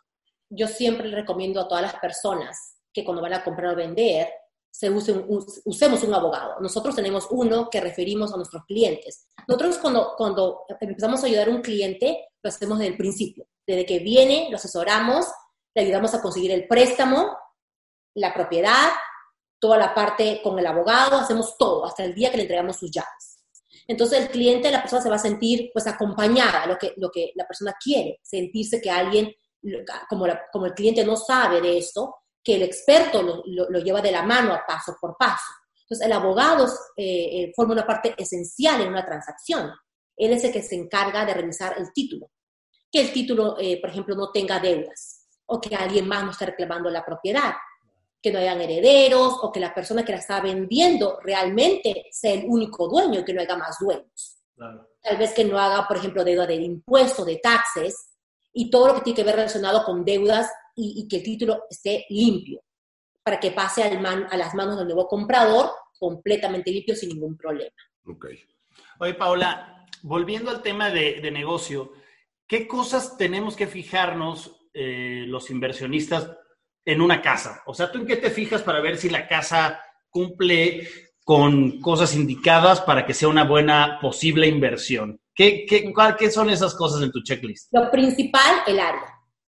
Yo 0.51 0.67
siempre 0.67 1.09
recomiendo 1.09 1.59
a 1.59 1.67
todas 1.67 1.81
las 1.81 1.95
personas 1.95 2.75
que 2.93 3.03
cuando 3.03 3.23
van 3.23 3.33
a 3.33 3.43
comprar 3.43 3.73
o 3.73 3.75
vender, 3.75 4.27
se 4.69 4.91
usemos 4.91 6.03
un 6.03 6.13
abogado. 6.13 6.59
Nosotros 6.59 6.95
tenemos 6.95 7.27
uno 7.31 7.71
que 7.71 7.81
referimos 7.81 8.31
a 8.31 8.37
nuestros 8.37 8.63
clientes. 8.65 9.25
Nosotros 9.47 9.79
cuando, 9.79 10.13
cuando 10.15 10.65
empezamos 10.79 11.23
a 11.23 11.25
ayudar 11.25 11.47
a 11.47 11.51
un 11.51 11.63
cliente, 11.63 12.27
lo 12.43 12.49
hacemos 12.49 12.77
desde 12.77 12.91
el 12.91 12.97
principio. 12.97 13.47
Desde 13.65 13.85
que 13.85 13.99
viene, 13.99 14.47
lo 14.49 14.57
asesoramos, 14.57 15.25
le 15.73 15.81
ayudamos 15.81 16.13
a 16.13 16.21
conseguir 16.21 16.51
el 16.51 16.67
préstamo, 16.67 17.35
la 18.15 18.33
propiedad, 18.33 18.91
toda 19.59 19.77
la 19.77 19.95
parte 19.95 20.41
con 20.43 20.59
el 20.59 20.67
abogado, 20.67 21.17
hacemos 21.17 21.57
todo, 21.57 21.85
hasta 21.85 22.03
el 22.03 22.13
día 22.13 22.29
que 22.29 22.37
le 22.37 22.43
entregamos 22.43 22.77
sus 22.77 22.91
llaves. 22.91 23.39
Entonces 23.87 24.19
el 24.19 24.29
cliente, 24.29 24.71
la 24.71 24.81
persona 24.81 25.01
se 25.01 25.09
va 25.09 25.15
a 25.15 25.19
sentir 25.19 25.71
pues 25.73 25.87
acompañada, 25.87 26.65
lo 26.67 26.77
que, 26.77 26.93
lo 26.97 27.09
que 27.09 27.31
la 27.35 27.47
persona 27.47 27.73
quiere, 27.81 28.19
sentirse 28.21 28.81
que 28.81 28.91
alguien, 28.91 29.33
como, 30.09 30.25
como 30.51 30.65
el 30.65 30.73
cliente 30.73 31.05
no 31.05 31.15
sabe 31.15 31.61
de 31.61 31.77
esto, 31.77 32.15
que 32.43 32.55
el 32.55 32.63
experto 32.63 33.21
lo, 33.45 33.79
lleva 33.79 34.01
de 34.01 34.11
la 34.11 34.23
mano 34.23 34.53
a 34.53 34.65
paso 34.65 34.95
por 34.99 35.15
paso. 35.17 35.51
Entonces, 35.83 36.05
el 36.05 36.13
abogado 36.13 36.65
eh, 36.97 37.43
eh, 37.43 37.53
forma 37.55 37.73
una 37.73 37.87
parte 37.87 38.13
esencial 38.17 38.81
en 38.81 38.89
una 38.89 39.05
transacción. 39.05 39.71
Él 40.17 40.33
es 40.33 40.43
el 40.43 40.51
que 40.51 40.61
se 40.61 40.75
encarga 40.75 41.25
de 41.25 41.33
revisar 41.33 41.75
el 41.77 41.91
título. 41.93 42.31
Que 42.91 43.01
el 43.01 43.13
título, 43.13 43.57
eh, 43.59 43.79
por 43.81 43.89
ejemplo, 43.89 44.15
no 44.15 44.31
tenga 44.31 44.59
deudas 44.59 45.27
o 45.45 45.59
que 45.59 45.75
alguien 45.75 46.07
más 46.07 46.23
no 46.23 46.31
esté 46.31 46.45
reclamando 46.45 46.89
la 46.89 47.05
propiedad, 47.05 47.53
que 48.21 48.31
no 48.31 48.39
hayan 48.39 48.61
herederos 48.61 49.37
o 49.41 49.51
que 49.51 49.59
la 49.59 49.73
persona 49.73 50.05
que 50.05 50.13
la 50.13 50.19
está 50.19 50.39
vendiendo 50.39 51.19
realmente 51.21 52.05
sea 52.11 52.33
el 52.33 52.45
único 52.47 52.87
dueño 52.87 53.19
y 53.19 53.25
que 53.25 53.33
no 53.33 53.41
haya 53.41 53.57
más 53.57 53.77
dueños. 53.79 54.37
Tal 54.55 55.17
vez 55.17 55.33
que 55.33 55.43
no 55.43 55.59
haga, 55.59 55.85
por 55.87 55.97
ejemplo, 55.97 56.23
deuda 56.23 56.47
de 56.47 56.55
impuestos, 56.55 57.25
de 57.25 57.37
taxes 57.37 58.13
y 58.53 58.69
todo 58.69 58.87
lo 58.87 58.95
que 58.95 59.01
tiene 59.01 59.17
que 59.17 59.23
ver 59.23 59.35
relacionado 59.35 59.83
con 59.83 60.05
deudas 60.05 60.49
y, 60.75 61.07
que 61.07 61.17
el 61.17 61.23
título 61.23 61.63
esté 61.69 62.05
limpio, 62.09 62.61
para 63.21 63.39
que 63.39 63.51
pase 63.51 63.83
al 63.83 64.05
a 64.05 64.37
las 64.37 64.55
manos 64.55 64.77
del 64.77 64.87
nuevo 64.87 65.07
comprador 65.07 65.71
completamente 65.99 66.71
limpio 66.71 66.95
sin 66.95 67.09
ningún 67.09 67.37
problema. 67.37 67.75
Ok. 68.07 68.25
Oye, 68.99 69.13
Paola, 69.15 69.72
volviendo 70.03 70.51
al 70.51 70.61
tema 70.61 70.91
de, 70.91 71.31
negocio, 71.31 71.93
¿qué 72.47 72.67
cosas 72.67 73.17
tenemos 73.17 73.55
que 73.55 73.65
fijarnos 73.65 74.67
eh, 74.73 75.23
los 75.27 75.49
inversionistas 75.49 76.29
en 76.85 77.01
una 77.01 77.21
casa? 77.21 77.63
O 77.65 77.73
sea, 77.73 77.91
¿tú 77.91 77.97
en 77.97 78.05
qué 78.05 78.17
te 78.17 78.29
fijas 78.29 78.61
para 78.61 78.81
ver 78.81 78.97
si 78.97 79.09
la 79.09 79.27
casa 79.27 79.81
cumple 80.09 80.87
con 81.23 81.81
cosas 81.81 82.13
indicadas 82.15 82.81
para 82.81 83.05
que 83.05 83.15
sea 83.15 83.29
una 83.29 83.45
buena 83.45 83.97
posible 83.99 84.45
inversión? 84.45 85.19
¿Qué, 85.33 85.65
qué, 85.67 85.91
qué 86.19 86.29
son 86.29 86.51
esas 86.51 86.75
cosas 86.75 87.01
en 87.01 87.11
tu 87.11 87.23
checklist? 87.23 87.73
Lo 87.73 87.89
principal, 87.89 88.57
el 88.67 88.79
área 88.79 89.13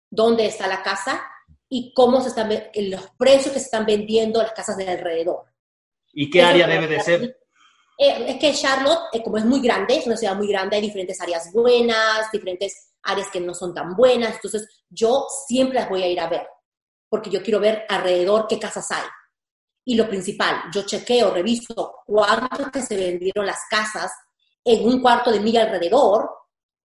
dónde 0.09 0.45
está 0.45 0.67
la 0.67 0.83
casa 0.83 1.21
y 1.69 1.93
cómo 1.93 2.21
se 2.21 2.29
están 2.29 2.49
los 2.49 3.09
precios 3.17 3.53
que 3.53 3.59
se 3.59 3.65
están 3.65 3.85
vendiendo 3.85 4.41
las 4.41 4.53
casas 4.53 4.77
de 4.77 4.89
alrededor. 4.89 5.45
¿Y 6.13 6.29
qué 6.29 6.41
área 6.41 6.67
debe 6.67 6.87
de 6.87 6.99
ser? 7.01 7.36
Eh, 7.97 8.25
es 8.27 8.37
que 8.37 8.53
Charlotte, 8.53 9.09
eh, 9.13 9.23
como 9.23 9.37
es 9.37 9.45
muy 9.45 9.59
grande, 9.59 9.97
es 9.97 10.05
una 10.05 10.17
ciudad 10.17 10.35
muy 10.35 10.47
grande, 10.47 10.75
hay 10.75 10.81
diferentes 10.83 11.19
áreas 11.19 11.51
buenas, 11.51 12.31
diferentes 12.31 12.93
áreas 13.03 13.29
que 13.31 13.39
no 13.39 13.53
son 13.53 13.73
tan 13.73 13.95
buenas, 13.95 14.35
entonces 14.35 14.83
yo 14.89 15.25
siempre 15.47 15.79
las 15.79 15.89
voy 15.89 16.03
a 16.03 16.07
ir 16.07 16.19
a 16.19 16.29
ver, 16.29 16.47
porque 17.09 17.29
yo 17.29 17.41
quiero 17.41 17.59
ver 17.59 17.85
alrededor 17.89 18.45
qué 18.47 18.59
casas 18.59 18.91
hay. 18.91 19.05
Y 19.85 19.95
lo 19.95 20.07
principal, 20.07 20.63
yo 20.73 20.83
chequeo, 20.83 21.31
reviso 21.31 22.01
cuánto 22.05 22.69
que 22.71 22.81
se 22.81 22.97
vendieron 22.97 23.45
las 23.45 23.61
casas 23.69 24.11
en 24.63 24.85
un 24.85 25.01
cuarto 25.01 25.31
de 25.31 25.39
milla 25.39 25.63
alrededor, 25.63 26.29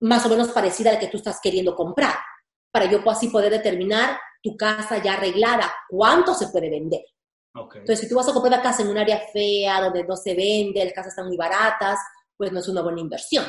más 0.00 0.24
o 0.24 0.28
menos 0.28 0.48
parecida 0.48 0.90
a 0.90 0.92
la 0.94 0.98
que 0.98 1.08
tú 1.08 1.18
estás 1.18 1.40
queriendo 1.42 1.74
comprar 1.74 2.14
para 2.72 2.86
yo 2.86 3.02
así 3.10 3.28
poder 3.28 3.52
determinar 3.52 4.18
tu 4.42 4.56
casa 4.56 5.00
ya 5.00 5.14
arreglada, 5.14 5.72
cuánto 5.88 6.34
se 6.34 6.48
puede 6.48 6.70
vender. 6.70 7.02
Entonces, 7.54 8.00
si 8.00 8.08
tú 8.08 8.16
vas 8.16 8.28
a 8.28 8.32
comprar 8.32 8.54
una 8.54 8.62
casa 8.62 8.82
en 8.82 8.88
un 8.88 8.98
área 8.98 9.20
fea, 9.32 9.80
donde 9.80 10.04
no 10.04 10.16
se 10.16 10.34
vende, 10.34 10.84
las 10.84 10.94
casas 10.94 11.12
están 11.12 11.26
muy 11.26 11.36
baratas, 11.36 11.98
pues 12.36 12.50
no 12.50 12.60
es 12.60 12.68
una 12.68 12.82
buena 12.82 13.00
inversión. 13.00 13.44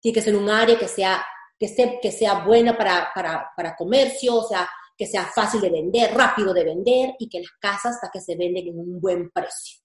Tiene 0.00 0.14
que 0.14 0.22
ser 0.22 0.36
un 0.36 0.48
área 0.48 0.78
que 0.78 0.88
sea, 0.88 1.24
que 1.58 2.12
sea 2.12 2.44
buena 2.44 2.76
para, 2.76 3.10
para, 3.14 3.50
para 3.56 3.76
comercio, 3.76 4.36
o 4.36 4.48
sea, 4.48 4.68
que 4.96 5.06
sea 5.06 5.24
fácil 5.24 5.60
de 5.60 5.70
vender, 5.70 6.14
rápido 6.14 6.54
de 6.54 6.64
vender 6.64 7.14
y 7.18 7.28
que 7.28 7.40
las 7.40 7.50
casas 7.58 7.96
hasta 7.96 8.10
que 8.12 8.20
se 8.20 8.36
venden 8.36 8.68
en 8.68 8.78
un 8.78 9.00
buen 9.00 9.30
precio. 9.30 9.80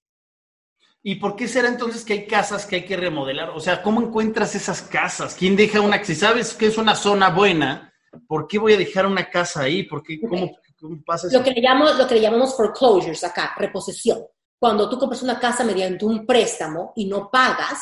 ¿Y 1.02 1.14
por 1.16 1.34
qué 1.34 1.48
será 1.48 1.68
entonces 1.68 2.04
que 2.04 2.12
hay 2.12 2.26
casas 2.26 2.66
que 2.66 2.76
hay 2.76 2.84
que 2.84 2.96
remodelar? 2.96 3.50
O 3.50 3.60
sea, 3.60 3.82
¿cómo 3.82 4.02
encuentras 4.02 4.54
esas 4.54 4.82
casas? 4.82 5.34
¿Quién 5.34 5.56
deja 5.56 5.80
una? 5.80 6.02
Si 6.04 6.14
sabes 6.14 6.54
que 6.54 6.66
es 6.66 6.76
una 6.76 6.94
zona 6.94 7.30
buena, 7.30 7.92
¿por 8.26 8.46
qué 8.46 8.58
voy 8.58 8.74
a 8.74 8.78
dejar 8.78 9.06
una 9.06 9.30
casa 9.30 9.62
ahí? 9.62 9.84
¿Por 9.84 10.02
qué, 10.02 10.20
cómo, 10.20 10.58
pasa 11.04 11.26
eso? 11.26 11.38
Lo 11.38 11.44
que, 11.44 11.50
le 11.50 11.60
llamamos, 11.60 11.96
lo 11.96 12.06
que 12.06 12.14
le 12.14 12.20
llamamos 12.20 12.54
foreclosures 12.56 13.22
acá, 13.24 13.54
reposición. 13.56 14.24
Cuando 14.58 14.88
tú 14.88 14.98
compras 14.98 15.22
una 15.22 15.38
casa 15.38 15.64
mediante 15.64 16.04
un 16.04 16.26
préstamo 16.26 16.92
y 16.96 17.06
no 17.06 17.30
pagas, 17.30 17.78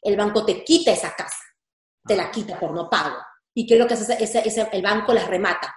el 0.00 0.16
banco 0.16 0.44
te 0.44 0.64
quita 0.64 0.92
esa 0.92 1.14
casa, 1.14 1.42
te 2.04 2.16
la 2.16 2.30
quita 2.30 2.58
por 2.58 2.72
no 2.72 2.88
pago. 2.88 3.16
¿Y 3.54 3.66
qué 3.66 3.74
es 3.74 3.80
lo 3.80 3.86
que 3.86 3.94
hace? 3.94 4.16
Ese, 4.22 4.68
el 4.72 4.82
banco 4.82 5.12
las 5.12 5.26
remata. 5.26 5.74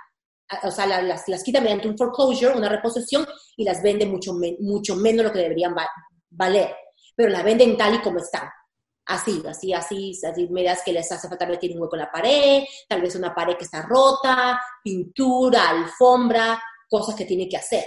O 0.63 0.71
sea, 0.71 0.85
las, 0.85 1.27
las, 1.27 1.43
quita 1.43 1.59
mediante 1.59 1.87
un 1.87 1.97
foreclosure, 1.97 2.55
una 2.55 2.69
reposición, 2.69 3.25
y 3.57 3.63
las 3.63 3.81
vende 3.81 4.05
mucho, 4.05 4.33
mucho 4.59 4.95
menos 4.95 5.25
lo 5.25 5.31
que 5.31 5.39
deberían 5.39 5.75
valer. 6.29 6.75
Pero 7.15 7.29
las 7.29 7.43
venden 7.43 7.75
tal 7.77 7.95
y 7.95 8.01
como 8.01 8.19
están 8.19 8.49
así, 9.05 9.43
así, 9.47 9.73
así, 9.73 10.19
así, 10.23 10.47
medidas 10.47 10.81
que 10.83 10.93
les 10.93 11.11
hace 11.11 11.27
falta 11.27 11.45
meter 11.45 11.71
un 11.71 11.81
hueco 11.81 11.95
en 11.95 12.01
la 12.01 12.11
pared, 12.11 12.63
tal 12.87 13.01
vez 13.01 13.15
una 13.15 13.33
pared 13.33 13.55
que 13.55 13.65
está 13.65 13.83
rota, 13.83 14.59
pintura, 14.83 15.69
alfombra, 15.69 16.61
cosas 16.89 17.15
que 17.15 17.25
tiene 17.25 17.47
que 17.47 17.57
hacer, 17.57 17.85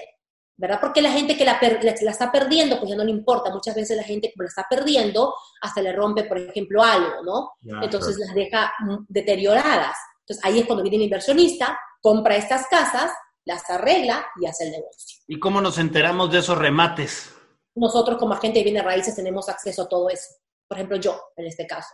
¿verdad? 0.57 0.79
Porque 0.81 1.03
la 1.03 1.11
gente 1.11 1.37
que 1.37 1.45
la, 1.45 1.59
la, 1.61 2.11
está 2.11 2.31
perdiendo, 2.31 2.79
pues 2.79 2.91
ya 2.91 2.97
no 2.97 3.05
le 3.05 3.11
importa, 3.11 3.53
muchas 3.53 3.75
veces 3.75 3.97
la 3.97 4.05
gente 4.05 4.33
como 4.33 4.45
la 4.45 4.49
está 4.49 4.67
perdiendo, 4.69 5.35
hasta 5.61 5.83
le 5.83 5.93
rompe, 5.93 6.25
por 6.25 6.39
ejemplo, 6.39 6.83
algo, 6.83 7.23
¿no? 7.25 7.83
Entonces 7.83 8.17
las 8.19 8.35
deja 8.35 8.73
deterioradas. 9.09 9.97
Entonces 10.21 10.45
ahí 10.45 10.61
es 10.61 10.67
cuando 10.67 10.83
viene 10.83 10.99
el 10.99 11.05
inversionista, 11.05 11.79
compra 12.01 12.37
estas 12.37 12.67
casas, 12.69 13.11
las 13.45 13.69
arregla 13.71 14.27
y 14.41 14.47
hace 14.47 14.65
el 14.67 14.73
negocio. 14.73 15.19
¿Y 15.27 15.39
cómo 15.39 15.61
nos 15.61 15.79
enteramos 15.79 16.31
de 16.31 16.41
esos 16.41 16.59
remates? 16.59 17.35
Nosotros 17.75 18.19
como 18.19 18.35
agente 18.35 18.59
de 18.59 18.65
bienes 18.65 18.85
raíces 18.85 19.15
tenemos 19.15 19.49
acceso 19.49 19.83
a 19.83 19.89
todo 19.89 20.11
eso 20.11 20.35
por 20.69 20.77
ejemplo, 20.77 20.99
yo, 20.99 21.19
en 21.37 21.47
este 21.47 21.67
caso. 21.67 21.89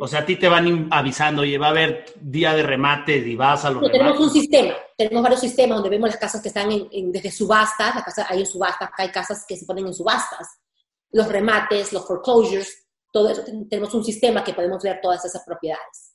O 0.00 0.06
sea, 0.06 0.20
a 0.20 0.26
ti 0.26 0.36
te 0.36 0.48
van 0.48 0.88
avisando, 0.90 1.44
y 1.44 1.56
va 1.56 1.68
a 1.68 1.70
haber 1.70 2.04
día 2.20 2.54
de 2.54 2.62
remate 2.62 3.16
y 3.16 3.34
vas 3.34 3.64
a 3.64 3.70
los 3.70 3.90
Tenemos 3.90 4.20
un 4.20 4.30
sistema, 4.30 4.74
tenemos 4.96 5.22
varios 5.22 5.40
sistemas 5.40 5.76
donde 5.76 5.90
vemos 5.90 6.10
las 6.10 6.18
casas 6.18 6.40
que 6.40 6.48
están 6.48 6.70
en, 6.70 7.10
desde 7.10 7.30
subastas, 7.30 7.94
las 7.94 8.04
casas 8.04 8.26
hay 8.28 8.40
en 8.40 8.46
subastas, 8.46 8.90
hay 8.96 9.08
casas 9.08 9.44
que 9.48 9.56
se 9.56 9.66
ponen 9.66 9.86
en 9.86 9.94
subastas, 9.94 10.46
los 11.10 11.26
remates, 11.26 11.92
los 11.92 12.06
foreclosures, 12.06 12.86
todo 13.10 13.30
eso, 13.30 13.42
tenemos 13.68 13.92
un 13.94 14.04
sistema 14.04 14.44
que 14.44 14.54
podemos 14.54 14.82
ver 14.82 15.00
todas 15.02 15.24
esas 15.24 15.42
propiedades. 15.44 16.14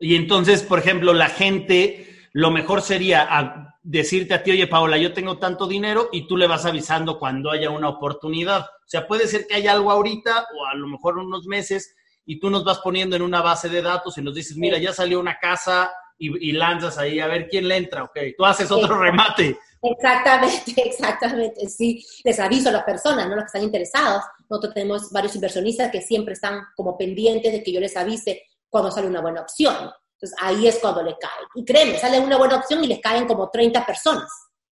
Y 0.00 0.14
entonces, 0.16 0.62
por 0.62 0.80
ejemplo, 0.80 1.12
la 1.14 1.28
gente 1.28 2.07
lo 2.38 2.52
mejor 2.52 2.82
sería 2.82 3.74
decirte 3.82 4.32
a 4.32 4.44
ti, 4.44 4.52
oye, 4.52 4.68
Paola, 4.68 4.96
yo 4.96 5.12
tengo 5.12 5.38
tanto 5.38 5.66
dinero 5.66 6.08
y 6.12 6.28
tú 6.28 6.36
le 6.36 6.46
vas 6.46 6.64
avisando 6.66 7.18
cuando 7.18 7.50
haya 7.50 7.68
una 7.70 7.88
oportunidad. 7.88 8.60
O 8.60 8.86
sea, 8.86 9.08
puede 9.08 9.26
ser 9.26 9.48
que 9.48 9.56
haya 9.56 9.72
algo 9.72 9.90
ahorita 9.90 10.46
o 10.56 10.66
a 10.66 10.76
lo 10.76 10.86
mejor 10.86 11.18
unos 11.18 11.48
meses 11.48 11.96
y 12.24 12.38
tú 12.38 12.48
nos 12.48 12.62
vas 12.62 12.78
poniendo 12.78 13.16
en 13.16 13.22
una 13.22 13.42
base 13.42 13.68
de 13.68 13.82
datos 13.82 14.16
y 14.18 14.22
nos 14.22 14.36
dices, 14.36 14.56
mira, 14.56 14.78
ya 14.78 14.92
salió 14.92 15.18
una 15.18 15.36
casa 15.40 15.90
y, 16.16 16.52
lanzas 16.52 16.96
ahí 16.98 17.18
a 17.18 17.26
ver 17.26 17.48
quién 17.48 17.66
le 17.66 17.76
entra, 17.76 18.04
ok, 18.04 18.16
tú 18.36 18.44
haces 18.44 18.70
otro 18.70 18.96
remate. 19.02 19.58
Exactamente, 19.82 20.74
exactamente, 20.76 21.68
sí. 21.68 22.04
Les 22.22 22.38
aviso 22.38 22.68
a 22.68 22.72
las 22.72 22.84
personas, 22.84 23.28
¿no? 23.28 23.34
Los 23.34 23.46
que 23.46 23.48
están 23.48 23.64
interesados. 23.64 24.22
Nosotros 24.48 24.74
tenemos 24.74 25.10
varios 25.10 25.34
inversionistas 25.34 25.90
que 25.90 26.02
siempre 26.02 26.34
están 26.34 26.66
como 26.76 26.96
pendientes 26.96 27.50
de 27.50 27.64
que 27.64 27.72
yo 27.72 27.80
les 27.80 27.96
avise 27.96 28.44
cuando 28.70 28.92
sale 28.92 29.08
una 29.08 29.22
buena 29.22 29.40
opción. 29.40 29.90
Entonces 30.20 30.36
ahí 30.40 30.66
es 30.66 30.78
cuando 30.78 31.02
le 31.02 31.16
caen. 31.16 31.46
Y 31.54 31.64
créeme, 31.64 31.96
sale 31.98 32.18
una 32.18 32.36
buena 32.36 32.56
opción 32.56 32.82
y 32.82 32.88
les 32.88 33.00
caen 33.00 33.26
como 33.26 33.50
30 33.50 33.86
personas. 33.86 34.28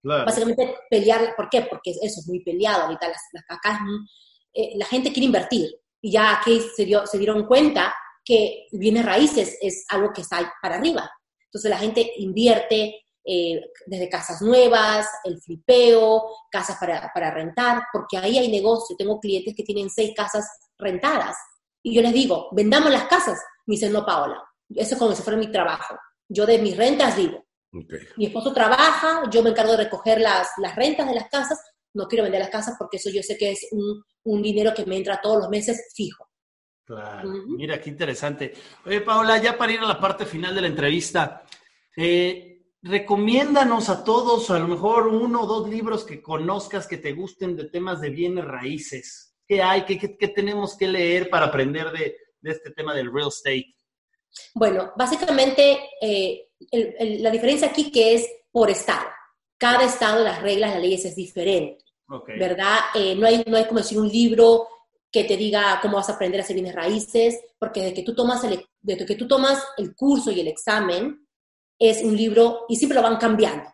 Básicamente 0.02 0.76
pelear, 0.88 1.34
¿por 1.36 1.48
qué? 1.48 1.62
Porque 1.62 1.90
eso 1.90 2.20
es 2.20 2.26
muy 2.26 2.42
peleado 2.42 2.84
ahorita. 2.84 3.08
Las, 3.08 3.22
acá 3.48 3.80
eh, 4.52 4.72
la 4.76 4.86
gente 4.86 5.12
quiere 5.12 5.26
invertir 5.26 5.70
y 6.00 6.12
ya 6.12 6.38
aquí 6.38 6.60
se, 6.74 6.84
dio, 6.84 7.06
se 7.06 7.18
dieron 7.18 7.46
cuenta 7.46 7.94
que 8.24 8.66
bienes 8.72 9.04
raíces 9.04 9.58
es 9.60 9.84
algo 9.90 10.12
que 10.12 10.22
está 10.22 10.52
para 10.60 10.76
arriba. 10.76 11.10
Entonces 11.44 11.70
la 11.70 11.78
gente 11.78 12.12
invierte 12.16 13.04
eh, 13.24 13.60
desde 13.86 14.08
casas 14.08 14.42
nuevas, 14.42 15.06
el 15.24 15.40
flipeo, 15.40 16.24
casas 16.50 16.78
para, 16.78 17.10
para 17.14 17.30
rentar, 17.30 17.84
porque 17.92 18.16
ahí 18.16 18.38
hay 18.38 18.50
negocio. 18.50 18.96
Tengo 18.96 19.20
clientes 19.20 19.54
que 19.56 19.62
tienen 19.62 19.88
seis 19.88 20.12
casas 20.16 20.48
rentadas 20.78 21.36
y 21.82 21.94
yo 21.94 22.02
les 22.02 22.12
digo, 22.12 22.48
vendamos 22.52 22.90
las 22.90 23.04
casas. 23.04 23.40
Me 23.66 23.74
dicen, 23.74 23.92
no, 23.92 24.04
Paola, 24.04 24.42
eso 24.74 24.94
es 24.94 24.98
como 24.98 25.14
si 25.14 25.22
fuera 25.22 25.38
mi 25.38 25.50
trabajo. 25.50 25.96
Yo 26.28 26.46
de 26.46 26.58
mis 26.58 26.76
rentas 26.76 27.16
vivo. 27.16 27.46
Mi 28.16 28.26
esposo 28.26 28.52
trabaja, 28.52 29.22
yo 29.30 29.42
me 29.42 29.50
encargo 29.50 29.72
de 29.72 29.84
recoger 29.84 30.20
las, 30.20 30.48
las 30.58 30.74
rentas 30.74 31.06
de 31.06 31.14
las 31.14 31.28
casas. 31.28 31.60
No 31.94 32.06
quiero 32.06 32.24
vender 32.24 32.40
las 32.40 32.50
casas 32.50 32.76
porque 32.78 32.96
eso 32.96 33.10
yo 33.10 33.22
sé 33.22 33.36
que 33.36 33.52
es 33.52 33.68
un, 33.72 34.02
un 34.24 34.42
dinero 34.42 34.72
que 34.74 34.86
me 34.86 34.96
entra 34.96 35.20
todos 35.22 35.38
los 35.38 35.48
meses 35.48 35.92
fijo. 35.94 36.28
Claro, 36.84 37.30
mira 37.48 37.80
qué 37.80 37.90
interesante. 37.90 38.54
Oye, 38.86 39.02
Paola, 39.02 39.36
ya 39.36 39.58
para 39.58 39.72
ir 39.72 39.80
a 39.80 39.86
la 39.86 40.00
parte 40.00 40.24
final 40.24 40.54
de 40.54 40.62
la 40.62 40.68
entrevista, 40.68 41.44
eh, 41.94 42.72
recomiéndanos 42.80 43.90
a 43.90 44.02
todos, 44.04 44.50
a 44.50 44.58
lo 44.58 44.68
mejor 44.68 45.08
uno 45.08 45.42
o 45.42 45.46
dos 45.46 45.68
libros 45.68 46.04
que 46.04 46.22
conozcas 46.22 46.86
que 46.86 46.96
te 46.96 47.12
gusten 47.12 47.56
de 47.56 47.68
temas 47.68 48.00
de 48.00 48.08
bienes 48.08 48.44
raíces. 48.46 49.36
¿Qué 49.46 49.62
hay? 49.62 49.82
¿Qué, 49.84 49.98
qué, 49.98 50.28
tenemos 50.28 50.76
que 50.78 50.88
leer 50.88 51.28
para 51.28 51.46
aprender 51.46 51.90
de, 51.90 52.16
de, 52.40 52.50
este 52.50 52.70
tema 52.70 52.94
del 52.94 53.12
real 53.12 53.28
estate? 53.28 53.74
Bueno, 54.54 54.92
básicamente 54.96 55.78
eh, 56.00 56.48
la 57.20 57.30
diferencia 57.30 57.68
aquí 57.68 57.90
que 57.90 58.14
es 58.14 58.28
por 58.50 58.70
estado. 58.70 59.06
Cada 59.56 59.84
estado, 59.84 60.22
las 60.22 60.42
reglas, 60.42 60.72
las 60.72 60.82
leyes 60.82 61.04
es 61.04 61.16
diferente, 61.16 61.84
¿verdad? 62.38 62.78
Eh, 62.94 63.14
no, 63.16 63.26
hay, 63.26 63.42
no 63.46 63.56
hay 63.56 63.64
como 63.64 63.80
decir 63.80 63.98
un 63.98 64.08
libro 64.08 64.68
que 65.10 65.24
te 65.24 65.36
diga 65.36 65.78
cómo 65.82 65.96
vas 65.96 66.08
a 66.08 66.12
aprender 66.12 66.40
a 66.40 66.44
hacer 66.44 66.54
bienes 66.54 66.74
raíces, 66.74 67.40
porque 67.58 67.80
desde 67.80 67.94
que 67.94 68.02
tú 68.02 68.14
tomas 68.14 68.44
el, 68.44 68.64
desde 68.80 69.06
que 69.06 69.16
tú 69.16 69.26
tomas 69.26 69.62
el 69.76 69.94
curso 69.96 70.30
y 70.30 70.40
el 70.40 70.48
examen, 70.48 71.26
es 71.78 72.02
un 72.02 72.16
libro, 72.16 72.66
y 72.68 72.76
siempre 72.76 72.96
lo 72.96 73.02
van 73.02 73.16
cambiando, 73.16 73.72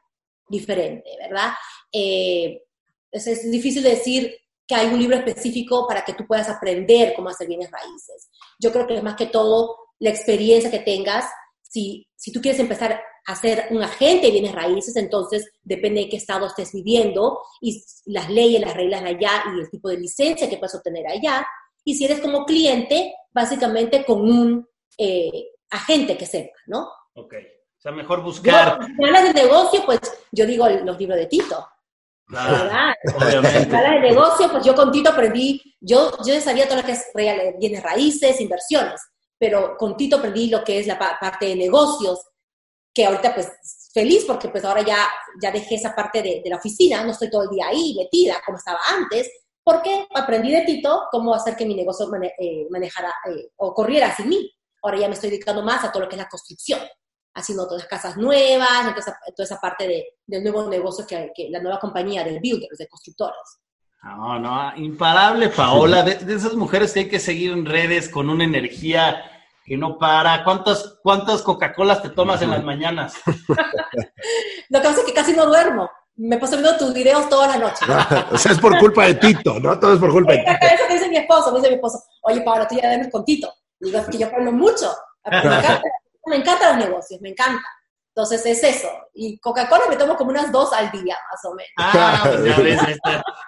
diferente, 0.49 1.11
¿verdad? 1.19 1.53
Eh, 1.93 2.63
es, 3.11 3.27
es, 3.27 3.51
difícil 3.51 3.83
decir 3.83 4.35
que 4.67 4.75
hay 4.75 4.87
un 4.87 4.99
libro 4.99 5.17
específico 5.17 5.87
para 5.87 6.05
que 6.05 6.15
tú 6.15 6.27
puedas 6.27 6.49
aprender 6.49 7.15
cómo 7.15 7.29
hacer 7.29 7.49
bienes 7.49 7.71
raíces. 7.71 8.31
Yo 8.59 8.73
creo 8.73 8.87
que 8.87 8.97
es 8.97 9.03
más 9.03 9.17
que 9.17 9.27
todo 9.27 9.84
la 10.05 10.11
experiencia 10.11 10.71
que 10.71 10.81
tengas. 10.81 11.25
Si, 11.63 12.07
si 12.15 12.31
tú 12.31 12.41
quieres 12.41 12.61
empezar 12.61 13.03
a 13.27 13.35
ser 13.35 13.69
un 13.71 13.83
agente 13.83 14.27
de 14.27 14.33
bienes 14.33 14.53
raíces, 14.53 14.95
entonces 14.97 15.51
depende 15.63 16.03
de 16.03 16.09
qué 16.11 16.19
estado 16.19 16.47
estés 16.47 16.73
viviendo 16.73 17.41
y 17.61 17.83
las 18.05 18.29
leyes, 18.29 18.61
las 18.61 18.75
reglas 18.75 19.03
allá 19.03 19.45
y 19.55 19.61
el 19.61 19.71
tipo 19.71 19.89
de 19.89 19.99
licencia 19.99 20.49
que 20.49 20.59
puedes 20.59 20.75
obtener 20.75 21.07
allá. 21.09 21.47
Y 21.85 21.95
si 21.95 22.05
eres 22.05 22.21
como 22.21 22.45
cliente, 22.45 23.15
básicamente 23.33 24.05
con 24.05 24.21
un 24.21 24.69
eh, 24.99 25.53
agente 25.71 26.19
que 26.19 26.27
sepa, 26.27 26.57
¿no? 26.67 26.87
Ok. 27.15 27.35
O 27.35 27.81
sea, 27.81 27.93
mejor 27.93 28.23
buscar. 28.23 28.79
si 28.85 29.05
hablas 29.05 29.25
de 29.25 29.43
negocio, 29.43 29.83
pues 29.87 30.01
yo 30.33 30.47
digo 30.47 30.69
los 30.69 30.99
libros 30.99 31.19
de 31.19 31.27
Tito. 31.27 31.67
Claro, 32.27 32.95
obviamente. 33.17 33.75
hablas 33.75 34.03
de 34.03 34.09
negocio, 34.09 34.51
pues 34.51 34.65
yo 34.65 34.75
con 34.75 34.93
Tito 34.93 35.11
aprendí, 35.11 35.63
yo, 35.81 36.13
yo 36.27 36.39
sabía 36.41 36.67
todo 36.67 36.79
lo 36.79 36.85
que 36.85 36.93
es 36.93 37.07
bienes 37.59 37.83
raíces, 37.83 38.41
inversiones, 38.41 39.01
pero 39.45 39.77
con 39.77 39.95
Tito 39.95 40.17
aprendí 40.17 40.49
lo 40.49 40.65
que 40.65 40.79
es 40.79 40.87
la 40.87 40.99
parte 40.99 41.45
de 41.45 41.55
negocios, 41.55 42.19
que 42.95 43.05
ahorita 43.05 43.35
pues 43.35 43.53
feliz 43.93 44.25
porque 44.27 44.49
pues 44.49 44.65
ahora 44.65 44.81
ya, 44.81 45.07
ya 45.39 45.51
dejé 45.51 45.75
esa 45.75 45.95
parte 45.95 46.23
de, 46.23 46.43
la 46.47 46.57
oficina, 46.57 47.05
no 47.05 47.11
estoy 47.11 47.29
todo 47.29 47.43
el 47.43 47.51
día 47.51 47.67
ahí 47.67 47.95
metida 47.95 48.41
como 48.43 48.57
estaba 48.57 48.79
antes, 48.89 49.31
porque 49.63 50.09
aprendí 50.15 50.51
de 50.51 50.63
Tito 50.63 51.09
cómo 51.11 51.35
hacer 51.35 51.57
que 51.57 51.67
mi 51.67 51.75
negocio 51.75 52.09
eh, 52.39 52.67
manejara 52.71 53.13
eh, 53.29 53.51
o 53.57 53.75
corriera 53.75 54.17
sin 54.17 54.31
mí. 54.31 54.51
Ahora 54.83 54.97
ya 54.99 55.09
me 55.09 55.15
estoy 55.15 55.29
dedicando 55.29 55.63
más 55.63 55.85
a 55.85 55.93
todo 55.93 56.05
lo 56.05 56.09
que 56.09 56.15
es 56.15 56.23
la 56.23 56.29
construcción, 56.29 56.81
haciendo 57.35 57.67
todas 57.67 57.83
las 57.83 57.91
casas 57.91 58.17
nuevas, 58.17 58.97
esa, 58.97 59.19
toda 59.37 59.45
esa 59.45 59.61
parte 59.61 59.87
de, 59.87 60.07
del 60.27 60.43
nuevo 60.43 60.71
negocio 60.71 61.07
que, 61.07 61.33
que 61.37 61.51
la 61.51 61.61
nueva 61.61 61.79
compañía 61.79 62.25
de 62.25 62.41
builders, 62.41 62.79
de 62.79 62.89
constructores. 62.89 63.61
No, 64.03 64.39
no, 64.39 64.77
imparable 64.77 65.51
Paola, 65.51 66.03
de, 66.03 66.15
de 66.17 66.35
esas 66.35 66.55
mujeres 66.55 66.93
que 66.93 67.01
hay 67.01 67.09
que 67.11 67.19
seguir 67.19 67.53
en 67.53 67.67
redes 67.67 68.09
con 68.09 68.31
una 68.31 68.45
energía 68.45 69.31
que 69.65 69.77
no 69.77 69.99
para. 69.99 70.45
¿Cuántas, 70.45 70.99
cuántas 71.03 71.43
Coca-Colas 71.43 72.03
te 72.03 72.11
tomas 72.11 72.43
en 72.43 72.51
las 72.51 72.63
mañanas? 72.63 73.15
Lo 74.69 74.81
que 74.81 74.89
pasa 74.89 75.01
es 75.01 75.07
que 75.07 75.15
casi 75.15 75.33
no 75.33 75.47
duermo. 75.47 75.91
Me 76.17 76.39
paso 76.39 76.57
viendo 76.57 76.77
tus 76.77 76.95
videos 76.95 77.29
toda 77.29 77.49
la 77.49 77.57
noche. 77.57 77.85
o 78.31 78.39
sea, 78.39 78.53
es 78.53 78.59
por 78.59 78.79
culpa 78.79 79.07
de 79.07 79.15
Tito, 79.15 79.59
¿no? 79.59 79.79
Todo 79.81 79.95
es 79.95 79.99
por 79.99 80.13
culpa 80.13 80.33
de 80.33 80.39
Tito. 80.39 80.53
Eso 80.61 80.93
dice 80.93 81.09
mi 81.09 81.17
esposo, 81.17 81.51
me 81.51 81.59
dice 81.59 81.71
mi 81.71 81.77
esposo, 81.77 81.99
oye, 82.23 82.41
Pablo, 82.43 82.67
tú 82.69 82.77
ya 82.81 82.89
debes 82.91 83.11
con 83.11 83.25
Tito. 83.25 83.53
Digo, 83.81 83.99
es 83.99 84.07
que 84.07 84.19
yo 84.19 84.27
aprendo 84.27 84.53
mucho. 84.53 84.95
Me 85.29 85.39
encanta, 85.39 85.83
me 86.27 86.37
encantan 86.37 86.79
los 86.79 86.87
negocios, 86.87 87.21
me 87.21 87.31
encanta. 87.31 87.65
Entonces 88.17 88.47
es 88.47 88.63
eso. 88.63 88.89
Y 89.13 89.39
Coca-Cola 89.39 89.87
me 89.89 89.97
tomo 89.97 90.17
como 90.17 90.31
unas 90.31 90.53
dos 90.53 90.73
al 90.73 90.89
día, 90.93 91.17
más 91.33 91.45
o 91.45 91.55
menos. 91.55 91.73
Ah, 91.79 92.23
pues 92.25 92.45
ya 92.45 92.63
ves, 92.63 92.81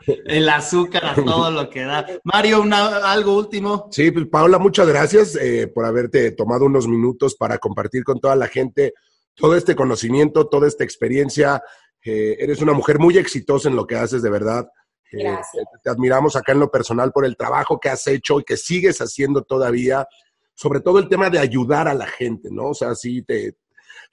el 0.27 0.49
azúcar 0.49 1.05
a 1.05 1.15
todo 1.15 1.53
lo 1.53 1.71
que 1.71 1.85
da. 1.85 2.05
Mario, 2.25 2.65
algo 2.73 3.37
último. 3.37 3.89
Sí, 3.93 4.11
pues 4.11 4.27
Paola, 4.27 4.59
muchas 4.59 4.89
gracias 4.89 5.37
eh, 5.37 5.69
por 5.69 5.85
haberte 5.85 6.33
tomado 6.33 6.65
unos 6.65 6.89
minutos 6.89 7.37
para 7.37 7.59
compartir 7.59 8.03
con 8.03 8.19
toda 8.19 8.35
la 8.35 8.49
gente 8.49 8.95
todo 9.37 9.55
este 9.55 9.77
conocimiento, 9.77 10.49
toda 10.49 10.67
esta 10.67 10.83
experiencia. 10.83 11.63
Eh, 12.05 12.37
eres 12.41 12.61
una 12.61 12.73
mujer 12.73 12.99
muy 12.99 13.19
exitosa 13.19 13.69
en 13.69 13.77
lo 13.77 13.87
que 13.87 13.95
haces, 13.95 14.21
de 14.21 14.31
verdad. 14.31 14.69
Eh, 15.13 15.23
gracias. 15.23 15.65
te 15.85 15.91
admiramos 15.91 16.35
acá 16.35 16.51
en 16.51 16.59
lo 16.59 16.73
personal 16.73 17.13
por 17.13 17.25
el 17.25 17.37
trabajo 17.37 17.79
que 17.79 17.89
has 17.89 18.05
hecho 18.09 18.41
y 18.41 18.45
que 18.45 18.57
sigues 18.57 18.99
haciendo 18.99 19.43
todavía 19.43 20.09
sobre 20.55 20.81
todo 20.81 20.99
el 20.99 21.09
tema 21.09 21.31
de 21.31 21.39
ayudar 21.39 21.87
a 21.87 21.95
la 21.95 22.07
gente, 22.07 22.49
¿no? 22.51 22.71
O 22.71 22.75
sea, 22.75 22.95
sí 22.95 23.23
te, 23.23 23.57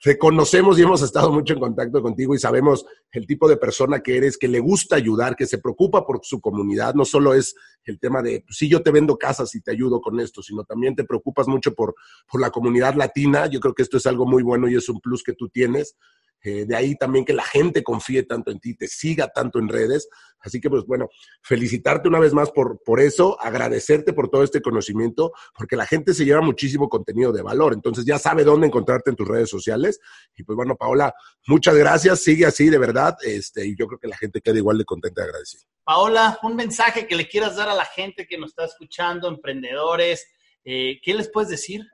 reconocemos 0.02 0.78
y 0.78 0.82
hemos 0.82 1.02
estado 1.02 1.32
mucho 1.32 1.54
en 1.54 1.60
contacto 1.60 2.02
contigo 2.02 2.34
y 2.34 2.38
sabemos 2.38 2.84
el 3.12 3.26
tipo 3.26 3.48
de 3.48 3.56
persona 3.56 4.00
que 4.00 4.16
eres, 4.16 4.36
que 4.36 4.48
le 4.48 4.60
gusta 4.60 4.96
ayudar, 4.96 5.36
que 5.36 5.46
se 5.46 5.58
preocupa 5.58 6.06
por 6.06 6.20
su 6.22 6.40
comunidad. 6.40 6.94
No 6.94 7.04
solo 7.04 7.34
es 7.34 7.54
el 7.84 7.98
tema 7.98 8.22
de, 8.22 8.42
pues, 8.46 8.58
sí, 8.58 8.68
yo 8.68 8.82
te 8.82 8.90
vendo 8.90 9.16
casas 9.16 9.54
y 9.54 9.60
te 9.60 9.70
ayudo 9.70 10.00
con 10.00 10.18
esto, 10.20 10.42
sino 10.42 10.64
también 10.64 10.94
te 10.94 11.04
preocupas 11.04 11.48
mucho 11.48 11.74
por, 11.74 11.94
por 12.30 12.40
la 12.40 12.50
comunidad 12.50 12.94
latina. 12.94 13.46
Yo 13.46 13.60
creo 13.60 13.74
que 13.74 13.82
esto 13.82 13.96
es 13.96 14.06
algo 14.06 14.26
muy 14.26 14.42
bueno 14.42 14.68
y 14.68 14.76
es 14.76 14.88
un 14.88 15.00
plus 15.00 15.22
que 15.22 15.34
tú 15.34 15.48
tienes. 15.48 15.96
Eh, 16.44 16.66
de 16.66 16.76
ahí 16.76 16.94
también 16.94 17.24
que 17.24 17.32
la 17.32 17.42
gente 17.42 17.82
confíe 17.82 18.22
tanto 18.22 18.50
en 18.50 18.60
ti, 18.60 18.74
te 18.76 18.86
siga 18.86 19.28
tanto 19.28 19.58
en 19.58 19.68
redes. 19.68 20.08
Así 20.40 20.60
que, 20.60 20.68
pues 20.68 20.84
bueno, 20.84 21.08
felicitarte 21.42 22.06
una 22.06 22.20
vez 22.20 22.34
más 22.34 22.50
por, 22.50 22.82
por 22.84 23.00
eso, 23.00 23.40
agradecerte 23.40 24.12
por 24.12 24.28
todo 24.28 24.42
este 24.44 24.60
conocimiento, 24.60 25.32
porque 25.56 25.74
la 25.74 25.86
gente 25.86 26.12
se 26.12 26.26
lleva 26.26 26.42
muchísimo 26.42 26.90
contenido 26.90 27.32
de 27.32 27.40
valor. 27.40 27.72
Entonces 27.72 28.04
ya 28.04 28.18
sabe 28.18 28.44
dónde 28.44 28.66
encontrarte 28.66 29.08
en 29.08 29.16
tus 29.16 29.26
redes 29.26 29.48
sociales. 29.48 30.00
Y 30.36 30.42
pues 30.42 30.54
bueno, 30.54 30.76
Paola, 30.76 31.14
muchas 31.46 31.74
gracias. 31.76 32.20
Sigue 32.20 32.44
así, 32.44 32.68
de 32.68 32.76
verdad. 32.76 33.16
Este, 33.22 33.66
y 33.66 33.74
yo 33.74 33.86
creo 33.86 33.98
que 33.98 34.08
la 34.08 34.18
gente 34.18 34.42
queda 34.42 34.58
igual 34.58 34.76
de 34.76 34.84
contenta 34.84 35.22
y 35.22 35.24
agradecida. 35.24 35.62
Paola, 35.82 36.38
un 36.42 36.56
mensaje 36.56 37.06
que 37.06 37.16
le 37.16 37.26
quieras 37.26 37.56
dar 37.56 37.70
a 37.70 37.74
la 37.74 37.86
gente 37.86 38.26
que 38.26 38.36
nos 38.36 38.50
está 38.50 38.66
escuchando, 38.66 39.28
emprendedores. 39.28 40.26
Eh, 40.62 41.00
¿Qué 41.02 41.14
les 41.14 41.30
puedes 41.30 41.48
decir? 41.48 41.86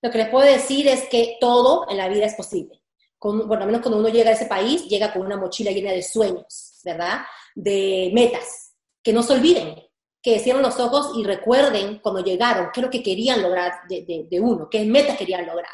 Lo 0.00 0.10
que 0.10 0.18
les 0.18 0.30
puedo 0.30 0.46
decir 0.46 0.88
es 0.88 1.02
que 1.10 1.36
todo 1.38 1.86
en 1.90 1.98
la 1.98 2.08
vida 2.08 2.24
es 2.24 2.34
posible 2.34 2.81
con, 3.22 3.46
bueno, 3.46 3.62
al 3.62 3.68
menos 3.68 3.82
cuando 3.82 4.00
uno 4.00 4.08
llega 4.08 4.30
a 4.30 4.32
ese 4.32 4.46
país, 4.46 4.88
llega 4.88 5.12
con 5.12 5.22
una 5.22 5.36
mochila 5.36 5.70
llena 5.70 5.92
de 5.92 6.02
sueños, 6.02 6.80
¿verdad? 6.84 7.20
De 7.54 8.10
metas, 8.12 8.72
que 9.00 9.12
no 9.12 9.22
se 9.22 9.34
olviden, 9.34 9.76
que 10.20 10.40
cierren 10.40 10.64
los 10.64 10.80
ojos 10.80 11.12
y 11.16 11.22
recuerden 11.22 12.00
cuando 12.00 12.24
llegaron 12.24 12.70
qué 12.74 12.80
es 12.80 12.84
lo 12.84 12.90
que 12.90 13.00
querían 13.00 13.40
lograr 13.40 13.74
de, 13.88 14.26
de, 14.28 14.40
uno, 14.40 14.68
qué 14.68 14.84
metas 14.84 15.16
querían 15.16 15.46
lograr, 15.46 15.70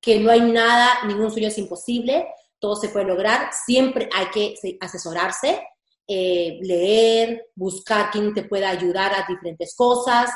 que 0.00 0.18
no 0.18 0.30
hay 0.30 0.40
nada, 0.40 1.04
ningún 1.06 1.30
sueño 1.30 1.48
es 1.48 1.58
imposible, 1.58 2.26
todo 2.58 2.74
se 2.74 2.88
puede 2.88 3.04
lograr, 3.04 3.50
siempre 3.52 4.08
hay 4.10 4.28
que 4.28 4.54
asesorarse, 4.80 5.60
eh, 6.06 6.58
leer, 6.62 7.50
buscar 7.54 8.10
quién 8.10 8.32
te 8.32 8.44
pueda 8.44 8.70
ayudar 8.70 9.12
a 9.12 9.26
diferentes 9.28 9.76
cosas, 9.76 10.30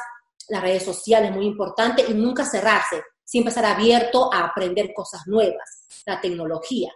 las 0.51 0.61
redes 0.61 0.85
sociales 0.85 1.31
es 1.31 1.37
muy 1.37 1.47
importante 1.47 2.05
y 2.07 2.13
nunca 2.13 2.45
cerrarse, 2.45 3.03
siempre 3.33 3.49
estar 3.49 3.65
abierto 3.65 4.31
a 4.31 4.45
aprender 4.45 4.93
cosas 4.93 5.23
nuevas, 5.27 5.87
la 6.05 6.21
tecnología. 6.21 6.93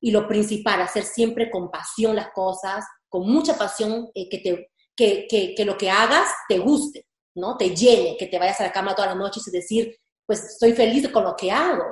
Y 0.00 0.10
lo 0.10 0.26
principal, 0.26 0.82
hacer 0.82 1.04
siempre 1.04 1.48
con 1.48 1.70
pasión 1.70 2.16
las 2.16 2.32
cosas, 2.32 2.84
con 3.08 3.30
mucha 3.30 3.56
pasión, 3.56 4.10
eh, 4.12 4.28
que, 4.28 4.38
te, 4.38 4.72
que, 4.96 5.54
que, 5.54 5.64
lo 5.64 5.78
que 5.78 5.88
hagas 5.88 6.28
te 6.48 6.58
guste, 6.58 7.06
¿no? 7.36 7.56
Te 7.56 7.70
llene, 7.70 8.16
que 8.16 8.26
te 8.26 8.36
vayas 8.36 8.60
a 8.60 8.64
la 8.64 8.72
cama 8.72 8.96
todas 8.96 9.12
las 9.12 9.16
noches 9.16 9.46
y 9.46 9.52
decir, 9.52 9.96
pues 10.26 10.42
estoy 10.42 10.72
feliz 10.72 11.08
con 11.10 11.22
lo 11.22 11.36
que 11.36 11.52
hago. 11.52 11.84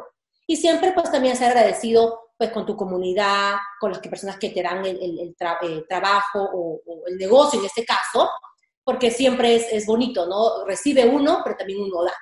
Y 0.45 0.57
siempre 0.57 0.91
pues 0.93 1.13
también 1.13 1.37
ser 1.37 1.51
agradecido 1.51 2.19
pues 2.37 2.51
con 2.51 2.67
tu 2.67 2.77
comunidad, 2.77 3.55
con 3.79 3.93
las 3.93 4.01
personas 4.01 4.41
que 4.41 4.51
te 4.51 4.61
dan 4.61 4.85
el, 4.85 4.99
eh, 4.99 5.85
trabajo 5.89 6.43
o, 6.43 6.83
o, 6.85 7.07
el 7.07 7.17
negocio 7.17 7.61
en 7.61 7.67
este 7.67 7.85
caso, 7.85 8.29
porque 8.83 9.13
siempre 9.13 9.55
es, 9.55 9.73
es 9.73 9.87
bonito, 9.87 10.27
¿no? 10.27 10.65
Recibe 10.67 11.07
uno, 11.07 11.43
pero 11.45 11.57
también 11.57 11.81
uno 11.81 12.03
da. 12.03 12.13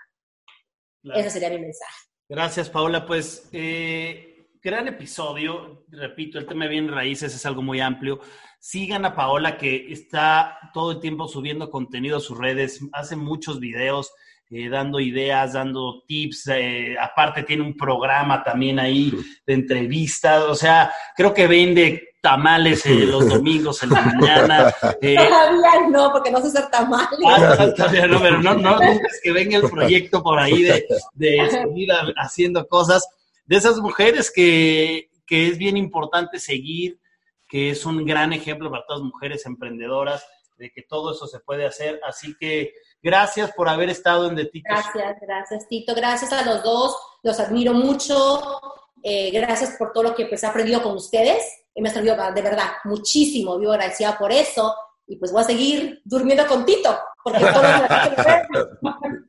Ese 1.04 1.30
sería 1.30 1.50
mi 1.50 1.58
mensaje. 1.58 1.96
Gracias, 2.28 2.70
Paula. 2.70 3.04
Pues, 3.04 3.48
eh, 3.52 4.46
gran 4.62 4.88
episodio. 4.88 5.84
Repito, 5.88 6.38
el 6.38 6.46
tema 6.46 6.64
de 6.64 6.70
bien 6.70 6.88
raíces 6.88 7.34
es 7.34 7.44
algo 7.44 7.62
muy 7.62 7.80
amplio. 7.80 8.20
Sigan 8.58 9.04
a 9.04 9.14
Paola, 9.14 9.58
que 9.58 9.92
está 9.92 10.58
todo 10.72 10.92
el 10.92 11.00
tiempo 11.00 11.26
subiendo 11.26 11.70
contenido 11.70 12.18
a 12.18 12.20
sus 12.20 12.38
redes, 12.38 12.80
hace 12.92 13.16
muchos 13.16 13.58
videos. 13.58 14.12
Eh, 14.54 14.68
dando 14.68 15.00
ideas, 15.00 15.54
dando 15.54 16.04
tips. 16.06 16.48
Eh, 16.48 16.94
aparte 17.00 17.42
tiene 17.42 17.62
un 17.62 17.74
programa 17.74 18.44
también 18.44 18.78
ahí 18.78 19.10
de 19.46 19.54
entrevistas. 19.54 20.42
O 20.42 20.54
sea, 20.54 20.92
creo 21.16 21.32
que 21.32 21.46
vende 21.46 22.11
tamales 22.22 22.86
eh, 22.86 23.04
los 23.04 23.28
domingos 23.28 23.82
en 23.82 23.90
la 23.90 24.00
mañana. 24.14 24.74
Eh, 25.02 25.16
todavía 25.16 25.88
no, 25.90 26.10
porque 26.12 26.30
no 26.30 26.40
sé 26.40 26.46
hacer 26.46 26.70
tamales. 26.70 27.18
Ah, 27.26 27.68
todavía 27.76 28.06
no, 28.06 28.20
pero 28.20 28.40
no, 28.40 28.54
no 28.54 28.76
dudes 28.76 29.20
que 29.22 29.32
venga 29.32 29.58
el 29.58 29.68
proyecto 29.68 30.22
por 30.22 30.38
ahí 30.38 30.62
de, 30.62 30.86
de 31.14 31.50
seguir 31.50 31.90
haciendo 32.16 32.66
cosas. 32.68 33.06
De 33.44 33.56
esas 33.56 33.78
mujeres 33.78 34.32
que, 34.34 35.10
que 35.26 35.48
es 35.48 35.58
bien 35.58 35.76
importante 35.76 36.38
seguir, 36.38 37.00
que 37.48 37.70
es 37.70 37.84
un 37.84 38.06
gran 38.06 38.32
ejemplo 38.32 38.70
para 38.70 38.86
todas 38.86 39.02
las 39.02 39.12
mujeres 39.12 39.44
emprendedoras 39.44 40.24
de 40.56 40.70
que 40.70 40.82
todo 40.82 41.12
eso 41.12 41.26
se 41.26 41.40
puede 41.40 41.66
hacer. 41.66 42.00
Así 42.06 42.36
que 42.38 42.72
gracias 43.02 43.50
por 43.52 43.68
haber 43.68 43.90
estado 43.90 44.28
en 44.28 44.36
The 44.36 44.44
Tito. 44.44 44.68
Gracias, 44.70 45.16
gracias 45.20 45.68
Tito, 45.68 45.92
gracias 45.96 46.32
a 46.32 46.44
los 46.44 46.62
dos, 46.62 46.96
los 47.24 47.40
admiro 47.40 47.74
mucho, 47.74 48.60
eh, 49.02 49.32
gracias 49.32 49.74
por 49.76 49.92
todo 49.92 50.04
lo 50.04 50.14
que 50.14 50.26
pues 50.26 50.44
he 50.44 50.46
aprendido 50.46 50.80
con 50.84 50.94
ustedes 50.94 51.61
y 51.74 51.82
me 51.82 51.88
ha 51.88 51.92
servido 51.92 52.16
de 52.34 52.42
verdad 52.42 52.68
muchísimo, 52.84 53.58
vivo 53.58 53.72
agradecida 53.72 54.16
por 54.18 54.32
eso 54.32 54.74
y 55.06 55.16
pues 55.16 55.32
voy 55.32 55.42
a 55.42 55.46
seguir 55.46 56.00
durmiendo 56.04 56.46
con 56.46 56.64
Tito, 56.64 56.98
porque 57.22 57.40
todo 57.40 57.62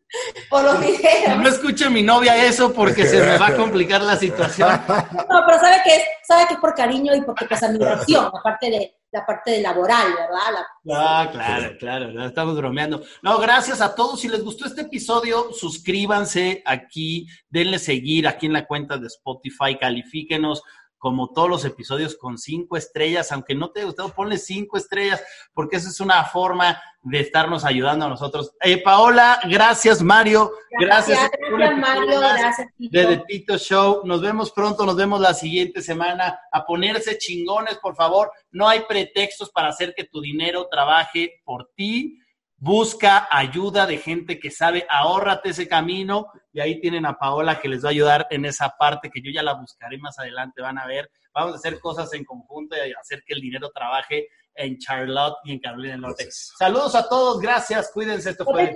por 0.49 0.63
los 0.63 0.79
videos. 0.79 1.37
No 1.37 1.49
escuche 1.49 1.89
mi 1.89 2.03
novia 2.03 2.45
eso 2.45 2.71
porque 2.73 3.05
se 3.05 3.19
me 3.19 3.37
va 3.37 3.47
a 3.47 3.55
complicar 3.55 4.01
la 4.01 4.15
situación. 4.15 4.69
No, 4.87 5.43
pero 5.45 5.59
sabe 5.59 5.81
que 5.83 5.95
es, 5.95 6.03
sabe 6.25 6.47
que 6.47 6.53
es 6.53 6.59
por 6.59 6.73
cariño 6.73 7.15
y 7.15 7.21
porque 7.21 7.45
pues 7.45 7.63
admiración, 7.63 8.25
aparte 8.25 8.69
de 8.69 8.95
la 9.11 9.25
parte 9.25 9.51
de 9.51 9.61
laboral, 9.61 10.07
¿verdad? 10.07 10.63
Ah, 10.91 11.29
claro, 11.31 11.77
claro, 11.77 12.25
estamos 12.25 12.55
bromeando. 12.55 13.03
No, 13.21 13.37
gracias 13.39 13.79
a 13.81 13.93
todos. 13.93 14.19
Si 14.19 14.27
les 14.27 14.43
gustó 14.43 14.65
este 14.65 14.81
episodio, 14.81 15.51
suscríbanse 15.53 16.63
aquí, 16.65 17.27
denle 17.49 17.77
seguir 17.77 18.27
aquí 18.27 18.47
en 18.47 18.53
la 18.53 18.65
cuenta 18.65 18.97
de 18.97 19.07
Spotify, 19.07 19.77
califíquenos 19.79 20.63
como 21.03 21.33
todos 21.33 21.49
los 21.49 21.65
episodios 21.65 22.15
con 22.15 22.37
cinco 22.37 22.77
estrellas, 22.77 23.29
aunque 23.33 23.55
no 23.55 23.71
te 23.71 23.81
haya 23.81 23.87
gustado, 23.87 24.13
ponle 24.13 24.37
cinco 24.37 24.77
estrellas, 24.77 25.21
porque 25.53 25.75
esa 25.75 25.89
es 25.89 25.99
una 25.99 26.23
forma 26.23 26.81
de 27.01 27.19
estarnos 27.19 27.65
ayudando 27.65 28.05
a 28.05 28.07
nosotros. 28.07 28.53
Eh, 28.61 28.81
Paola, 28.81 29.41
gracias 29.49 30.01
Mario, 30.01 30.53
gracias. 30.79 31.19
Gracias, 31.19 31.77
Mario, 31.77 32.21
gracias 32.21 32.67
Tito. 32.77 32.97
De 32.97 33.05
The 33.05 33.23
Tito 33.27 33.57
Show, 33.57 34.03
nos 34.05 34.21
vemos 34.21 34.53
pronto, 34.53 34.85
nos 34.85 34.95
vemos 34.95 35.19
la 35.19 35.33
siguiente 35.33 35.81
semana. 35.81 36.39
A 36.53 36.65
ponerse 36.65 37.17
chingones, 37.17 37.79
por 37.79 37.97
favor, 37.97 38.31
no 38.51 38.69
hay 38.69 38.85
pretextos 38.87 39.51
para 39.51 39.67
hacer 39.67 39.93
que 39.93 40.05
tu 40.05 40.21
dinero 40.21 40.69
trabaje 40.71 41.41
por 41.43 41.69
ti 41.75 42.17
busca 42.63 43.27
ayuda 43.29 43.85
de 43.85 43.97
gente 43.97 44.39
que 44.39 44.49
sabe, 44.49 44.87
ahórrate 44.89 45.49
ese 45.49 45.67
camino 45.67 46.31
y 46.53 46.61
ahí 46.61 46.79
tienen 46.79 47.05
a 47.05 47.17
Paola 47.17 47.59
que 47.59 47.67
les 47.67 47.83
va 47.83 47.89
a 47.89 47.91
ayudar 47.91 48.25
en 48.29 48.45
esa 48.45 48.69
parte 48.79 49.09
que 49.09 49.21
yo 49.21 49.29
ya 49.33 49.43
la 49.43 49.55
buscaré 49.55 49.97
más 49.97 50.17
adelante, 50.17 50.61
van 50.61 50.77
a 50.77 50.87
ver, 50.87 51.11
vamos 51.33 51.55
a 51.55 51.57
hacer 51.57 51.81
cosas 51.81 52.13
en 52.13 52.23
conjunto 52.23 52.77
y 52.77 52.93
hacer 52.93 53.21
que 53.25 53.33
el 53.33 53.41
dinero 53.41 53.69
trabaje 53.75 54.29
en 54.55 54.77
Charlotte 54.77 55.35
y 55.43 55.51
en 55.51 55.59
Carolina 55.59 55.91
del 55.91 56.01
Norte. 56.01 56.27
Saludos 56.29 56.95
a 56.95 57.09
todos, 57.09 57.41
gracias, 57.41 57.91
cuídense, 57.93 58.29
esto 58.29 58.45
fue... 58.45 58.73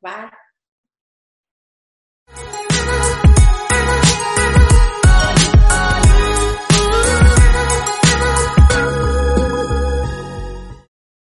Bye. 0.00 0.30